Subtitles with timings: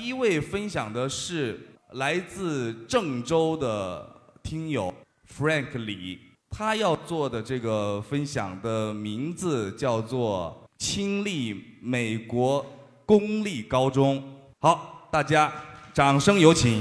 [0.00, 1.58] 第一位分享的是
[1.94, 4.08] 来自郑州的
[4.44, 4.94] 听友
[5.28, 12.64] Frank 李，他要做的这个分享的名字叫做“亲历美国
[13.04, 14.22] 公立高中”。
[14.62, 15.52] 好，大家
[15.92, 16.80] 掌声有请。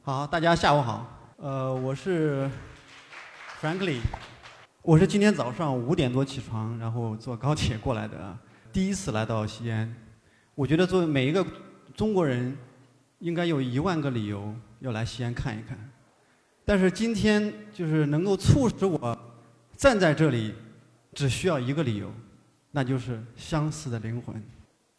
[0.00, 1.34] 好，大家下午好。
[1.36, 2.50] 呃，我是
[3.60, 3.98] Frankly，
[4.80, 8.34] 我是今天早上五点多起床，然后坐高铁过来的，
[8.72, 9.94] 第一次来到西安。
[10.54, 11.46] 我觉得作为每一个
[11.94, 12.56] 中国人，
[13.20, 15.78] 应该有一万个理由要来西安看一看。
[16.64, 19.18] 但是今天就是能够促使我
[19.76, 20.54] 站在这里，
[21.14, 22.12] 只需要一个理由，
[22.70, 24.40] 那就是相似的灵魂。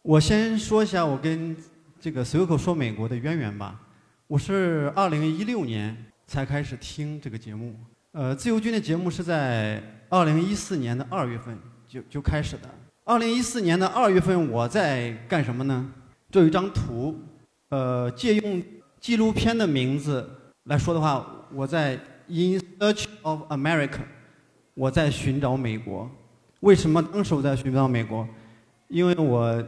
[0.02, 1.56] 我先说一下我跟
[2.00, 3.80] 这个随口说美国的渊源吧。
[4.26, 7.78] 我是二零一六年才开始听这个节目，
[8.12, 11.56] 呃，自由军的节目是在二零一四年的二月份
[11.86, 12.68] 就就开始的。
[13.04, 15.90] 二零一四年的二月份我在干什么呢？
[16.30, 17.18] 这有一张图，
[17.70, 18.62] 呃，借用
[19.00, 20.28] 纪录片的名字
[20.64, 21.94] 来说的话，我在
[22.28, 24.00] In Search of America，
[24.74, 26.08] 我在寻找美国。
[26.60, 28.26] 为什么当时我在寻找美国？
[28.88, 29.64] 因为我，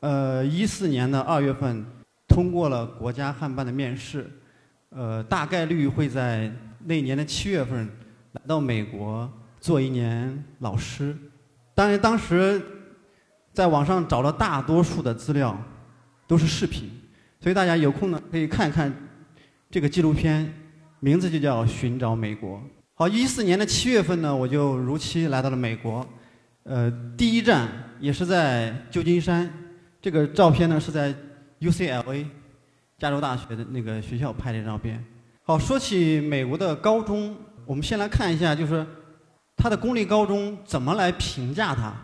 [0.00, 1.84] 呃，一四年的二月份。
[2.28, 4.26] 通过了国家汉办的面试，
[4.88, 6.50] 呃，大概率会在
[6.86, 7.86] 那年的七月份
[8.32, 11.14] 来到美国做一年老师。
[11.74, 12.60] 当然，当时
[13.52, 15.56] 在网上找了大多数的资料
[16.26, 16.90] 都是视频，
[17.40, 18.92] 所以大家有空呢可以看一看
[19.70, 20.52] 这个纪录片，
[21.00, 22.58] 名字就叫《寻找美国》。
[22.94, 26.06] 好，一四年的七月份呢，我就如期来到了美国，
[26.64, 27.68] 呃，第一站
[28.00, 29.52] 也是在旧金山。
[30.00, 31.14] 这个照片呢是在。
[31.62, 32.26] UCLA，
[32.98, 35.00] 加州大学的那个学校拍的照片。
[35.44, 38.84] 好，说起美国的高中，我们先来看一下，就是
[39.62, 41.94] 它的公立高中怎么来评价它。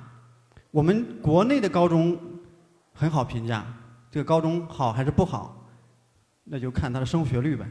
[0.71, 2.17] 我们国内的高中
[2.95, 3.67] 很好评价，
[4.13, 5.69] 这个高中好还是不好，
[6.45, 7.69] 那就看它的升学率呗，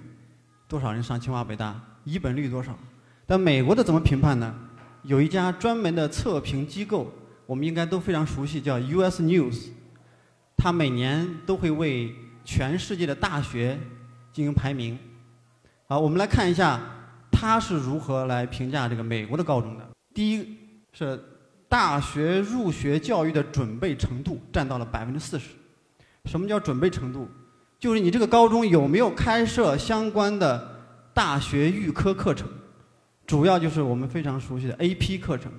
[0.68, 2.78] 多少人上清华北大，一本率多少。
[3.26, 4.54] 但美国的怎么评判呢？
[5.04, 7.10] 有一家专门的测评机构，
[7.46, 9.70] 我们应该都非常熟悉，叫 US News。
[10.58, 13.80] 他每年都会为全世界的大学
[14.34, 15.00] 进行排名。
[15.88, 16.78] 好，我们来看一下
[17.40, 19.88] 他是如何来评价这个美国的高中的。
[20.12, 20.58] 第一
[20.92, 21.24] 是
[21.70, 25.50] 大学入学教育的准备程度占到了百分之四十。
[26.26, 27.28] 什么叫准备程度？
[27.78, 30.68] 就是你这个高中有没有开设相关的
[31.14, 32.50] 大学预科课程，
[33.28, 35.52] 主要就是我们非常熟悉的 AP 课程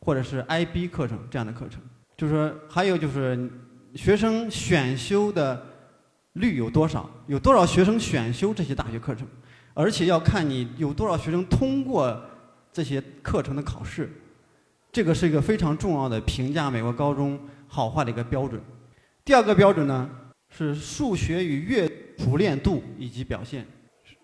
[0.00, 1.80] 或者是 IB 课程这样的课程。
[2.16, 3.48] 就是说，还有就是。
[3.92, 5.60] 学生选修的
[6.34, 7.10] 率有多少？
[7.26, 9.26] 有多少学生选修这些大学课程？
[9.74, 12.20] 而且要看你有多少学生通过
[12.72, 14.10] 这些课程的考试，
[14.92, 18.60] 这个是一个非常重要的评价美国高中好坏的一个标准。
[19.24, 20.10] 第二个标准呢
[20.48, 23.66] 是数学与阅熟练度以及表现。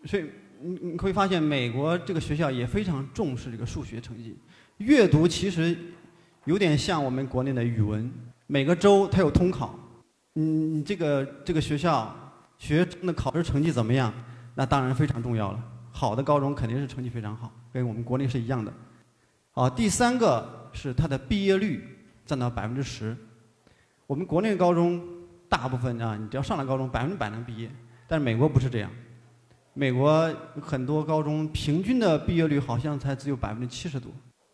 [0.04, 0.24] 所以
[0.60, 4.36] 你你会发现，美国这个学校也非常重视这个数学成绩。
[4.78, 5.76] 阅读其实
[6.44, 8.10] 有点像我们国内的语文。
[8.48, 9.76] 每个州它有通考，
[10.36, 12.14] 嗯，这个这个学校
[12.58, 14.12] 学生的考试成绩怎么样？
[14.58, 15.62] 那当然非常重要了。
[15.92, 18.72] 好的高中肯定是成绩非常好，跟我们国内是一样的。
[19.52, 21.86] 好，第三个是它的毕业率
[22.24, 23.16] 占到百分之十。
[24.06, 25.06] 我们国内高中
[25.48, 27.70] 大部分啊，你只要上了高中，百分之百能毕业。
[28.08, 28.90] 但是美国不是这样，
[29.74, 34.10] 美国很多高中平均的毕业率好像才只有百分之七十多，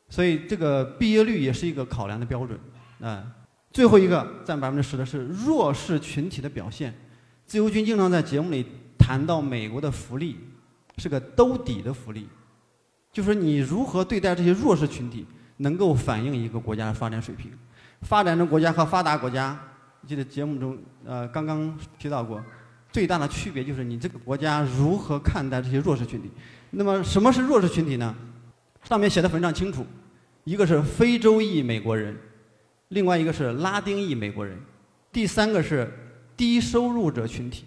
[0.08, 2.58] 所以这个毕业率也是一个考量的标准
[3.00, 3.24] 啊。
[3.72, 6.92] 最后一个占百分之十的是弱势群体的表现。
[7.44, 8.66] 自由军经常在节目里
[9.02, 10.38] 谈到美国的福利
[10.96, 12.28] 是个兜底的福利，
[13.12, 15.26] 就是你如何对待这些弱势群体，
[15.56, 17.50] 能够反映一个国家的发展水平。
[18.02, 19.58] 发展中国家和发达国家，
[20.06, 22.40] 记得节目中呃刚刚提到过，
[22.92, 26.30] 最大的区别就是你这个国家如何看待这些弱势群体。
[26.70, 28.14] 那么什么是弱势群体呢？
[28.84, 29.84] 上面写的非常清楚，
[30.44, 32.16] 一个是非洲裔美国人。
[32.88, 34.56] 另外一个是拉丁裔美国人，
[35.10, 35.92] 第三个是
[36.36, 37.64] 低收入者群体，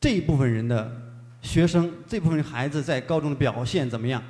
[0.00, 0.90] 这一部分人的
[1.42, 4.22] 学生，这部分孩子在高中的表现怎么样，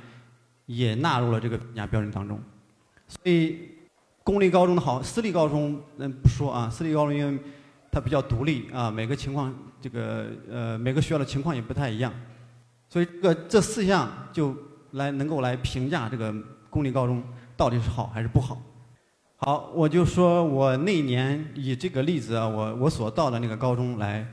[0.65, 2.37] 也纳入了这个评价标准当中。
[3.07, 3.57] 所以，
[4.21, 7.39] 公立高中的好，私立高中嗯不说啊，私立高中因为
[7.89, 12.13] 它比较独立啊，每个情况这个呃每个学校的情况也不太一样，
[12.89, 14.53] 所以这个这四项就
[14.91, 16.35] 来能够来评价这个
[16.69, 17.23] 公立高中
[17.55, 18.61] 到底是好还是不好。
[19.37, 24.25] 好，我就说我那年以这个例子啊，我我所到的那个高中来，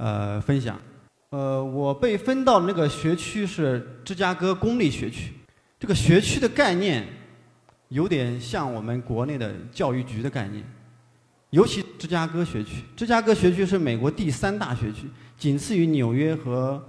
[0.00, 0.80] 呃，分享。
[1.28, 5.34] 呃，我被分到那个学区是芝加哥公立学区。
[5.78, 7.06] 这个学区的概念
[7.88, 10.64] 有点像我们国内的教育局的概念，
[11.50, 15.06] 尤其芝加哥学区，芝加哥学区是美国第三大学区，
[15.36, 16.82] 仅次于纽约和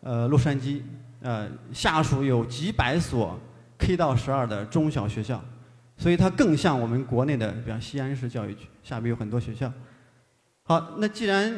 [0.00, 0.80] 呃洛杉矶，
[1.20, 3.36] 呃下属有几百所
[3.78, 5.44] K 到十二的中小学校，
[5.96, 9.72] 所以它更像我们国内的，比方西安市教育局下边有很多学校。
[10.62, 11.52] 好，那既然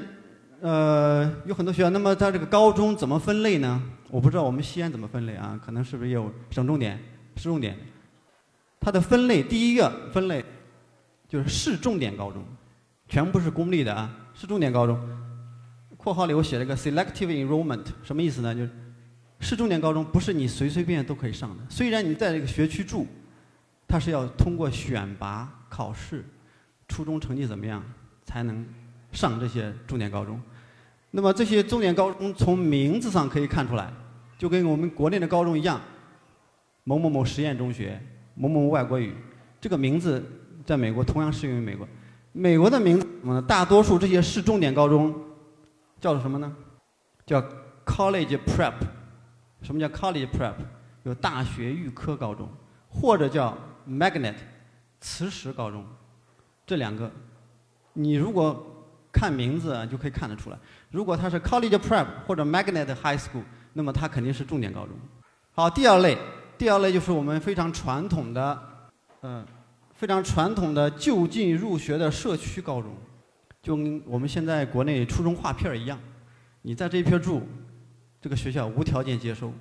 [0.64, 3.82] 呃有很多学校，那么它这个高中怎么分类呢？
[4.08, 5.60] 我不知道我们西安怎么分类啊？
[5.62, 6.98] 可能是不是有省重点、
[7.36, 7.76] 市重点？
[8.80, 10.42] 它的分类第一个分类
[11.28, 12.42] 就是市重点高中，
[13.10, 14.98] 全部是公立的啊，市重点高中。
[15.98, 18.54] 括号里我写了个 selective enrollment，什么意思呢？
[18.54, 18.70] 就是
[19.40, 23.06] 市重点高中不是你随随便便都可以上的，虽然你在这个学区住，
[23.86, 26.24] 它是要通过选拔考试，
[26.88, 27.84] 初中成绩怎么样
[28.24, 28.64] 才能
[29.12, 30.40] 上这些重点高中。
[31.16, 33.88] 那么这些重点高中从名字上可以看出来，
[34.36, 35.80] 就跟我们国内的高中一样，
[36.82, 38.00] 某某某实验中学。
[38.36, 39.14] 某某外国语，
[39.60, 40.20] 这个名字
[40.66, 41.86] 在美国同样适用于美国。
[42.32, 43.06] 美国的名字？
[43.46, 45.14] 大多数这些市重点高中
[46.00, 46.52] 叫做什么呢？
[47.24, 47.40] 叫
[47.86, 48.74] college prep。
[49.62, 50.54] 什么叫 college prep？
[51.04, 52.48] 有大学预科高中，
[52.88, 53.56] 或者叫
[53.88, 54.34] magnet
[55.00, 55.86] 磁石高中。
[56.66, 57.08] 这两个，
[57.92, 58.66] 你如果
[59.12, 60.58] 看名字就可以看得出来。
[60.94, 63.42] 如果它是 college prep 或者 magnet high school，
[63.72, 64.90] 那么它肯定是重点高中。
[65.50, 66.16] 好，第二类。
[66.56, 68.62] 第二类就是我们非常传统的，
[69.22, 69.44] 嗯，
[69.92, 72.92] 非常传统的就近入学的社区高中，
[73.60, 75.98] 就跟我们现在国内初中划片儿一样，
[76.62, 77.42] 你在这一片住，
[78.20, 79.52] 这个学校无条件接收，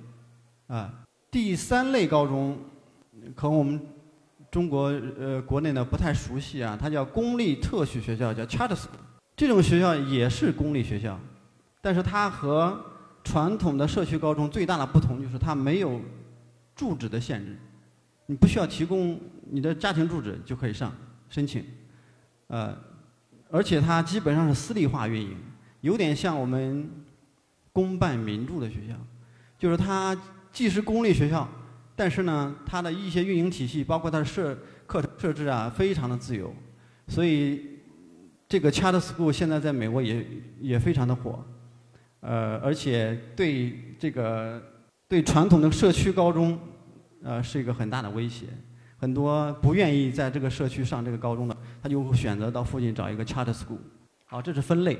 [0.68, 0.88] 啊。
[1.32, 2.56] 第三类高中，
[3.34, 3.80] 可能我们
[4.52, 4.84] 中国
[5.18, 9.02] 呃国内呢不太熟悉啊，它叫公立特许学校，叫 charter school。
[9.36, 11.18] 这种学校也是公立学校，
[11.80, 12.84] 但是它和
[13.22, 16.00] 传统的社区高中最大的不同就是它没有。
[16.76, 17.56] 住址的限制，
[18.26, 19.16] 你不需要提供
[19.48, 20.92] 你的家庭住址就可以上
[21.28, 21.64] 申请，
[22.48, 22.76] 呃，
[23.48, 25.36] 而且它基本上是私立化运营，
[25.82, 26.90] 有点像我们
[27.72, 28.94] 公办民助的学校，
[29.56, 30.20] 就是它
[30.50, 31.48] 既是公立学校，
[31.94, 36.52] 但是呢，它的一些运营体系，包括它的设课程设置啊，非常的自由，
[37.06, 37.73] 所以
[38.54, 40.24] 这个 Charter School 现在在美国也
[40.60, 41.44] 也非常的火，
[42.20, 44.62] 呃，而且对这个。
[45.06, 46.58] 对传统的社区高中，
[47.22, 48.46] 呃，是一个很大的威胁。
[48.96, 53.76] 很多不愿意在这个社区上这个高中的，他就会选择到附近找一个 charter school。
[54.24, 54.98] 好，这是分类。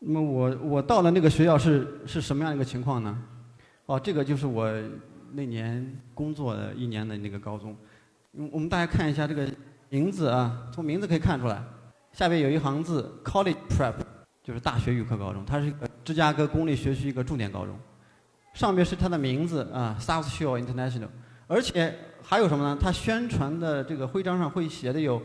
[0.00, 3.16] 那么我我到了那个学校是是什么样一个情况呢？
[3.86, 4.68] 哦，这个就是我
[5.32, 7.76] 那年工作的一年的那个高中。
[8.50, 9.48] 我们大家看一下这个
[9.88, 11.62] 名字啊，从名字可以看出来，
[12.16, 13.92] 下边有一行字 college prep，
[14.42, 17.78] 就是大学预科高中，它是一个芝加哥公立学区一个重点高中。
[18.54, 21.08] 上面是它的名字啊，South Shore International，
[21.46, 22.78] 而且还有什么呢？
[22.80, 25.20] 它宣传的这个徽章上会写的有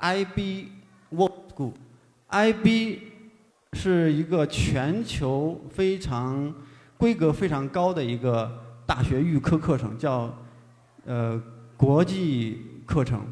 [0.00, 0.70] IB
[1.10, 2.98] World School，IB
[3.74, 6.52] 是一个全球非常
[6.96, 8.50] 规格非常高的一个
[8.84, 10.36] 大学预科课程，叫
[11.04, 11.40] 呃
[11.76, 13.24] 国际课程。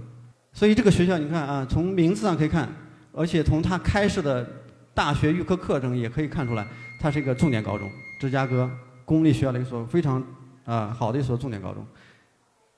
[0.53, 2.69] 所以这个学校你看啊，从名字上可以看，
[3.13, 4.47] 而且从它开设的
[4.95, 6.67] 大学预科课程也可以看出来，
[7.01, 8.71] 它是一个重点高中，芝加哥。
[9.05, 10.25] 公立学校的一所非常
[10.65, 11.85] 啊好的一所重点高中，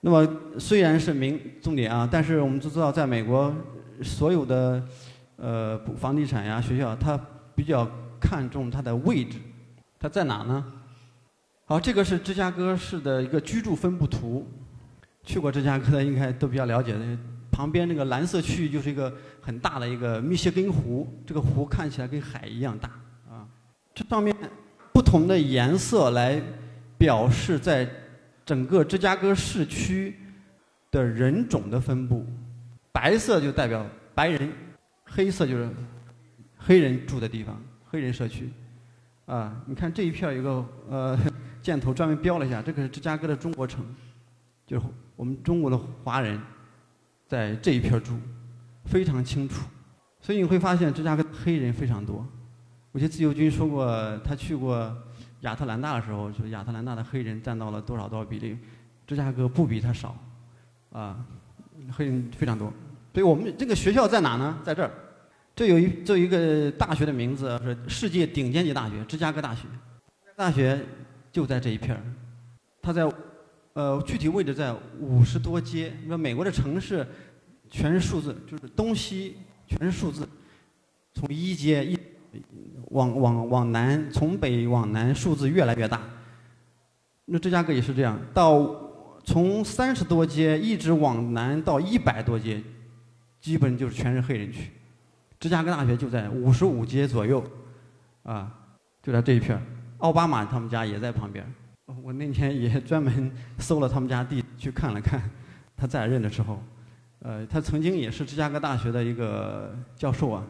[0.01, 0.27] 那么
[0.59, 3.55] 虽然是名重点啊，但是我们都知道，在美国
[4.03, 4.83] 所有的
[5.37, 7.21] 呃房地产呀学校，它
[7.55, 9.39] 比较看重它的位置，
[10.01, 10.65] 它在哪呢？
[11.67, 14.49] 好，这个是芝加哥市的一个居住分布图，
[15.23, 17.01] 去过芝加哥的应该都比较了解的。
[17.53, 22.89] 旁边那个蓝色区域就是一个很大的一个密歇根湖，这个湖看起来跟海一样大
[23.29, 23.47] 啊，
[23.95, 24.35] 这上面。
[24.95, 26.41] 不同的颜色来
[26.97, 27.87] 表示在
[28.47, 30.15] 整个芝加哥市区
[30.91, 32.25] 的人种的分布，
[32.93, 33.85] 白色就代表
[34.15, 34.51] 白人，
[35.05, 35.69] 黑色就是
[36.57, 38.49] 黑人住的地方，黑人社区。
[39.27, 41.19] 啊，你看这一片有个呃
[41.61, 43.85] 箭头专门标了一下，这个是芝加哥的中国城，
[44.65, 44.87] 就是
[45.17, 46.41] 我们中国的华人
[47.27, 48.17] 在这一片住，
[48.85, 49.63] 非常清楚。
[50.21, 52.27] 所以你会发现芝加哥黑人非常多。
[52.93, 54.97] 我记得自由军说过，他去过
[55.41, 58.57] 亚特兰大的时候，说亚特兰大的黑人占到了多少多少比例，
[59.07, 60.17] 芝加哥不比他少，
[60.93, 61.19] 啊，
[61.93, 62.73] 黑人非常多。
[63.13, 64.59] 所以我们这个学校在哪呢？
[64.65, 64.91] 在这儿，
[65.55, 69.63] 这有一这有一个大学的名字是世界顶尖级大学——芝加哥大学。
[70.37, 70.81] 大学
[71.31, 72.03] 就在这一片儿，
[72.83, 73.09] 它在
[73.75, 75.93] 呃具体位置在五十多街。
[76.03, 77.07] 你说美国的城市
[77.75, 80.29] 全是数字，就是东西全是数字，
[81.13, 81.99] 从一街一。
[82.91, 86.01] 往往往南，从北往南，数字越来越大。
[87.27, 88.69] 那芝加哥也是这样，到
[89.25, 92.61] 从三十多街一直往南到一百多街，
[93.41, 94.71] 基本就是全是黑人区。
[95.39, 97.45] 芝加哥大学就在五十五街左右，
[98.25, 98.53] 啊，
[99.01, 99.61] 就在这一片。
[99.99, 101.45] 奥巴马他们家也在旁边。
[102.03, 105.23] 我那天也专门搜了他们家地去看了看，
[105.77, 106.61] 他在任的时候，
[107.25, 110.45] 呃，他曾经也是芝加哥大学的一个教授啊。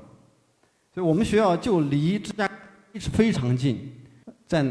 [0.93, 2.55] 所以我们学校就离芝加哥
[3.13, 3.93] 非常近，
[4.45, 4.67] 在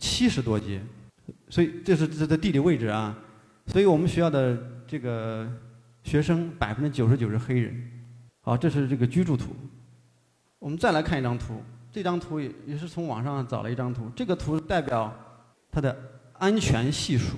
[0.00, 0.80] 七十多街，
[1.50, 3.14] 所以这是这的地理位置啊。
[3.66, 5.46] 所以我们学校的这个
[6.02, 7.90] 学生百分之九十九是黑人。
[8.40, 9.54] 好，这是这个居住图。
[10.58, 14.10] 我们再来看一张图，这张图也也是从网上找了一张图。
[14.16, 15.14] 这个图代表
[15.70, 15.94] 它的
[16.38, 17.36] 安全系数，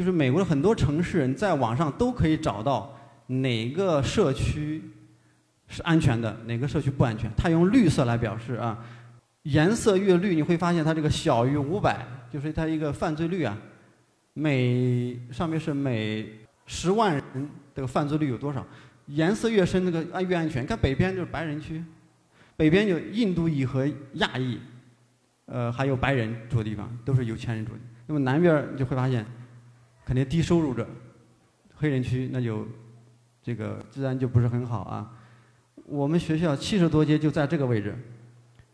[0.00, 4.82] 就是美国的很多城市，你在网上都可以找到哪个社区
[5.68, 7.30] 是安全的，哪个社区不安全。
[7.36, 8.82] 它用绿色来表示啊，
[9.42, 12.02] 颜色越绿，你会发现它这个小于五百，
[12.32, 13.54] 就是它一个犯罪率啊，
[14.32, 16.26] 每上面是每
[16.64, 18.66] 十万人的犯罪率有多少。
[19.08, 20.64] 颜色越深，那个安越安全。
[20.64, 21.84] 看北边就是白人区，
[22.56, 24.58] 北边有印度裔和亚裔，
[25.44, 27.80] 呃，还有白人住的地方，都是有钱人住的。
[28.06, 29.26] 那么南边你就会发现，
[30.10, 30.84] 肯定低收入者，
[31.76, 32.66] 黑人区那就
[33.40, 35.08] 这个治安就不是很好啊。
[35.86, 37.96] 我们学校七十多街就在这个位置，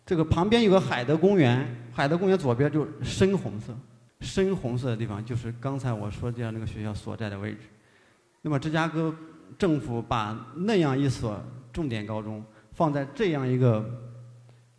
[0.07, 3.77] 这个旁边有个海德公园，海德公园左边就深红色，
[4.21, 7.59] 深红色的地方就是刚才我说这样那个学校所在的位置。
[8.41, 9.15] 那么芝加哥。
[9.57, 11.41] 政府把那样一所
[11.73, 13.89] 重点高中放在这样一个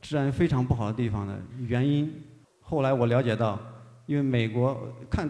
[0.01, 2.13] 治安非常不好的地方的原因，
[2.59, 3.57] 后来我了解到，
[4.07, 4.77] 因为美国
[5.09, 5.27] 看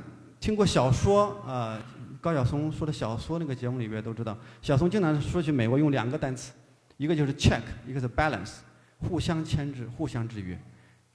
[0.48, 1.77] 听过小说啊，
[2.22, 6.54] 高晓松说的小说那个节目里边都知道，小松经常说起美国用两个单词，
[6.96, 8.60] 一个就是 check，一个是 balance，
[8.98, 10.58] 互相牵制、互相制约，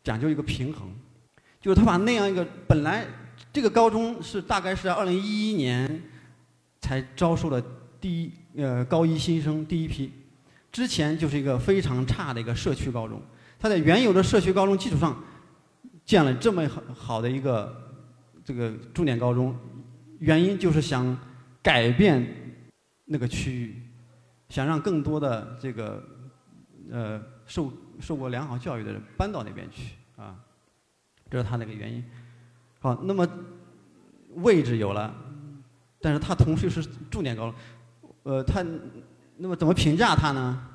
[0.04, 0.86] 讲究一个平衡。
[1.62, 3.06] 就是他把那样一个本来
[3.50, 6.02] 这个高中是大概是在二零一一年
[6.82, 7.58] 才招收了。
[8.02, 10.12] 第一，呃，高一新生第一批，
[10.70, 13.18] 之前就是一个非常差的一个社区高中，
[13.58, 15.18] 他在原有的社区高中基础上
[16.04, 17.91] 建了这么好好的一个
[18.44, 19.56] 这个重点高中，
[20.18, 21.16] 原因就是想
[21.62, 22.26] 改变
[23.04, 23.82] 那个区域，
[24.48, 26.02] 想让更多的这个
[26.90, 30.36] 呃受受过良好教育的人搬到那边去啊，
[31.30, 32.04] 这是他那个原因。
[32.80, 33.26] 好，那么
[34.36, 35.14] 位置有了，
[36.00, 37.54] 但是他同时是重点高中。
[38.24, 38.64] 呃，他
[39.36, 40.68] 那么怎么评价他呢？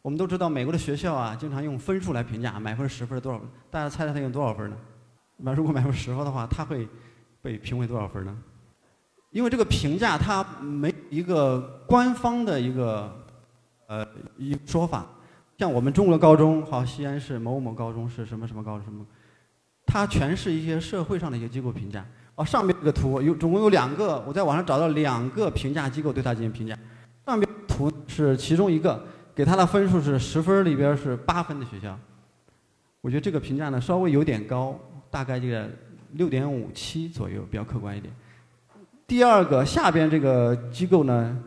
[0.00, 3.40] 我们都知道，美国的学校啊，经常用分数来评价，满分十分多少？
[3.70, 4.76] 大家猜猜他用多少分呢？
[5.42, 6.88] 那如果满分十分的话，他会
[7.42, 8.36] 被评为多少分呢？
[9.30, 13.10] 因为这个评价它没一个官方的一个
[13.86, 14.06] 呃
[14.36, 15.06] 一说法，
[15.58, 19.04] 像我们中国的高中，好，西安市某某高中是什么什么高中什么，
[19.86, 22.06] 它全是一些社会上的一些机构评价。
[22.34, 26.78] 哦，上面这个图有总共有两个，我在网上找到两个评价机构对它进行评价。
[27.24, 29.02] 上面图是其中一个，
[29.34, 31.98] 给他的分数是十分里边是八分的学校。
[33.00, 34.78] 我觉得这个评价呢稍微有点高，
[35.12, 35.68] 大概这个
[36.14, 38.12] 六点五七左右，比较客观一点。
[39.06, 41.38] 第二个下边这个机构呢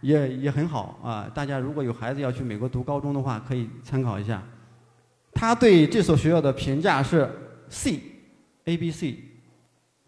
[0.00, 4.42] 也也很好啊，大家如果有孩子要去美国读高中的话，可以参考一下。
[5.32, 7.30] 他对这所学校的评价是
[7.68, 9.16] C，A B C。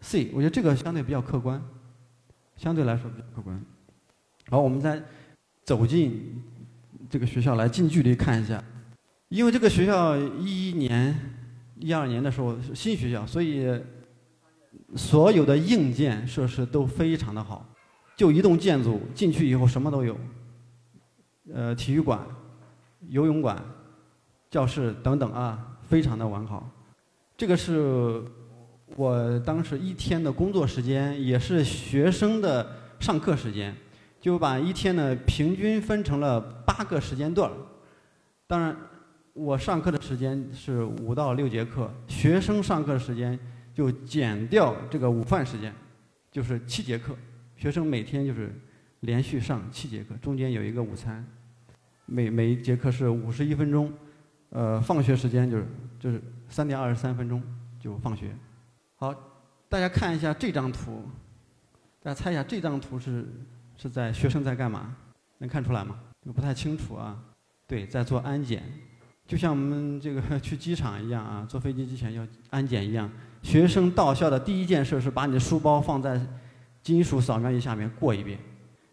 [0.01, 1.61] C，我觉得这个相对比较客观，
[2.57, 3.59] 相对来说比较客观。
[4.49, 5.01] 好，我们再
[5.63, 6.43] 走进
[7.09, 8.61] 这个学校来近距离看一下，
[9.29, 11.17] 因为这个学校一一年、
[11.79, 13.67] 一二年的时候新学校，所以
[14.95, 17.65] 所有的硬件设施都非常的好。
[18.15, 20.17] 就一栋建筑进去以后什么都有，
[21.53, 22.19] 呃，体育馆、
[23.09, 23.63] 游泳馆、
[24.49, 26.69] 教室等等啊，非常的完好。
[27.35, 28.23] 这个是。
[28.95, 32.65] 我当时一天的工作时间也是学生的
[33.01, 33.75] 上课时间，
[34.21, 37.51] 就把一天呢平均分成了八个时间段。
[38.47, 38.73] 当然，
[39.37, 43.37] 我上课的时间是五到六节课，学生上课的时间
[43.71, 45.71] 就减掉这个午饭时间，
[46.31, 47.15] 就是七节课。
[47.55, 48.51] 学生每天就是
[49.01, 51.23] 连续上七节课，中间有一个午餐，
[52.07, 53.93] 每每一节课是五十一分钟，
[54.49, 55.67] 呃，放学时间就是
[55.99, 57.39] 就是三点二十三分钟
[57.79, 58.35] 就放学。
[58.95, 59.13] 好，
[59.69, 61.07] 大家看一下这张图，
[62.01, 63.31] 大家猜一下这张图是
[63.77, 64.95] 是在学生在干嘛？
[65.37, 65.99] 能看出来吗？
[66.33, 67.15] 不太清楚啊。
[67.67, 68.63] 对，在做安检，
[69.27, 73.11] 就像我们这个 去机场一样啊，坐飞机之前要安检一样。
[73.43, 76.19] 学生到校的第一件事是把你的书包放在
[76.81, 78.39] 金属扫描仪下面过一遍。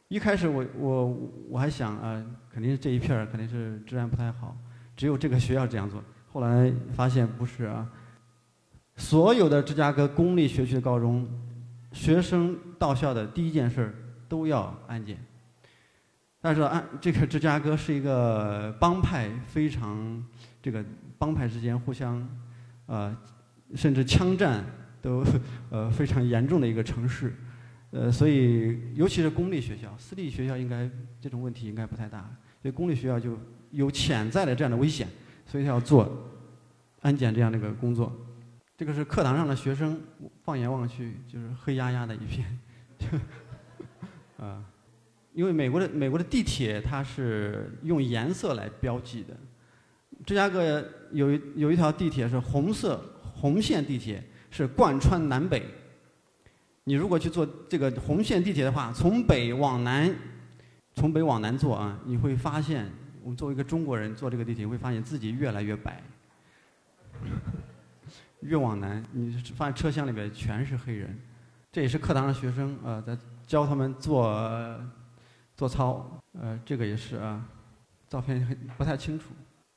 [0.08, 1.16] 一开始我我
[1.48, 2.22] 我还想啊，
[2.52, 4.56] 肯定是这一片儿肯定是治安不太好，
[4.96, 6.02] 只有这个学校这样做。
[6.30, 7.88] 后来发现不是啊。
[8.96, 11.26] 所有的芝加哥公立学区的高中，
[11.92, 13.92] 学生到校的第一件事
[14.28, 15.18] 都要安检。
[16.44, 20.22] 大家知道，啊，这个芝加哥是一个帮派非常
[20.60, 20.84] 这个
[21.16, 22.28] 帮派之间互相
[22.84, 23.16] 呃
[23.74, 24.62] 甚至枪战
[25.00, 25.24] 都
[25.70, 27.34] 呃非常严重的一个城市，
[27.92, 30.86] 呃，所以尤其是公立学校，私立学校应该
[31.18, 33.38] 这种问题应该不太大，所以公立学校就
[33.70, 35.08] 有潜在的这样的危险，
[35.46, 36.28] 所以他要做
[37.00, 38.12] 安检这样的一个工作。
[38.76, 39.98] 这个是课堂上的学生，
[40.42, 42.58] 放眼望去就是黑压压的一片，
[44.36, 44.62] 啊，
[45.34, 49.36] 因为美国的美国的地铁它是用颜色来标记的，
[50.24, 55.66] 芝加哥有一有一条地铁是红色红线地铁，是贯穿南北。
[56.84, 60.14] 你如果去坐这个红线地铁的话，从北往南，
[60.94, 62.88] 从北往南坐啊，你会发现，
[63.22, 66.02] 我们作为一个中国人坐这个地铁，会发现自己越来越白。
[68.40, 71.18] 越往南，你发现车厢里边全是黑人，
[71.72, 74.28] 这也是课堂上学生呃在教他们做
[75.56, 77.44] 做操，呃这个也是啊，
[78.08, 79.26] 照片很不太清楚，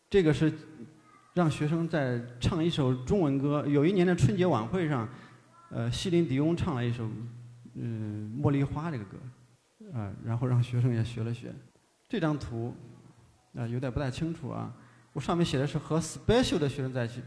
[0.09, 0.51] 这个是
[1.33, 3.65] 让学生在唱一首中文歌。
[3.67, 5.07] 有一年的春节晚会上，
[5.69, 7.07] 呃西林迪翁唱了一首
[7.75, 9.17] 嗯《茉莉花》这个歌，
[9.93, 11.53] 啊然后让学生也学了学。
[12.09, 12.73] 这张图
[13.55, 14.73] 啊有点不太清楚啊，
[15.13, 17.21] 我上面写的是和 special 的学生在一起。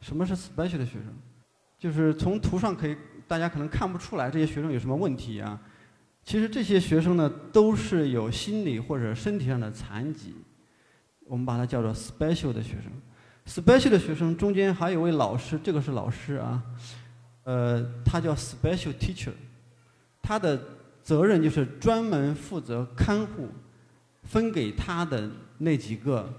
[0.00, 1.12] 什么是 special 的学生？
[1.76, 5.60] 就是从图上可以，大家可能看不出来这些学生有什么问题啊。
[6.28, 10.34] 其实这些学生呢，都是有心理或者身体上的残疾，
[11.24, 12.92] 我们把它叫做 special 的学生。
[13.46, 16.62] special 的学生中间还有位老师，这个是老师啊，
[17.44, 19.32] 呃，他叫 special teacher，
[20.20, 20.62] 他的
[21.02, 23.48] 责任就是专门负责看护
[24.24, 26.30] 分给他的那几个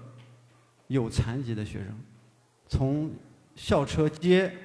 [0.86, 1.98] 有残疾的学生，
[2.68, 3.10] 从
[3.56, 4.56] 校车接，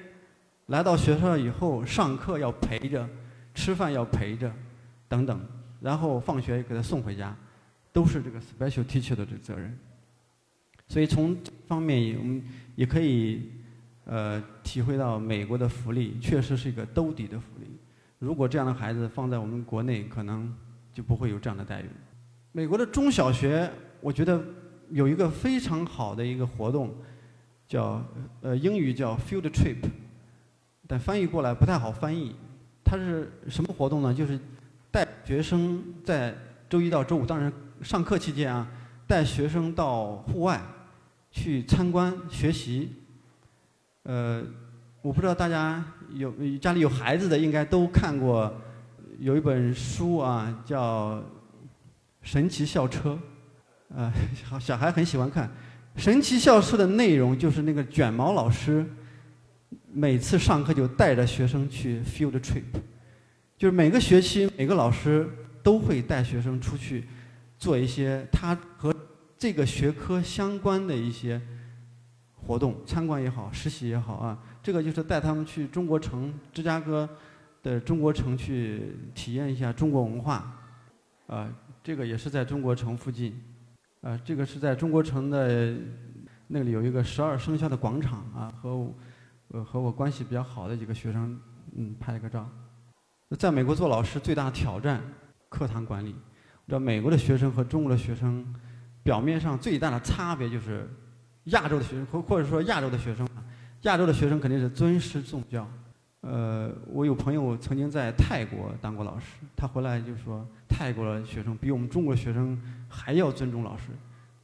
[0.66, 3.08] 来到学校以后上课要陪着，
[3.56, 4.52] 吃饭要陪着，
[5.08, 5.40] 等等，
[5.80, 7.36] 然后放学给他送回家，
[7.92, 9.76] 都是这个 special teacher 的这责任。
[10.88, 12.42] 所以从这方面，我们
[12.74, 13.50] 也可以
[14.04, 17.66] 呃体会到美国的福利确实是一个兜底的福利。
[18.18, 20.54] 如果这样的孩子放在我们国内，可能
[20.92, 21.86] 就不会有这样的待遇。
[22.52, 24.42] 美国的中小学，我觉得
[24.90, 26.94] 有一个非常好的一个活动。
[27.68, 28.00] 叫
[28.42, 29.90] 呃英语叫 field trip，
[30.86, 32.32] 但翻译过来不太好翻译。
[32.84, 34.14] 它是什么活动呢？
[34.14, 34.38] 就是
[34.96, 36.34] 带学生在
[36.70, 38.66] 周一到周五，当然上课期间啊，
[39.06, 40.58] 带学生到户外
[41.30, 42.94] 去参观学习。
[44.04, 44.42] 呃，
[45.02, 48.50] 我不知道大家有家里有孩子的，应该都看过
[49.18, 51.16] 有一本书啊，叫
[52.22, 53.10] 《神奇校车》，
[53.94, 54.10] 呃，
[54.48, 55.50] 小小孩很喜欢看。
[55.96, 58.86] 神奇校车的内容就是那个卷毛老师，
[59.92, 62.62] 每次上课就带着学生去 field trip，
[63.58, 65.26] 就是每个学期每个老师
[65.62, 67.06] 都会带学生出去
[67.58, 68.94] 做一些他和
[69.38, 71.40] 这个学科相关的一些
[72.34, 74.38] 活动，参观也好，实习也好啊。
[74.62, 77.08] 这个就是带他们去中国城，芝加哥
[77.62, 80.54] 的中国城去体验一下中国文化，
[81.26, 81.50] 啊，
[81.82, 83.40] 这个也是在中国城附近。
[84.02, 85.74] 啊，这个是在中国城的
[86.46, 88.92] 那里有一个十二生肖的广场啊，和
[89.48, 91.40] 呃和我关系比较好的几个学生
[91.74, 92.48] 嗯拍了个照。
[93.38, 95.02] 在美国做老师最大的挑战，
[95.48, 96.14] 课堂管理。
[96.66, 98.44] 知道美国的学生和中国的学生
[99.02, 100.88] 表面上最大的差别就是
[101.44, 103.28] 亚洲的学生或或者说亚洲的学生，
[103.82, 105.68] 亚洲的学生肯定是尊师重教。
[106.20, 112.60] 呃，我有朋友曾经在泰国当过老师，他回来就说泰国的学生比我们中国学生。
[112.88, 113.88] 还要尊重老师，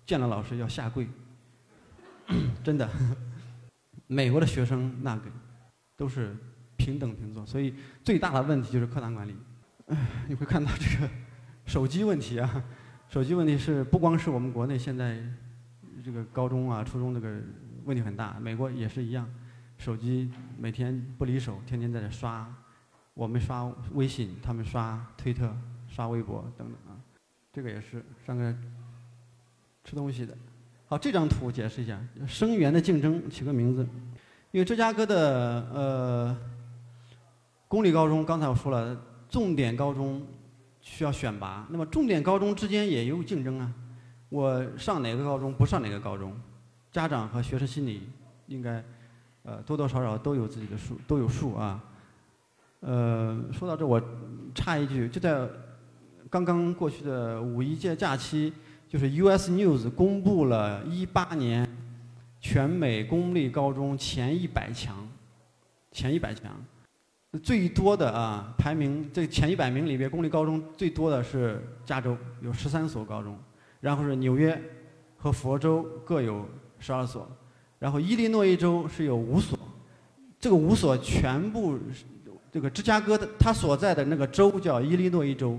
[0.04, 1.06] 见了老师要下跪，
[2.62, 2.88] 真的。
[4.08, 5.30] 美国的学生那个
[5.96, 6.36] 都是
[6.82, 9.36] 平等平坐，所以最大的问题就是课堂管理。
[10.26, 11.08] 你会看到这个
[11.64, 12.64] 手机问题啊，
[13.08, 15.22] 手机问题是不光是我们国内现在
[16.04, 17.38] 这个高中啊、初中这个
[17.84, 19.28] 问题很大，美国也是一样，
[19.78, 22.52] 手机每天不离手，天天在这刷，
[23.14, 25.54] 我们刷微信，他们刷推特、
[25.86, 26.98] 刷微博等等啊。
[27.52, 28.52] 这个也是上个
[29.84, 30.36] 吃东西的。
[30.86, 33.86] 好，这张图解释一下，生源的竞争起个名字。
[34.52, 36.38] 因为芝加哥的呃
[37.72, 38.94] 公立高中，刚才我说了，
[39.30, 40.20] 重点高中
[40.82, 43.72] 需要选拔，那么重点高中之间也有竞争啊。
[44.28, 46.38] 我上哪个高中，不上哪个高中，
[46.90, 48.02] 家长和学生心里
[48.46, 48.84] 应该
[49.44, 51.82] 呃多多少少都有自己的数，都有数啊。
[52.80, 53.98] 呃，说到这，我
[54.54, 55.48] 插一句，就在。
[56.28, 58.52] 刚刚过去的五一节假期，
[58.86, 59.50] 就是 U.S.
[59.50, 61.66] News 公布了一八年
[62.38, 65.08] 全美公立高中前一百强，
[65.90, 66.52] 前一百强，
[67.38, 73.38] 最多的啊，排名这前一百名里边，公立高中最多的是加州，有十三所高中，
[73.80, 74.60] 然后是纽约
[75.16, 76.46] 和佛州各有
[76.78, 77.26] 十二所，
[77.78, 79.58] 然后伊利诺伊州是有五所，
[80.38, 81.78] 这个五所全部
[82.50, 85.58] 这个芝加哥的他所在的那个州叫伊利诺伊州，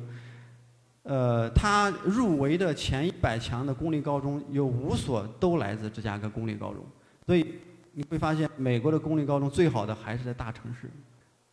[1.02, 6.86] 呃，他入围的前一百强的公立高中有五所都来自芝加哥公立高中，
[7.26, 7.56] 所以
[7.94, 10.88] 你会发现美国的公立高中最好的还是在大城市。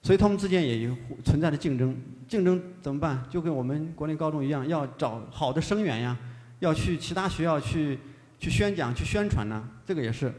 [0.03, 1.95] 所以他们之间也有存在着竞争，
[2.27, 3.23] 竞争怎么办？
[3.29, 6.17] 就跟我们国内高中一样，要找好的生源呀，
[6.61, 7.99] 要去其他学校去
[8.39, 9.69] 去宣讲、去宣传呢。
[9.85, 10.33] 这个也是，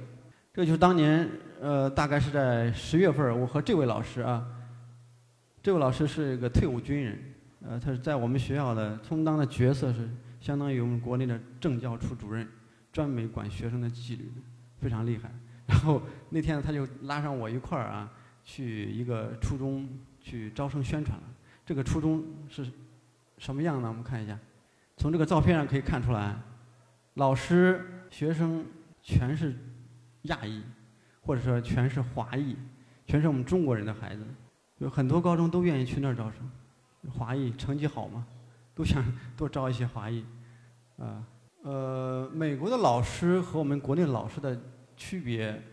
[0.51, 1.29] 这就是当年
[1.61, 4.43] 呃，大概是在十月份，我和这位老师啊，
[5.61, 7.19] 这位老师是一个退伍军人，
[7.63, 12.47] 呃，他是在我们学校的充当的角色是相当于我们国内的政教处主任，
[12.91, 14.31] 专门管学生的纪律，
[14.79, 15.29] 非常厉害。
[15.67, 18.11] 然后那天他就拉上我一块儿啊。
[18.51, 19.87] 去一个初中
[20.19, 21.23] 去招生宣传了，
[21.65, 22.69] 这个初中是
[23.37, 23.87] 什么样呢？
[23.87, 24.37] 我们看一下，
[24.97, 26.35] 从这个照片上可以看出来，
[27.13, 28.65] 老师、学生
[29.01, 29.55] 全是
[30.23, 30.61] 亚裔，
[31.21, 32.57] 或者说全是华裔，
[33.07, 34.27] 全是我们中国人的孩子。
[34.79, 36.51] 有很多高中都愿意去那儿招生，
[37.09, 38.27] 华裔成绩好嘛，
[38.75, 39.01] 都想
[39.37, 40.25] 多招一些华裔。
[40.97, 41.23] 啊，
[41.63, 44.61] 呃，美国的老师和我们国内老师的
[44.97, 45.63] 区别，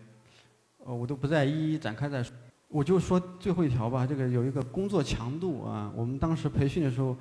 [0.85, 2.33] 呃，我都不再一一展开再说。
[2.69, 5.91] 我就说最后一条吧，这个有一个工作强度啊。
[5.95, 7.17] 我们当时培训的时候，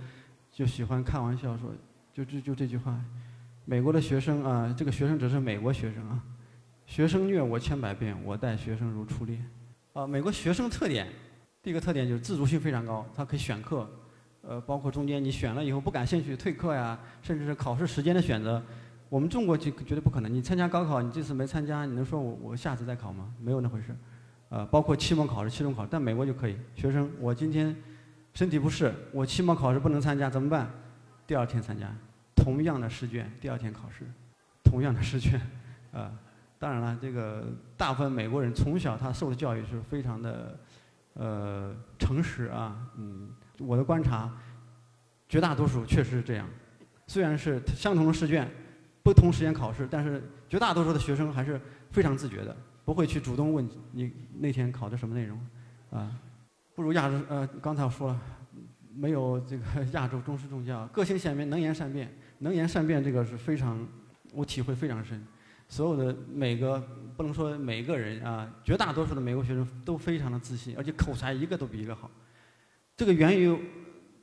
[0.53, 1.71] 就喜欢开玩笑说，
[2.13, 2.95] 就就就这句话，
[3.65, 6.23] 美国的学生啊，这个学生只是美国学生啊，
[6.85, 9.43] 学生虐我千百遍，我待学生如初恋。
[9.95, 11.09] 啊，美国学生特点，
[11.63, 13.89] 第一个特点就是自主性非常高，他可以选课，
[14.43, 18.63] 呃，包括中间你选了以后不感兴趣退课呀，甚至是考试时间的选择，
[19.09, 20.33] 我们中国就绝对不可能。
[20.33, 23.33] 你参加高考，你这次没参加，你能说我我下次再考吗？
[23.43, 23.97] 没有那回事。
[24.51, 26.57] 呃，包括期末考试、期中考试，但美国就可以。
[26.75, 27.75] 学生，我今天
[28.35, 30.71] 身体不适，我期末考试不能参加，怎么办？
[31.27, 31.95] 第二天参加，
[32.35, 34.07] 同样的试卷，第二天考试，
[34.65, 35.39] 同样的试卷，
[35.93, 36.13] 啊，
[36.59, 37.45] 当然了，这个
[37.77, 40.59] 大部分美国人从小他受的教育是非常的，
[41.13, 44.33] 呃，诚实啊，嗯，我的观察，
[45.29, 46.49] 绝大多数确实是这样。
[47.07, 48.51] 虽然是相同的试卷，
[49.03, 52.57] 不同时间考试，但是绝大多数的学生还是非常自觉的。
[52.89, 55.39] 不会去主动问你那天考的什么内容，
[55.91, 56.11] 啊，
[56.75, 58.21] 不如亚洲呃，刚才我说了，
[58.95, 63.87] 没有这个亚洲中师重教，个性鲜明，能言善辩，能言善辩这个是非常，
[64.33, 65.23] 我体会非常深。
[65.69, 66.83] 所有的每个
[67.15, 72.11] 不能说每个人啊，绝大多数的美国学生都非常的自信，而且口才一个都比一个好。
[72.97, 73.55] 这个源于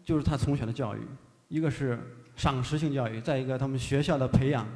[0.03, 1.01] 就是他从小的教育，
[1.49, 1.99] 一个是
[2.35, 4.67] 赏识性教育，再一个他们学校的培养。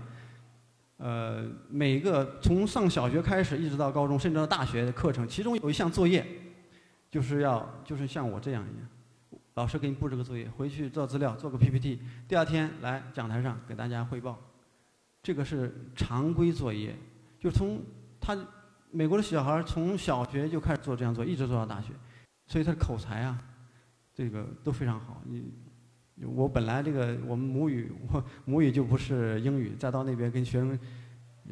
[1.00, 6.26] 呃，每个从上小学开始，一直到高中，甚至到大学的课程，其中有一项作业，
[7.10, 14.38] 就是要就是像我这样一样，老师给你布置个作业，回去做资料，做个 PPT，第二天来讲台上给大家汇报。
[15.24, 16.94] 这个是常规作业，
[17.40, 17.82] 就从
[18.20, 18.38] 他
[18.92, 21.94] 美国的小孩从小学就开始做这样做，一直做到大学，
[22.48, 23.42] 所以他的口才啊，
[24.14, 25.22] 这个都非常好。
[25.24, 25.50] 你。
[26.26, 30.78] 我本来这个我们母语，我母语就不是英语，再到那边跟学生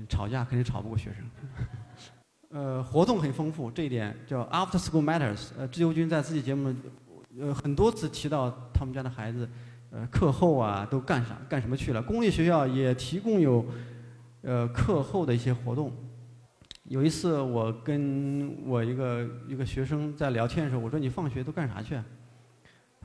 [0.09, 1.23] 吵架，肯定吵不过学生。
[2.49, 5.49] 呃，活动很丰富，这一点叫 After School Matters。
[5.57, 6.73] 呃，自由军在自己节目
[7.39, 9.47] 呃很多次提到他们家的孩子，
[9.91, 12.01] 呃，课后啊都干啥干什么去了。
[12.01, 13.65] 公立学校也提供有
[14.41, 15.91] 呃课后的一些活动。
[16.85, 21.99] 有一次我跟我一个一个学生在聊天的时候，我说你放学都干啥去？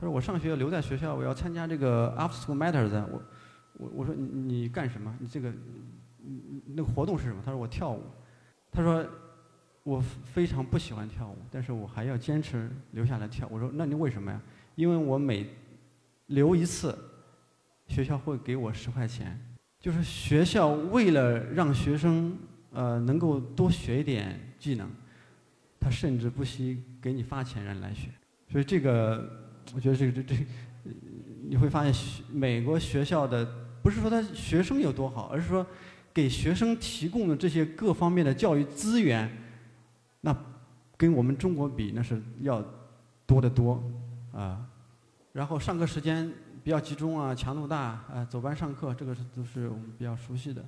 [0.03, 2.91] 他说：“我上学留在学校，我要参加这个 After School Matters。
[3.09, 3.21] 我，
[3.77, 5.15] 我我说你你干什么？
[5.17, 5.49] 你这个，
[6.65, 8.03] 那个活动是什么？”他说：“我跳舞。”
[8.69, 9.05] 他说
[9.83, 14.41] ：“我非常不喜欢跳舞，但是我还要坚持留下来跳。”我说：“那你为什么呀？”
[14.75, 15.47] 因为我每
[16.25, 16.97] 留一次，
[17.87, 19.39] 学校会给我十块钱。
[19.79, 22.37] 就是学校为了让学生
[22.71, 24.89] 呃能够多学一点技能，
[25.79, 28.09] 他甚至不惜给你发钱让你来学。
[28.51, 29.41] 所以这个。
[29.73, 30.35] 我觉得这个这这，
[31.47, 31.93] 你会发现
[32.31, 33.47] 美国学校的
[33.81, 35.65] 不是说他学生有多好，而是说
[36.13, 39.29] 给学生提供的这些各方面的教育资源，
[40.21, 40.35] 那
[40.97, 42.63] 跟我们中国比那是要
[43.25, 43.81] 多得多
[44.31, 44.65] 啊。
[45.31, 46.31] 然后上课时间
[46.63, 50.63] 比较集中啊，强度大啊，走班上课这个是都是我们比较熟悉的。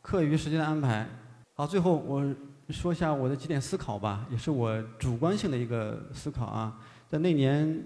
[0.00, 1.06] 课余时间的安排，
[1.54, 2.34] 好，最后我
[2.70, 7.82] 说一下我的几点思考吧，也是我主观性的一个思考啊，在那年。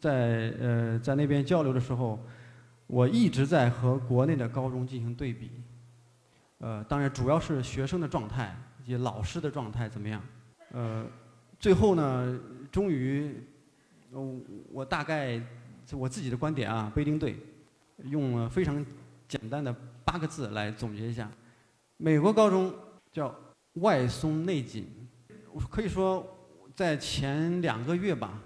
[0.00, 2.18] 在呃在那边交流的时候，
[2.86, 5.50] 我一直在和国内的高中进行对比，
[6.58, 10.22] 呃，当然主要是学生的状态以及老师的状态怎么样，
[10.72, 11.06] 呃，
[11.58, 12.38] 最后呢，
[12.70, 13.34] 终于
[14.10, 14.40] 我
[14.72, 15.40] 我大概
[15.92, 17.36] 我自己的观点啊，不一定对，
[18.04, 18.84] 用了非常
[19.26, 19.74] 简单的
[20.04, 21.30] 八个字来总结一下：
[21.96, 22.74] 美国高中
[23.12, 23.34] 叫
[23.74, 24.86] 外松内紧。
[25.70, 26.24] 可以说，
[26.76, 28.40] 在前两个月吧，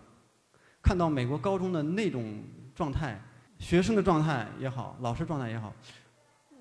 [0.93, 3.19] 看到美国高中的那种状态，
[3.59, 5.73] 学生的状态也好，老师状态也好，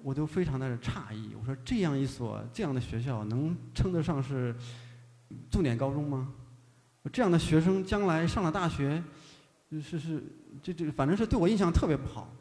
[0.02, 1.36] 我都非常的诧异。
[1.38, 4.56] 我说，这样一所这样的学校，能称得上是
[5.50, 6.32] 重点高中吗？
[7.12, 9.04] 这样的学生将来上了大学，
[9.70, 10.24] 是是，
[10.64, 12.34] 这这反正是对我印象特别不好，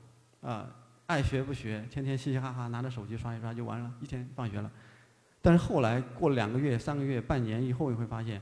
[0.43, 0.71] 啊，
[1.07, 4.71] 爱学不学，天天嘻嘻哈哈拿着手机刷一刷就完了，一天放学了。
[5.43, 8.41] 但是后来过了两个月、三个月、半年以后，你会发现，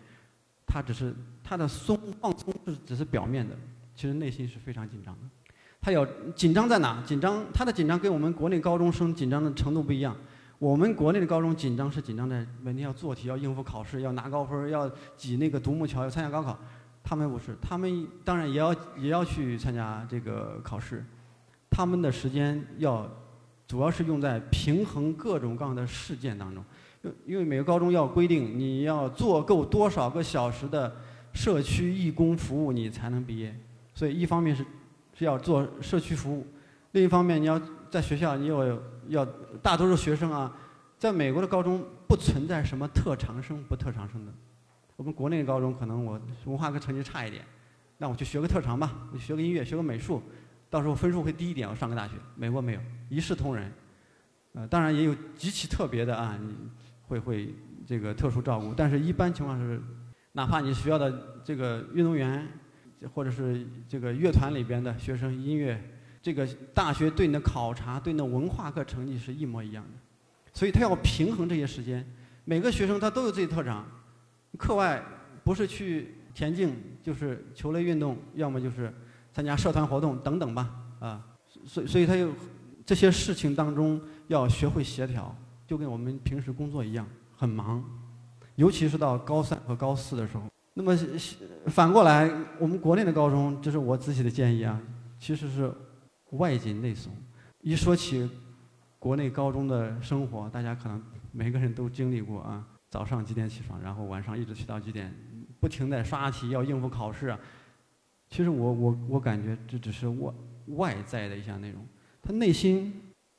[0.66, 1.16] 他只是
[1.48, 3.56] 他的松放松是只是表面的，
[3.94, 5.20] 其实内心是非常紧张的。
[5.80, 6.04] 他要
[6.36, 7.02] 紧张在哪？
[7.06, 10.14] 紧张他的紧张跟我们国内高中生紧张的程度不一样。
[10.58, 16.58] 我们国内的高中紧张是紧张在每天要做题、要应付考试、要拿高分、要挤那个独木桥、要参加高考。
[17.02, 21.02] 他们不是，他们当然也要也要去参加这个考试，
[21.70, 23.10] 他们的时间要
[23.66, 26.62] 主要是用在平衡各种各样的事件当中。
[27.24, 30.94] 因为每个高中要规定你要做够多少个小时的
[31.38, 33.56] 社区义工服务，你才能毕业。
[33.94, 34.66] 所以一方面是
[35.16, 36.44] 是要做社区服务，
[36.90, 39.24] 另一方面你要在学校你有要
[39.62, 40.52] 大多数学生啊，
[40.98, 44.32] 在美国的高中不存在什么特长生不特长生的。
[44.96, 47.44] 我们国内的高中可能我文化课成绩差一点，
[47.98, 50.20] 那我去学个特长吧，学个音乐，学个美术，
[50.68, 52.14] 到时候分数会低一点，我上个大学。
[52.34, 53.72] 美国没有，一视同仁。
[54.54, 56.36] 呃，当然也有极其特别的啊。
[56.42, 56.52] 你
[57.06, 57.54] 会会
[57.86, 59.80] 这个特殊照顾，但是一般情况是，
[60.38, 62.46] 哪怕你学校的这个运动员，
[63.12, 65.82] 或者是这个乐团里边的学生，音乐，
[66.22, 69.98] 这个大学对你的考察，对你的文化课成绩是一模一样的，
[70.52, 72.06] 所以他要平衡这些时间。
[72.44, 73.84] 每个学生他都有自己特长，
[74.56, 75.02] 课外
[75.42, 76.72] 不是去田径，
[77.02, 78.94] 就是球类运动，要么就是
[79.32, 80.70] 参加社团活动等等吧，
[81.00, 81.26] 啊，
[81.64, 82.32] 所所以他有
[82.86, 85.34] 这些事情当中要学会协调。
[85.66, 87.04] 就跟我们平时工作一样，
[87.36, 87.84] 很忙，
[88.58, 90.42] 尤其是到高三和高四的时候。
[90.74, 90.92] 那么
[91.66, 94.80] 反过来，我们国内的高中，这是我自己的建议啊，
[95.20, 95.72] 其实是
[96.30, 97.12] 外紧内松。
[97.60, 98.28] 一说起
[98.98, 105.14] 国内高中的生活，大家可能每个人都经历过啊，早上几点起床，然后晚上一直去到几点，
[105.60, 107.36] 不停的刷题，要应付考试。
[108.28, 110.34] 其实我我我感觉这只是外
[110.66, 111.86] 外在的一项内容，
[112.20, 112.92] 他内心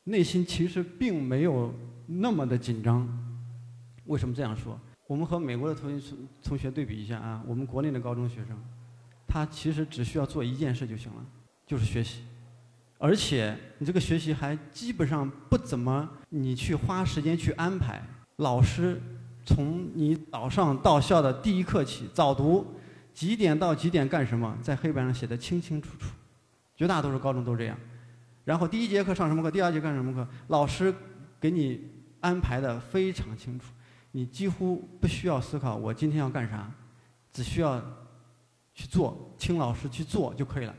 [0.06, 1.74] 内心其实并没有。
[2.12, 3.08] 那么的紧张，
[4.06, 4.80] 为什么这样说？
[5.10, 8.56] 我们和美国的同学同学对比一下啊，我们国内的高中学生，
[9.28, 11.26] 他其实只需要做一件事就行了，
[11.66, 12.22] 就是学习，
[13.00, 18.00] 而且你这个学习还基本上不怎么你去花时间去安排。
[18.36, 19.02] 老师
[19.44, 22.76] 从你早上到校的第一课起，早读
[23.12, 26.12] 几点到几点干什么，在黑板上写的清清楚楚，
[26.76, 27.76] 绝大多数高中都这样。
[28.46, 30.94] 然后第一节课上什么课，第二节干什么课，老师
[31.40, 31.98] 给你。
[32.22, 33.68] 安排的非常清楚，
[34.12, 36.70] 你几乎不需要思考我今天要干啥，
[37.32, 37.80] 只需要
[38.74, 40.76] 去做，听老师去做就可以了。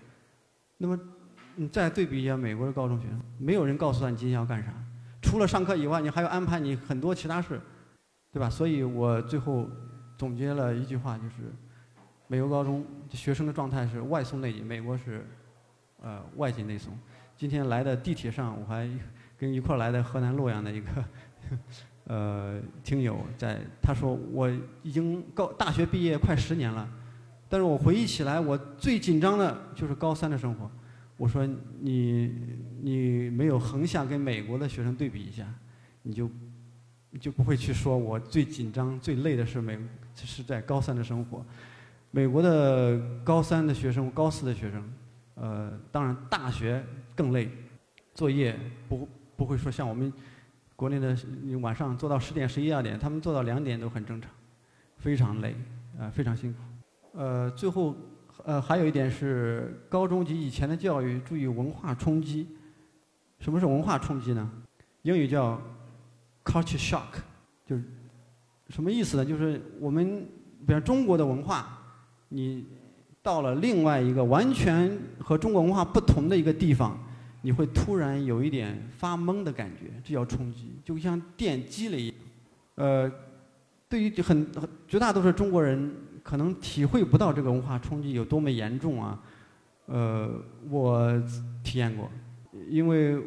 [0.76, 0.98] 那么，
[1.54, 4.72] 你再对比一下美国的高中学生，没有人告诉他你今天要干啥，
[5.22, 7.60] 除了上课以外，你还要安排你很多其他事，
[8.32, 8.50] 对吧？
[8.50, 9.68] 所以我最后
[10.16, 11.36] 总结了一句话，就是
[12.26, 15.24] 美国高中学生的状态是外松内紧，美国是
[16.00, 16.98] 呃外紧内松。
[17.36, 18.90] 今天来的地铁上，我还
[19.38, 20.88] 跟一块来的河南洛阳的一个。
[22.10, 24.50] 呃，听友在他说我
[24.82, 26.88] 已经高大学毕业快十年了，
[27.48, 30.68] 但是我回忆起来，我最紧张的就是高三的生活。
[31.16, 31.46] 我说
[31.78, 32.34] 你
[32.82, 35.46] 你没有横向跟美国的学生对比一下，
[36.02, 36.28] 你就
[37.10, 39.78] 你就不会去说我最紧张最累的是美
[40.16, 41.46] 是在高三的生活。
[42.10, 44.92] 美国的高三的学生、高四的学生，
[45.36, 47.48] 呃，当然大学更累，
[48.14, 50.12] 作业不不会说像我们。
[50.80, 51.14] 国内的
[51.60, 54.30] 晚上做到十点、十一二点，他们做到两点都很正常，
[54.96, 55.54] 非常累，
[55.98, 56.58] 啊，非常辛苦。
[57.12, 57.94] 呃，最后，
[58.46, 62.48] 呃，还有一点是，高中及以前的教育注意文化冲击。
[63.40, 64.50] 什么是文化冲击呢？
[65.02, 65.60] 英语叫
[66.42, 67.20] culture shock，
[67.66, 67.84] 就是
[68.70, 69.24] 什么意思呢？
[69.26, 70.26] 就是我们
[70.66, 71.78] 比如中国的文化，
[72.30, 72.64] 你
[73.20, 76.98] 到了另外一个完全和中国文化不同的一个地方。
[77.42, 82.16] 你会突然有一点发懵的感觉，这叫冲击，就像电击了一样。
[82.74, 83.10] 呃，
[83.88, 84.46] 对于很
[84.86, 85.90] 绝大多数中国人，
[86.22, 89.20] 可能体会不到这个文化冲击有多么严重啊。
[89.86, 90.30] 呃，
[90.68, 91.20] 我
[91.64, 92.10] 体验过，
[92.68, 93.20] 因为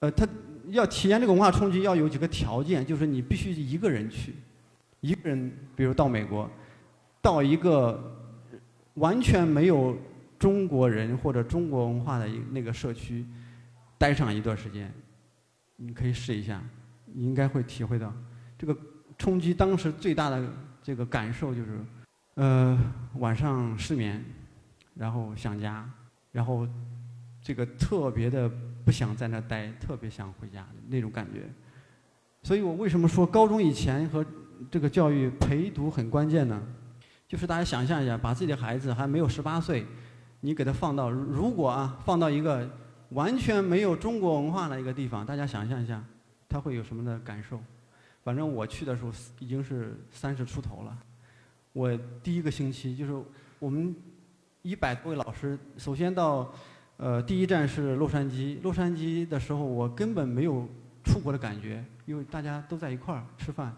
[0.00, 0.28] 呃，他
[0.68, 4.34] 要体验这个文化冲击，要有几个条件，就是你必须一个人去，
[5.00, 6.50] 一个人，比如到美国，
[7.22, 8.18] 到一个
[8.94, 9.96] 完全没有
[10.38, 13.24] 中国人或者中国文化的一那个社区
[14.00, 14.90] 待上一段时间，
[15.76, 16.58] 你可以试一下，
[17.04, 18.10] 你应该会体会到
[18.56, 18.74] 这个
[19.18, 19.52] 冲击。
[19.52, 20.42] 当时最大的
[20.82, 21.84] 这个感受就是，
[22.36, 22.78] 呃，
[23.16, 24.24] 晚上失眠，
[24.94, 25.86] 然后想家，
[26.32, 26.66] 然后
[27.42, 28.50] 这个特别的
[28.86, 31.42] 不想在那待，特别想回家那种感觉。
[32.42, 34.24] 所以我为什么说高中以前和
[34.70, 36.58] 这个教育陪读很关键呢？
[37.28, 39.84] 就是大家想象一下，把自己的孩子还没有十八岁，
[40.40, 42.66] 你给他放到如果啊放到一个
[43.10, 46.04] 完全没有中国文化的一个地方，大家想象一下，
[46.48, 47.60] 他会有什么的感受？
[48.24, 50.96] 反正我去的时候已经是三十出头了，
[51.72, 53.22] 我第一个星期就是
[53.58, 53.94] 我们
[54.62, 56.52] 一百多位老师，首先到
[56.96, 60.68] 呃第一站是洛杉矶，洛杉矶的时候我根本没有
[61.04, 63.74] 出国的感觉，因为大家都在一块儿吃饭，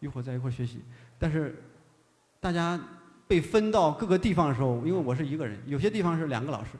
[0.00, 0.80] 一会儿在一块儿学习，
[1.18, 1.54] 但是。
[2.40, 2.78] 大家
[3.26, 6.72] 被分到各个地方的时候，因为我是一个人，有些地方是两个老师，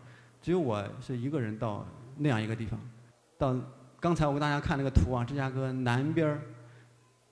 [0.44, 1.86] 只有我是一个人到
[2.18, 2.78] 那样一个地方。
[3.38, 3.56] 到
[3.98, 6.42] 刚才我给大家看那个图啊，芝加哥南边儿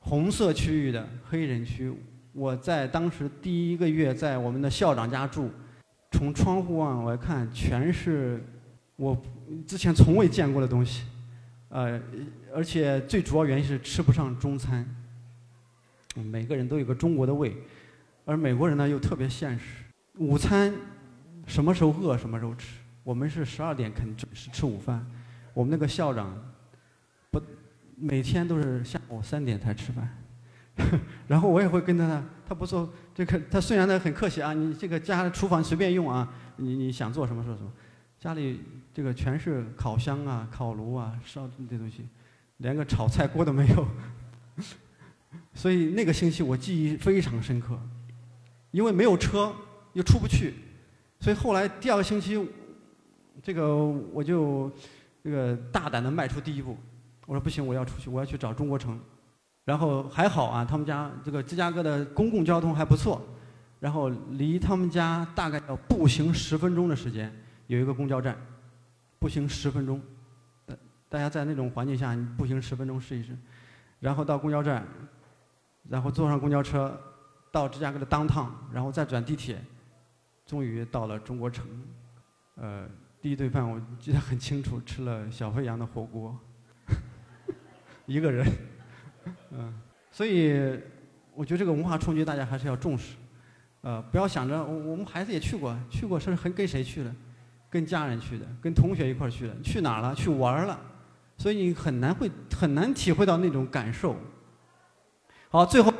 [0.00, 1.92] 红色区域的黑人区，
[2.32, 5.50] 我在当时第一个月在我们的校长家住，
[6.12, 8.42] 从窗户往外看，全是
[8.96, 9.14] 我
[9.66, 11.04] 之前从未见过的东西，
[11.68, 12.00] 呃，
[12.54, 14.88] 而且最主要原因是吃不上中餐，
[16.14, 17.54] 每个人都有个中国的胃。
[18.24, 19.84] 而美国人呢又特别现实，
[20.16, 20.72] 午餐
[21.46, 22.78] 什么时候饿什么时候吃。
[23.04, 25.04] 我们是十二点肯准时吃午饭，
[25.54, 26.36] 我们那个校长
[27.30, 27.40] 不
[27.96, 30.08] 每天都是下午三点才吃饭。
[31.28, 37.70] 然后我也会跟着他，他不说这个，他虽然呢很客气啊，你这个家厨房随便用啊，你你想做什么做什么。
[38.18, 38.60] 家里
[38.94, 42.06] 这个全是烤箱啊、烤炉啊、烧这东西，
[42.58, 43.86] 连个炒菜锅都没有。
[45.54, 47.78] 所以那个星期我记忆非常深刻。
[48.70, 49.52] 因为没有车，
[49.92, 50.54] 又出不去，
[51.20, 52.42] 所以后来第二个星期，
[53.42, 53.76] 这个
[54.12, 54.70] 我就
[55.22, 56.76] 这个大胆的迈出第一步，
[57.26, 58.98] 我说不行，我要出去，我要去找中国城。
[59.64, 63.20] 然后还好啊，他们家这个芝加哥的公共交通还不错，
[63.80, 67.32] 然后离他们家大概要步行十分钟的时间，
[67.66, 68.36] 有一个公交站，
[69.18, 70.00] 步行十分钟，
[70.64, 70.74] 大
[71.08, 73.36] 大家在那种环境下，你步行十分钟试一试，
[74.00, 74.86] 然后到公交站，
[75.88, 76.96] 然后坐上公交车。
[77.52, 79.62] 到芝加哥的当趟，然后再转地铁，
[80.46, 81.66] 终于到了中国城。
[82.54, 82.88] 呃，
[83.22, 86.36] 第一顿饭我记得很清楚，吃了小肥羊的火锅，
[88.04, 88.44] 一个人。
[89.52, 89.72] 嗯，
[90.10, 90.76] 所以
[91.32, 93.14] 我觉得这个文化冲击大家还是要重视。
[93.82, 97.14] 呃，不要想着我我们孩子也去过，去过是很跟谁去的？
[97.70, 99.56] 跟家人去的，跟同学一块儿去的。
[99.62, 100.12] 去哪儿了？
[100.16, 100.76] 去玩了。
[101.38, 104.16] 所以你很难会很难体会到那种感受。
[105.48, 105.94] 好，最后。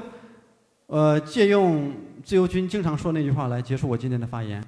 [0.89, 4.63] 呃，借用自由军经常说那句话来结束我今天的发言。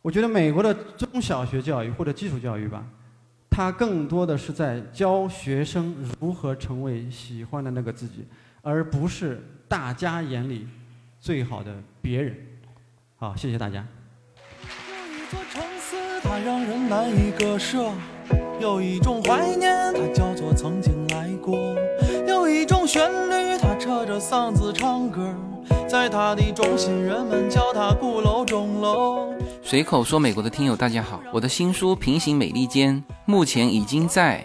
[0.00, 2.84] 我觉得美国的中小学教育或者基础教育吧，
[3.50, 8.24] 它更多的是在教学生如何成为喜欢的那个自己，
[8.62, 10.66] 而不是大家眼里
[11.20, 12.36] 最好的别人。
[13.16, 13.84] 好，谢谢大家。
[14.62, 17.90] 有一座城市，它让人难以割舍；
[18.60, 21.74] 有一种怀念，它叫做曾经来过；
[22.26, 23.58] 有一种旋律。
[23.60, 25.34] 它扯着嗓子唱歌，
[25.88, 29.32] 在他的中心，人们叫他鼓楼钟楼。
[29.62, 34.44] 随口说美国的听友，大家好，我的新书《平行美利坚》目前已经在。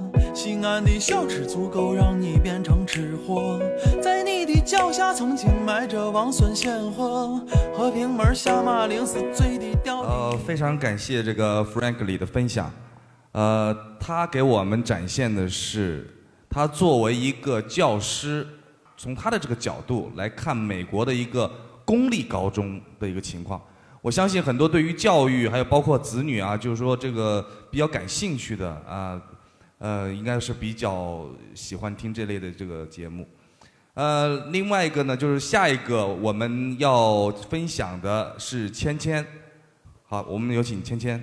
[0.43, 3.59] 西安的小吃足够让你变成吃货，
[4.01, 7.39] 在你的脚下曾经埋着王孙显赫，
[7.75, 9.99] 和平门下马陵是最低调。
[10.01, 12.73] 呃，非常感谢这个 Frankly 的分享，
[13.33, 16.09] 呃，他给我们展现的是
[16.49, 18.47] 他作为一个教师，
[18.97, 21.47] 从他的这个角度来看美国的一个
[21.85, 23.61] 公立高中的一个情况。
[24.01, 29.21] 我相信很多对于教育还有包括子女啊，就是说这个比较感兴趣的啊。
[29.81, 33.27] 呃应该是比较喜欢听这类的这个节目。
[33.95, 39.25] 呃，另外一个呢，就是下一个我们要分享的是芊芊。
[40.05, 41.21] 好，我们有请芊芊。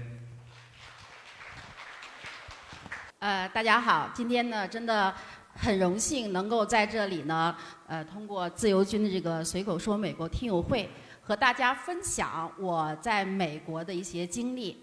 [3.21, 5.15] 呃，大家好，今天呢，真的
[5.55, 7.55] 很荣幸能够在这里呢，
[7.87, 10.91] 呃，通过自由军的这个随口说美国听友会，
[11.23, 14.83] 和大家分享我在美国的一些经历。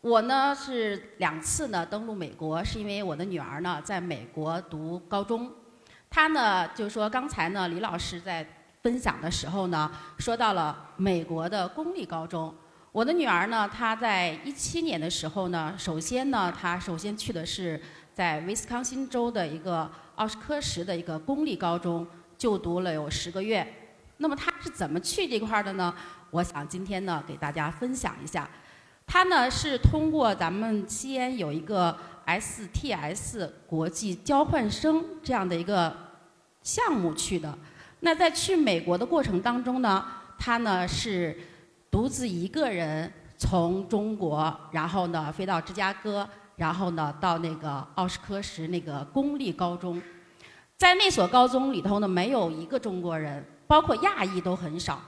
[0.00, 5.50] 我呢是两次呢登陆美国，是因为我的女儿呢在美国读高中。
[6.08, 8.46] 她呢就是说刚才呢李老师在
[8.80, 12.54] 分享的时候呢说到了美国的公立高中。
[12.92, 17.80] 我的女儿呢她在一七年的时候呢，首先呢她首先去的是
[18.14, 23.66] 在威斯康星州的一个奥斯科什的一个公立高中就读了有十个月。
[24.18, 25.92] 那么她是怎么去这块的呢？
[26.30, 28.48] 我想今天呢给大家分享一下。
[29.10, 31.96] 他呢是通过咱们西安有一个
[32.26, 35.96] STS 国际交换生这样的一个
[36.62, 37.56] 项目去的。
[38.00, 40.04] 那在去美国的过程当中呢，
[40.38, 41.34] 他呢是
[41.90, 50.00] 独自一个人从中国，然后呢飞到芝加哥，然后呢到那个奥斯科什那个公立高中。
[50.76, 55.00] 在那所高中里头呢，没有一个中国人，包括亚裔都很少。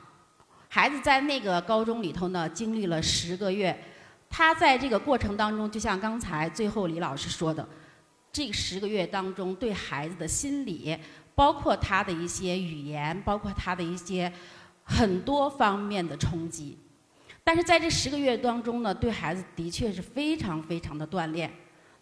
[0.69, 3.79] 孩子在那个高中里头呢，经历了十个月。
[4.31, 7.69] 他在这个过程当中，就像刚才最后李老师说的，
[8.33, 10.97] 这十个月当中对孩子的心理，
[11.35, 14.33] 包括他的一些语言，包括他的一些
[14.85, 16.79] 很多方面的冲击。
[17.43, 21.53] 但是在这十个月当中呢，对孩子的确是非常非常的锻炼。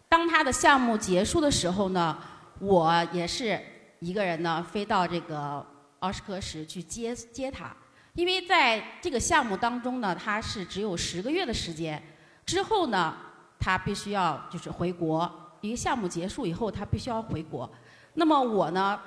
[0.07, 2.17] 当他的项目结束的时候呢，
[2.59, 3.59] 我也是
[3.99, 5.65] 一个人呢飞到这个
[5.99, 7.75] 奥斯科什去接接他。
[8.13, 12.01] 因为在这个项目当中呢，他是只有十个月的时间，
[12.49, 13.15] 之后呢，
[13.59, 15.31] 他必须要就是回国。
[15.61, 17.69] 一个项目结束以后，他必须要回国。
[18.15, 18.99] 那么我呢，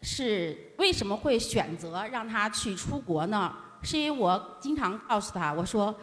[0.00, 3.54] 是为什么会选择让他去出国呢？
[3.80, 5.94] 是因为我经常告诉他，我说：“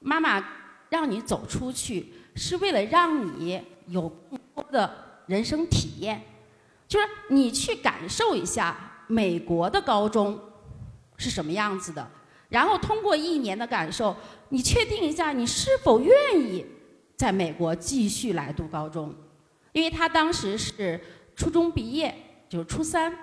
[0.00, 0.42] 妈妈
[0.88, 4.92] 让你走出去，是为了让你有更多的
[5.26, 6.20] 人生体验，
[6.88, 8.76] 就是你去感受一下
[9.06, 10.40] 美国的高中。”
[11.16, 12.04] 是什么样子的？
[12.48, 14.16] 然后通过一年的感受，
[14.50, 16.64] 你确定一下你是否愿意
[17.16, 19.14] 在美国继续来读高中？
[19.72, 21.00] 因为他当时是
[21.36, 22.14] 初中毕业，
[22.48, 23.14] 就是初三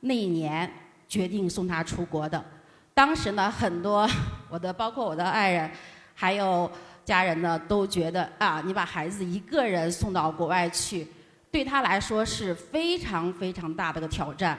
[0.00, 0.70] 那一年
[1.08, 2.44] 决定送他出国的。
[2.92, 4.08] 当时呢，很多
[4.50, 5.70] 我的包括我的爱人，
[6.14, 6.70] 还有
[7.04, 11.06] 家人呢，都觉得啊，你把孩子一个人送到国外去，
[11.50, 14.58] 对他来说是非常非常大的个挑战。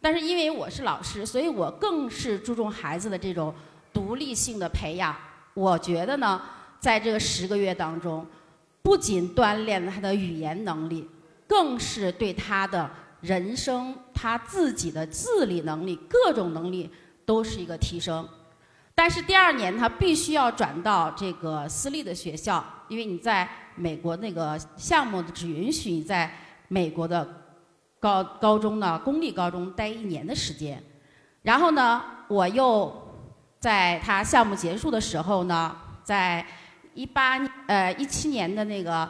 [0.00, 3.52] 但是因为我是老师，所以我更是注重孩子的这种
[3.96, 5.16] 独立性的培养。
[5.54, 6.42] 我觉得呢，
[6.78, 8.26] 在这个十个月当中，
[8.82, 11.08] 不仅锻炼了他的语言能力，
[11.46, 12.90] 更是对他的
[13.22, 16.90] 人生、他自己的自理能力、各种能力
[17.24, 18.28] 都是一个提升。
[18.94, 26.30] 但是第二年他必须要转到这个私立的学校，因为你在美国那个项目只允许你在
[26.68, 27.26] 美国的。
[27.98, 30.80] 高高中呢，公立高中待一年的时间，
[31.42, 33.05] 然后呢，我又
[33.58, 36.44] 在他项目结束的时候呢，在
[36.94, 39.08] 一八呃一七年的那个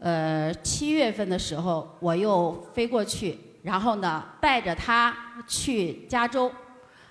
[0.00, 6.50] 呃七月份的时候，我又飞过去，然后呢，带着他去加州。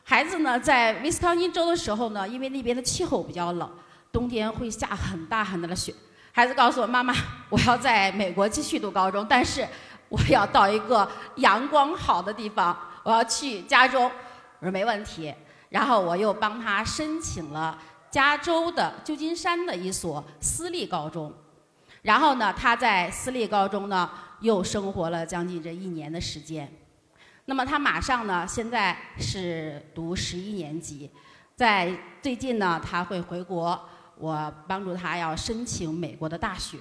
[0.04, 3.70] 孩子呢，在威斯康星州的时候呢，因为那边的气候比较冷，
[4.12, 5.94] 冬天会下很大很大的雪。
[6.32, 7.14] 孩子告诉我妈妈，
[7.50, 9.68] 我要在美国继续读高中，但是。
[10.10, 12.74] 我要到一个阳光好的地方，
[13.04, 14.04] 我要去加州。
[14.60, 15.36] 我说没问题。
[15.70, 17.78] 然后我又帮他申请了
[18.10, 21.34] 加州的旧金山的一所私立高中。
[22.02, 24.10] 然后呢，他在私立高中呢
[24.40, 26.72] 又生活了将近这一年的时间。
[27.46, 31.10] 那么他马上呢现在是读十一年级，
[31.56, 31.92] 在
[32.22, 33.80] 最近呢他会回国，
[34.18, 36.80] 我帮助他要申请美国的大学。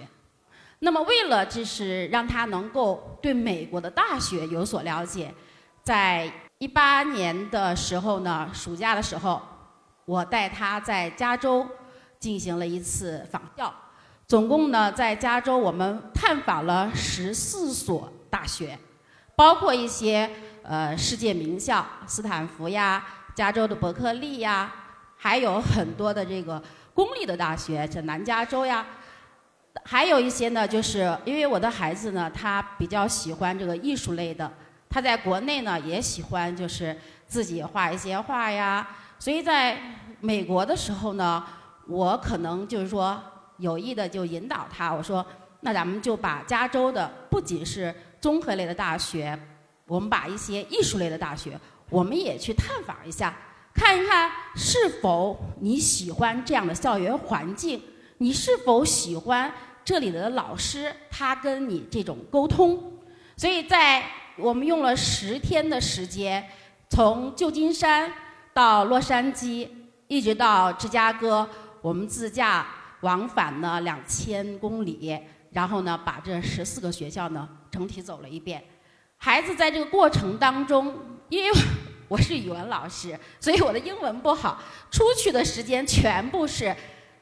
[0.81, 5.33] 那么，为了就是让他能够对美国的大学有所了解，
[5.83, 9.43] 在一八年的时候呢，暑假的时候，
[10.07, 11.67] 我带他在加州
[12.19, 13.73] 进行了一次访校。
[14.27, 18.79] 总共呢，在加州我们探访了十四所大学，
[19.37, 20.31] 包括一些
[20.63, 23.05] 呃世界名校，斯坦福呀、
[23.35, 24.73] 加州的伯克利呀，
[25.15, 26.61] 还有很多的这个
[26.95, 28.87] 公立的大学，像南加州呀。
[29.85, 34.51] 还有一些呢，就是因为我的孩子呢，他比较喜欢这个艺术类的，
[34.97, 38.89] 他在国内呢也喜欢就是自己画一些画呀，
[39.19, 39.79] 所以在
[40.21, 41.45] 美国的时候呢，
[41.87, 43.23] 我可能就是说
[43.59, 45.23] 有意的就引导他，我说
[45.61, 49.39] 那咱们就把加州的不仅是综合类的大学，
[49.87, 53.37] 我们把一些艺术类的大学，我们也去探访一下，
[53.75, 57.83] 看一看是否你喜欢这样的校园环境。
[58.17, 59.53] 你是否喜欢
[59.85, 60.91] 这里的老师？
[61.11, 62.99] 他跟你这种沟通，
[63.37, 64.03] 所以在
[64.39, 66.47] 我们用了十天的时间，
[66.91, 68.13] 从旧金山
[68.53, 69.67] 到洛杉矶，
[70.09, 71.49] 一直到芝加哥，
[71.81, 72.67] 我们自驾
[73.01, 75.19] 往返呢两千公里，
[75.53, 78.63] 然后呢把这十四个学校呢整体走了一遍。
[79.17, 80.95] 孩子在这个过程当中，
[81.31, 81.59] 因为
[82.07, 84.61] 我是语文老师，所以我的英文不好，
[84.91, 86.77] 出去的时间全部是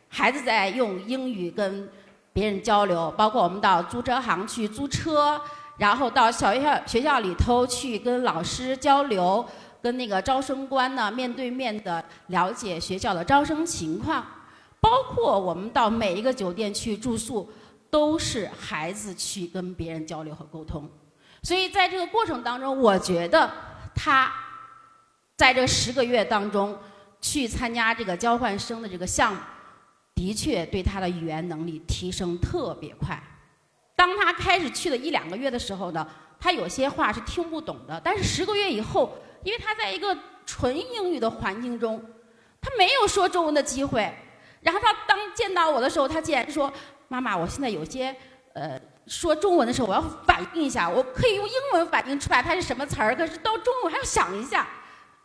[0.09, 1.89] 孩子在用英语跟
[2.33, 5.41] 别人交流，包括我们到租车行去租车，
[5.77, 9.45] 然后到小学校学校里头去跟老师交流，
[9.83, 14.25] 跟那个招生官呢面对面的了解学校的招生情况，
[14.81, 17.51] 包括我们到每一个酒店去住宿，
[17.91, 20.89] 都是孩子去跟别人交流和沟通。
[21.43, 23.51] 所以在这个过程当中，我觉得
[23.95, 24.33] 他
[25.37, 26.79] 在这十个月当中
[27.21, 29.41] 去参加这个交换生的这个项目，
[30.15, 33.21] 的确对他的语言能力提升特别快。
[33.97, 36.07] 当他开始去了一两个月的时候呢，
[36.39, 38.01] 他有些话是听不懂的。
[38.05, 42.03] 但是十个月以后，因为他在一个纯英语的环境中，
[42.61, 44.13] 他没有说中文的机会。
[44.61, 46.73] 然后他当见到我的时候，他竟然说
[47.09, 48.15] ：“妈妈，我现在有些
[48.55, 54.67] 呃。”说中文的时候，我要反应一下，我可以用英文反应出来它是什么词儿，可是到中文还要想一下，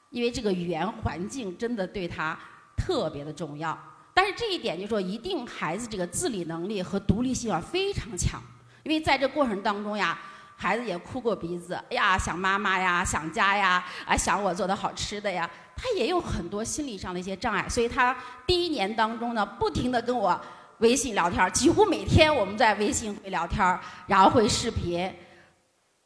[0.09, 2.37] 因为这个语言环境真的对他
[2.75, 3.81] 特别的重要。
[4.13, 8.41] 但是这一点就说，一定孩子这个自理能力和独立性要非常强，
[8.83, 10.17] 因为在这过程当中呀，
[10.55, 18.15] 孩子也哭过鼻子，哎呀想妈妈呀，想家呀，啊想我做的好吃的呀，他也有很多心理上的一些障碍，所以他
[18.45, 20.39] 第一年当中呢，不停的跟我。
[20.79, 23.77] 微信聊天几乎每天我们在微信会聊天
[24.07, 25.13] 然后会视频。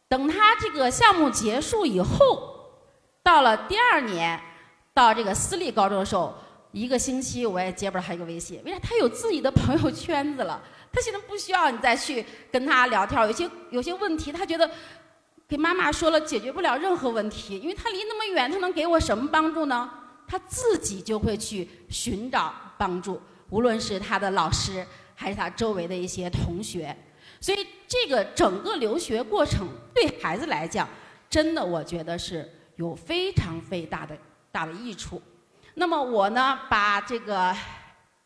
[0.10, 2.72] 等他这个项目结束以后，
[3.22, 4.42] 到了第二年，
[4.92, 6.34] 到这个私立高中的时候，
[6.72, 8.80] 一个星期我也接不了他一个微信，为啥？
[8.80, 10.60] 他有自己的朋友圈子了，
[10.94, 14.70] 他现在不需要你再去跟他聊天有些有些问题，他觉得
[15.48, 19.90] 给妈妈说了解决不了任何问题，因为他离那么远，他能给我什么帮助呢？
[20.28, 23.20] 他自己就会去寻找帮助。
[23.50, 24.86] 无论是他的老师，
[25.16, 26.96] 还是他周围的一些同学，
[27.42, 30.88] 所以这个整个留学过程对孩子来讲，
[31.30, 34.18] 真的我觉得是有非常非大的
[34.52, 35.22] 大的益处。
[35.76, 37.56] 那么我呢，把这个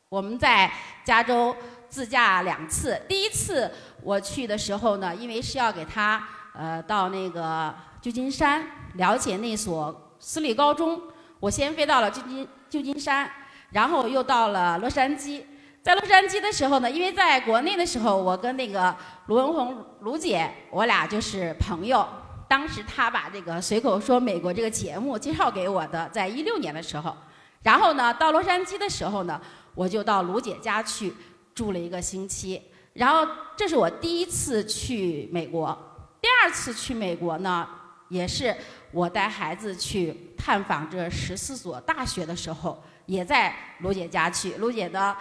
[0.07, 0.72] 我们在
[1.03, 1.53] 加州
[1.98, 3.72] 自驾两次，第一次
[4.04, 6.24] 我去的时候呢，因为是要给他
[6.54, 8.64] 呃到那个旧金山
[8.98, 11.02] 了解那所私立高中，
[11.39, 13.28] 我先飞到了旧金旧金山。
[13.72, 15.41] 然后又到了洛杉矶，
[15.82, 18.95] 在洛杉矶的时候呢，因为在国内的时候，我跟那个
[19.26, 22.08] 卢文红卢姐，我俩就是朋友。
[22.48, 27.18] 当时她把这个随口说美国这个节目介绍给我的，在一六年的时候。
[27.64, 29.41] 然后呢，到洛杉矶的时候呢，
[29.74, 31.12] 我就到卢姐家去
[31.58, 32.62] 住了一个星期。
[32.93, 35.76] 然后这是我第一次去美国，
[36.22, 37.68] 第二次去美国呢，
[38.10, 38.55] 也是
[38.91, 42.80] 我带孩子去探访这十四所大学的时候。
[43.08, 45.16] 也在卢姐家去，卢姐的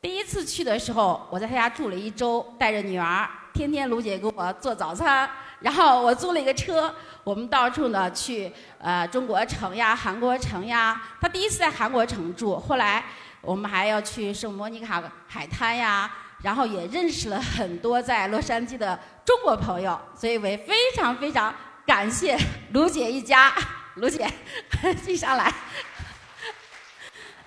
[0.00, 5.28] 第一次去的时候，我在她家住了一周，带着女儿，天天卢姐给我做早餐，
[5.60, 10.98] 然后我租了一个车，我们到处呢去，呃，中国城呀、韩国城呀。
[11.20, 13.04] 她第一次在韩国城住，后来
[13.46, 16.10] 我们还要去圣莫尼卡海滩呀，
[16.42, 21.54] 然后也认识了很多在洛杉矶的中国朋友，所以我也非常非常
[21.86, 22.36] 感谢
[22.72, 23.54] 卢姐一家，
[23.94, 24.28] 卢姐，
[25.04, 25.52] 记上来。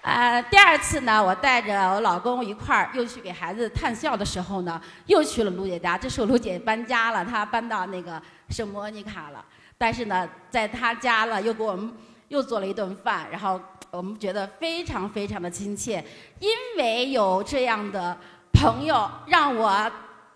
[0.02, 5.98] 呃，第二次呢，我带着我老公一块儿又去给孩子探校的时候呢，又去了卢姐家。
[5.98, 8.20] 这时候卢姐搬家了，她搬到那个
[8.50, 9.44] 圣莫尼卡了。
[9.78, 11.94] 但是呢，在她家了，又给我们
[12.30, 13.62] 又做了一顿饭，然后
[13.92, 16.04] 我们觉得非常非常的亲切。
[16.40, 18.18] 因为有这样的
[18.54, 19.92] 朋友，让我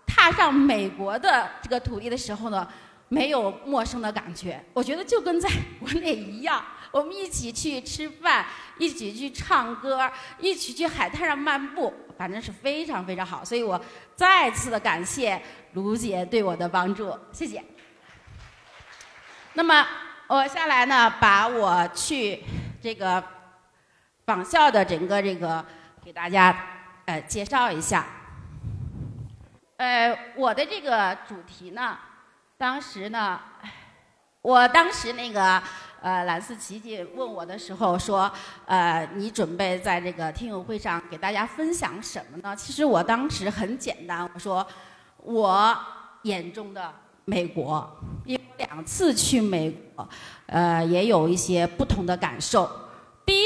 [0.06, 2.66] 踏上美国的这个土地的时候呢，
[3.08, 4.62] 没有陌生的感觉。
[4.72, 5.48] 我觉得就跟在
[5.80, 6.64] 国内一样。
[6.90, 8.46] 我们一起去吃饭，
[8.78, 13.44] 一起去唱歌，一起去海滩上漫步，反正是非常非常好。
[13.44, 13.80] 所以我
[14.14, 15.42] 再次的感谢
[15.72, 17.60] 卢姐对我的帮助，谢谢。
[19.54, 19.84] 那么
[20.28, 22.44] 我下来呢，把我去
[22.80, 23.20] 这个
[24.26, 25.64] 访校的整个这个
[26.04, 26.56] 给大家
[27.06, 28.06] 呃介绍一下。
[29.76, 31.98] 呃，我的这个主题呢，
[32.56, 33.40] 当时呢，
[34.42, 35.62] 我当时那个。
[36.04, 38.30] 呃，蓝思琪姐问我的时候说
[38.68, 44.66] ：“呃，你准备在这个听友会上给大家分享什么呢？”其实我当时很简单，我说
[45.16, 45.74] 我
[46.24, 46.92] 眼中的
[47.24, 47.90] 美国，
[48.26, 50.06] 因为两次去美国，
[50.44, 52.70] 呃，也有一些不同的感受。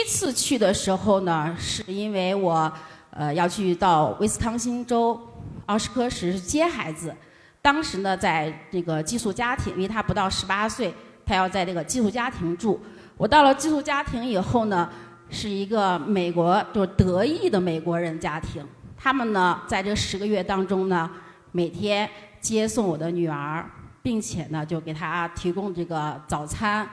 [0.09, 2.73] 一次去的时候呢，是因为我
[3.11, 5.21] 呃要去到威斯康星州
[5.67, 7.15] 奥什科什接孩子，
[7.61, 10.95] 当时呢在这个寄宿家庭，因为他不到十八岁。
[11.27, 12.81] 他要在这个寄宿家庭住。
[13.19, 14.91] 我到了寄宿家庭以后呢，
[15.29, 21.11] 是一个美国就是德裔的美国人家庭，他们呢在这十个月当中呢，
[21.53, 22.09] 每天
[22.41, 23.63] 接送我的女儿，
[24.03, 26.89] 并且呢就给她提供这个早餐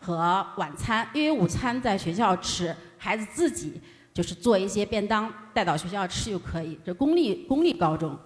[0.00, 3.80] 和晚餐，因为午餐在学校吃，孩子自己
[4.14, 6.78] 就是做一些便当带到学校吃就可以。
[6.84, 8.18] 这公立公立高中。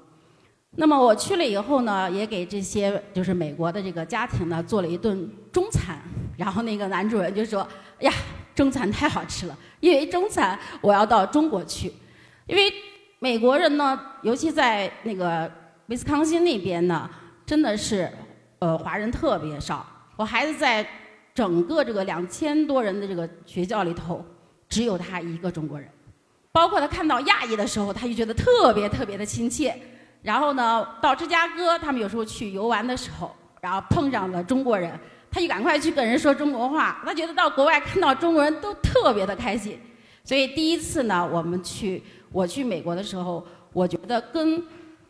[0.76, 6.00] 那么我去了以后呢，也给这些就是美国的这个家庭呢做了一顿中餐，
[6.36, 7.66] 然后那个男主人就说
[8.00, 8.12] ：“呀，
[8.54, 11.92] 中餐太好吃了，因为中餐我要到中国去，
[12.46, 12.72] 因为
[13.20, 15.50] 美国人呢，尤其在那个
[15.86, 17.08] 威斯康星那边呢，
[17.46, 18.10] 真的是
[18.58, 19.86] 呃华人特别少。
[20.16, 20.84] 我孩子在
[21.34, 24.24] 整个这个两千多人的这个学校里头，
[24.68, 25.88] 只有他一个中国人，
[26.52, 29.76] 包括他看到亚裔的时候，他就觉得特别特别的亲切。”
[30.22, 34.98] 然后呢，到芝加哥，他们有时候去游玩的时候，然后碰上了中国人，
[35.30, 37.02] 他就赶快去跟人说中国话。
[37.04, 39.78] 他觉得到国外看到中国人都特别的开心。
[40.22, 44.62] 所以第一次呢，我们去我去美国的时候，我觉得跟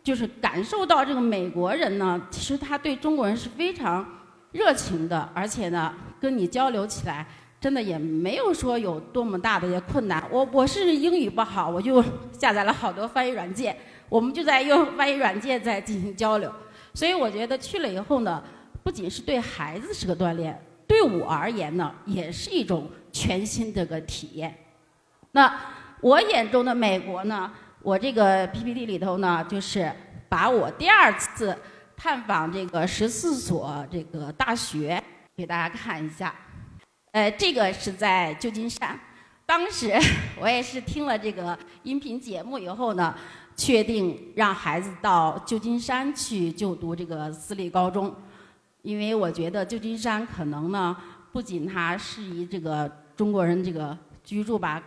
[0.02, 4.04] 就是感受到这个美国人呢，其实他对中国人是非常
[4.50, 5.94] 热情的，而且呢，
[6.24, 7.26] 跟你交流起来
[7.60, 10.26] 真的也没有说有多么大的一些困难。
[10.30, 12.02] 我我是英语不好，我就
[12.32, 13.76] 下载了好多翻译软件。
[14.08, 16.50] 我们就在用翻译软件在进行交流，
[16.94, 18.42] 所以我觉得去了以后呢，
[18.82, 24.54] 不仅是对孩子是个锻炼，对我而言呢，也是一种全新的个体验。
[25.32, 25.54] 那
[26.00, 27.52] 我眼中的美国呢，
[27.82, 29.92] 我这个 PPT 里头呢，就是
[30.30, 31.54] 把我第二次
[31.94, 35.02] 探访这个十四所这个大学
[35.36, 36.34] 给大家看一下。
[37.12, 38.98] 呃，这个是在旧金山，
[39.46, 39.92] 当时
[40.40, 43.14] 我也是听了这个音频节目以后呢。
[43.56, 48.12] 确定让孩子到旧金山去就读这个私立高中，
[48.82, 50.96] 因为我觉得旧金山可能呢，
[51.30, 54.82] 不仅它适宜这个中国人这个居住吧，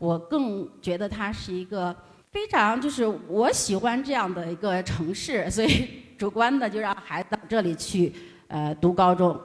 [0.00, 1.94] 我更觉得它是一个
[2.32, 5.88] 非常就是我喜欢这样的一个城市，所以
[6.18, 8.12] 主观的就让孩子到这里去
[8.48, 9.40] 呃读高中。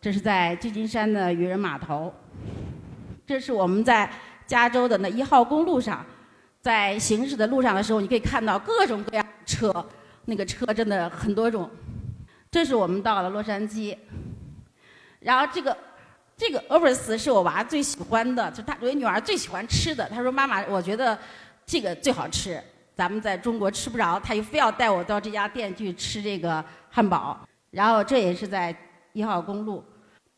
[0.00, 2.12] 这是在旧金山的渔人码头，
[3.26, 4.08] 这是我们在
[4.46, 6.04] 加州的那一号公路上。
[6.60, 9.72] 在行驶的路上的时候，你可以看到各种各样的车，
[10.24, 11.70] 那个车真的很多种。
[12.50, 13.96] 这是我们到了洛杉矶，
[15.20, 15.76] 然后这个
[16.36, 20.06] 这个 o v e r s 是我娃最喜欢的，就他我女儿最喜欢吃的。
[20.08, 21.16] 她说：“妈妈，我觉得
[21.64, 22.62] 这个最好吃，
[22.94, 27.38] 咱们在中国吃不着，她就非要带我到这家店去吃这个汉堡。”
[27.70, 28.74] 然后这也是在
[29.18, 29.84] 一号公路，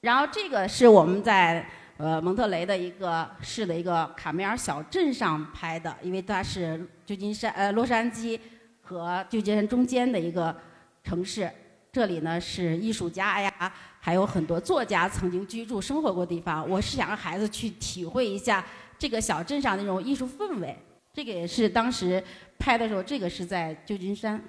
[0.01, 1.69] 然后这个是我们在。
[2.03, 8.41] 呃，蒙特雷的一个市的一个卡梅尔小镇上拍的，因为它是旧金山呃洛杉矶
[8.81, 10.57] 和旧金山中间的一个
[11.05, 11.51] 城市。
[11.93, 13.53] 这里呢是艺术家呀，
[14.01, 16.67] 还有很多作家曾经居住生活过的地方。
[16.67, 18.65] 我是想让孩子去体会一下
[18.99, 20.75] 这个小镇上那种艺术氛围。
[21.13, 22.25] 这个也是当时
[22.59, 24.43] 拍的时候，这个是在旧金山，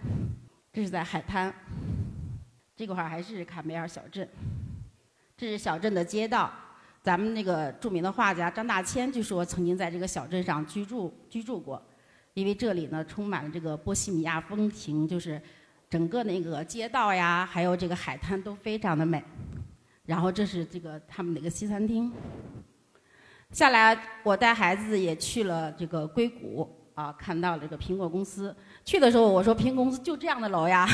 [0.72, 1.54] 这是在海滩，
[2.88, 4.28] 这块儿还是卡梅尔小镇，
[5.38, 6.52] 这是小镇的街道。
[7.04, 11.80] 咱们那个著名的画家张大千就说曾经在这个小镇上居住居住过，
[12.34, 15.40] 因为这里呢充满了这个波西米亚风情，就是
[15.88, 19.24] 整个那个街道呀，还有这个海滩都非常的美。
[20.08, 22.12] 然后这是这个他们那个西餐厅。
[23.52, 28.56] 下来我带孩子也去了这个硅谷啊，看到了这个苹果公司。
[28.84, 30.88] 去的时候我说苹果公司就这样的楼呀，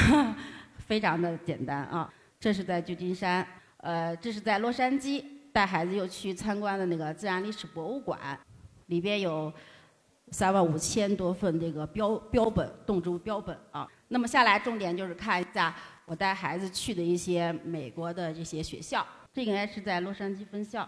[0.87, 2.11] 非常的简单啊。
[2.39, 5.23] 这是在旧金山，呃，这是在洛杉矶。
[5.53, 8.39] 带孩子又去参观了那个自然历史博物馆，
[8.87, 9.51] 里边有
[10.29, 13.87] 三万五千多份这个标标本、动植物标本啊。
[14.09, 15.73] 那么下来重点就是看一下
[16.05, 19.03] 我带孩子去的一些美国的这些学校。
[19.33, 20.87] 这应该是在洛杉矶分校，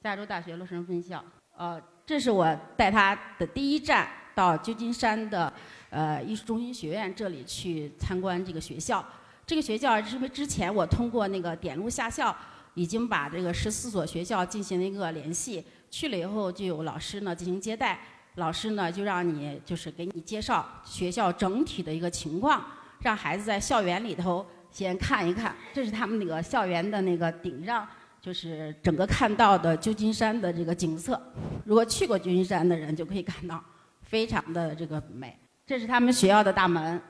[0.00, 1.24] 加州大学洛杉矶分校。
[1.56, 5.52] 呃，这是我带他的第一站，到旧金山的
[5.90, 9.04] 呃艺术中心学院这里去参观这个学校。
[9.46, 12.34] 这个学校是因为之前我通过那个点路下校。
[12.74, 18.00] 已经把这个十四所学校进行了一个联系，去了以后就有老师呢进行接待，
[18.36, 22.64] 老师呢就让你就是给你介绍学校整体的一个情况，
[23.00, 27.86] 让孩子在校园里头先看一看，这是他们那个校园的那个顶上，
[28.22, 31.20] 就是整个看到的旧金山的这个景色。
[31.64, 33.62] 如果去过旧金山的人就可以看到，
[34.02, 35.36] 非常的这个美。
[35.70, 37.00] 这是他们学校的大门，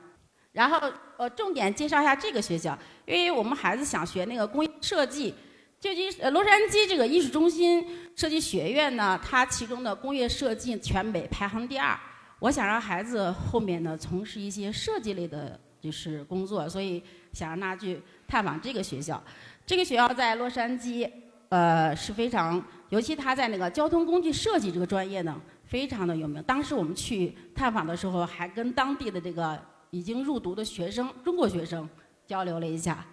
[0.51, 0.79] 然后
[1.17, 5.33] 呃重点介绍一下这个学校，因为我们孩子想学那个工业设计。
[5.79, 7.83] 旧金呃洛杉矶这个艺术中心
[8.15, 11.99] 设计学院呢，它其中的工业设计全美排行第二。
[12.37, 17.03] 我想让孩子后面呢从事一些设计类的就是工作，所以
[17.33, 19.19] 想让他去探访这个学校。
[19.65, 21.09] 这个学校在洛杉矶，
[21.49, 25.35] 呃是非常，尤其他在那个交通工具设计这个专业呢，
[25.71, 26.43] 非常的有名。
[26.43, 29.57] 当时我们去探访的时候，还跟当地的这个
[29.89, 31.87] 已经入读的学生，中国学生
[32.27, 33.05] 交流了一下。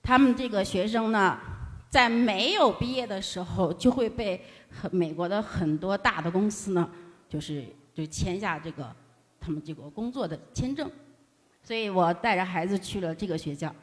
[0.00, 1.36] 他们这个学生呢，
[1.90, 4.40] 在没有毕业的时候，就会被
[4.70, 6.88] 很美国的很多大的公司呢，
[7.28, 8.94] 就是就签下这个
[9.40, 10.88] 他们这个工作的签证。
[11.64, 13.74] 所以我带着孩子去了这个学校，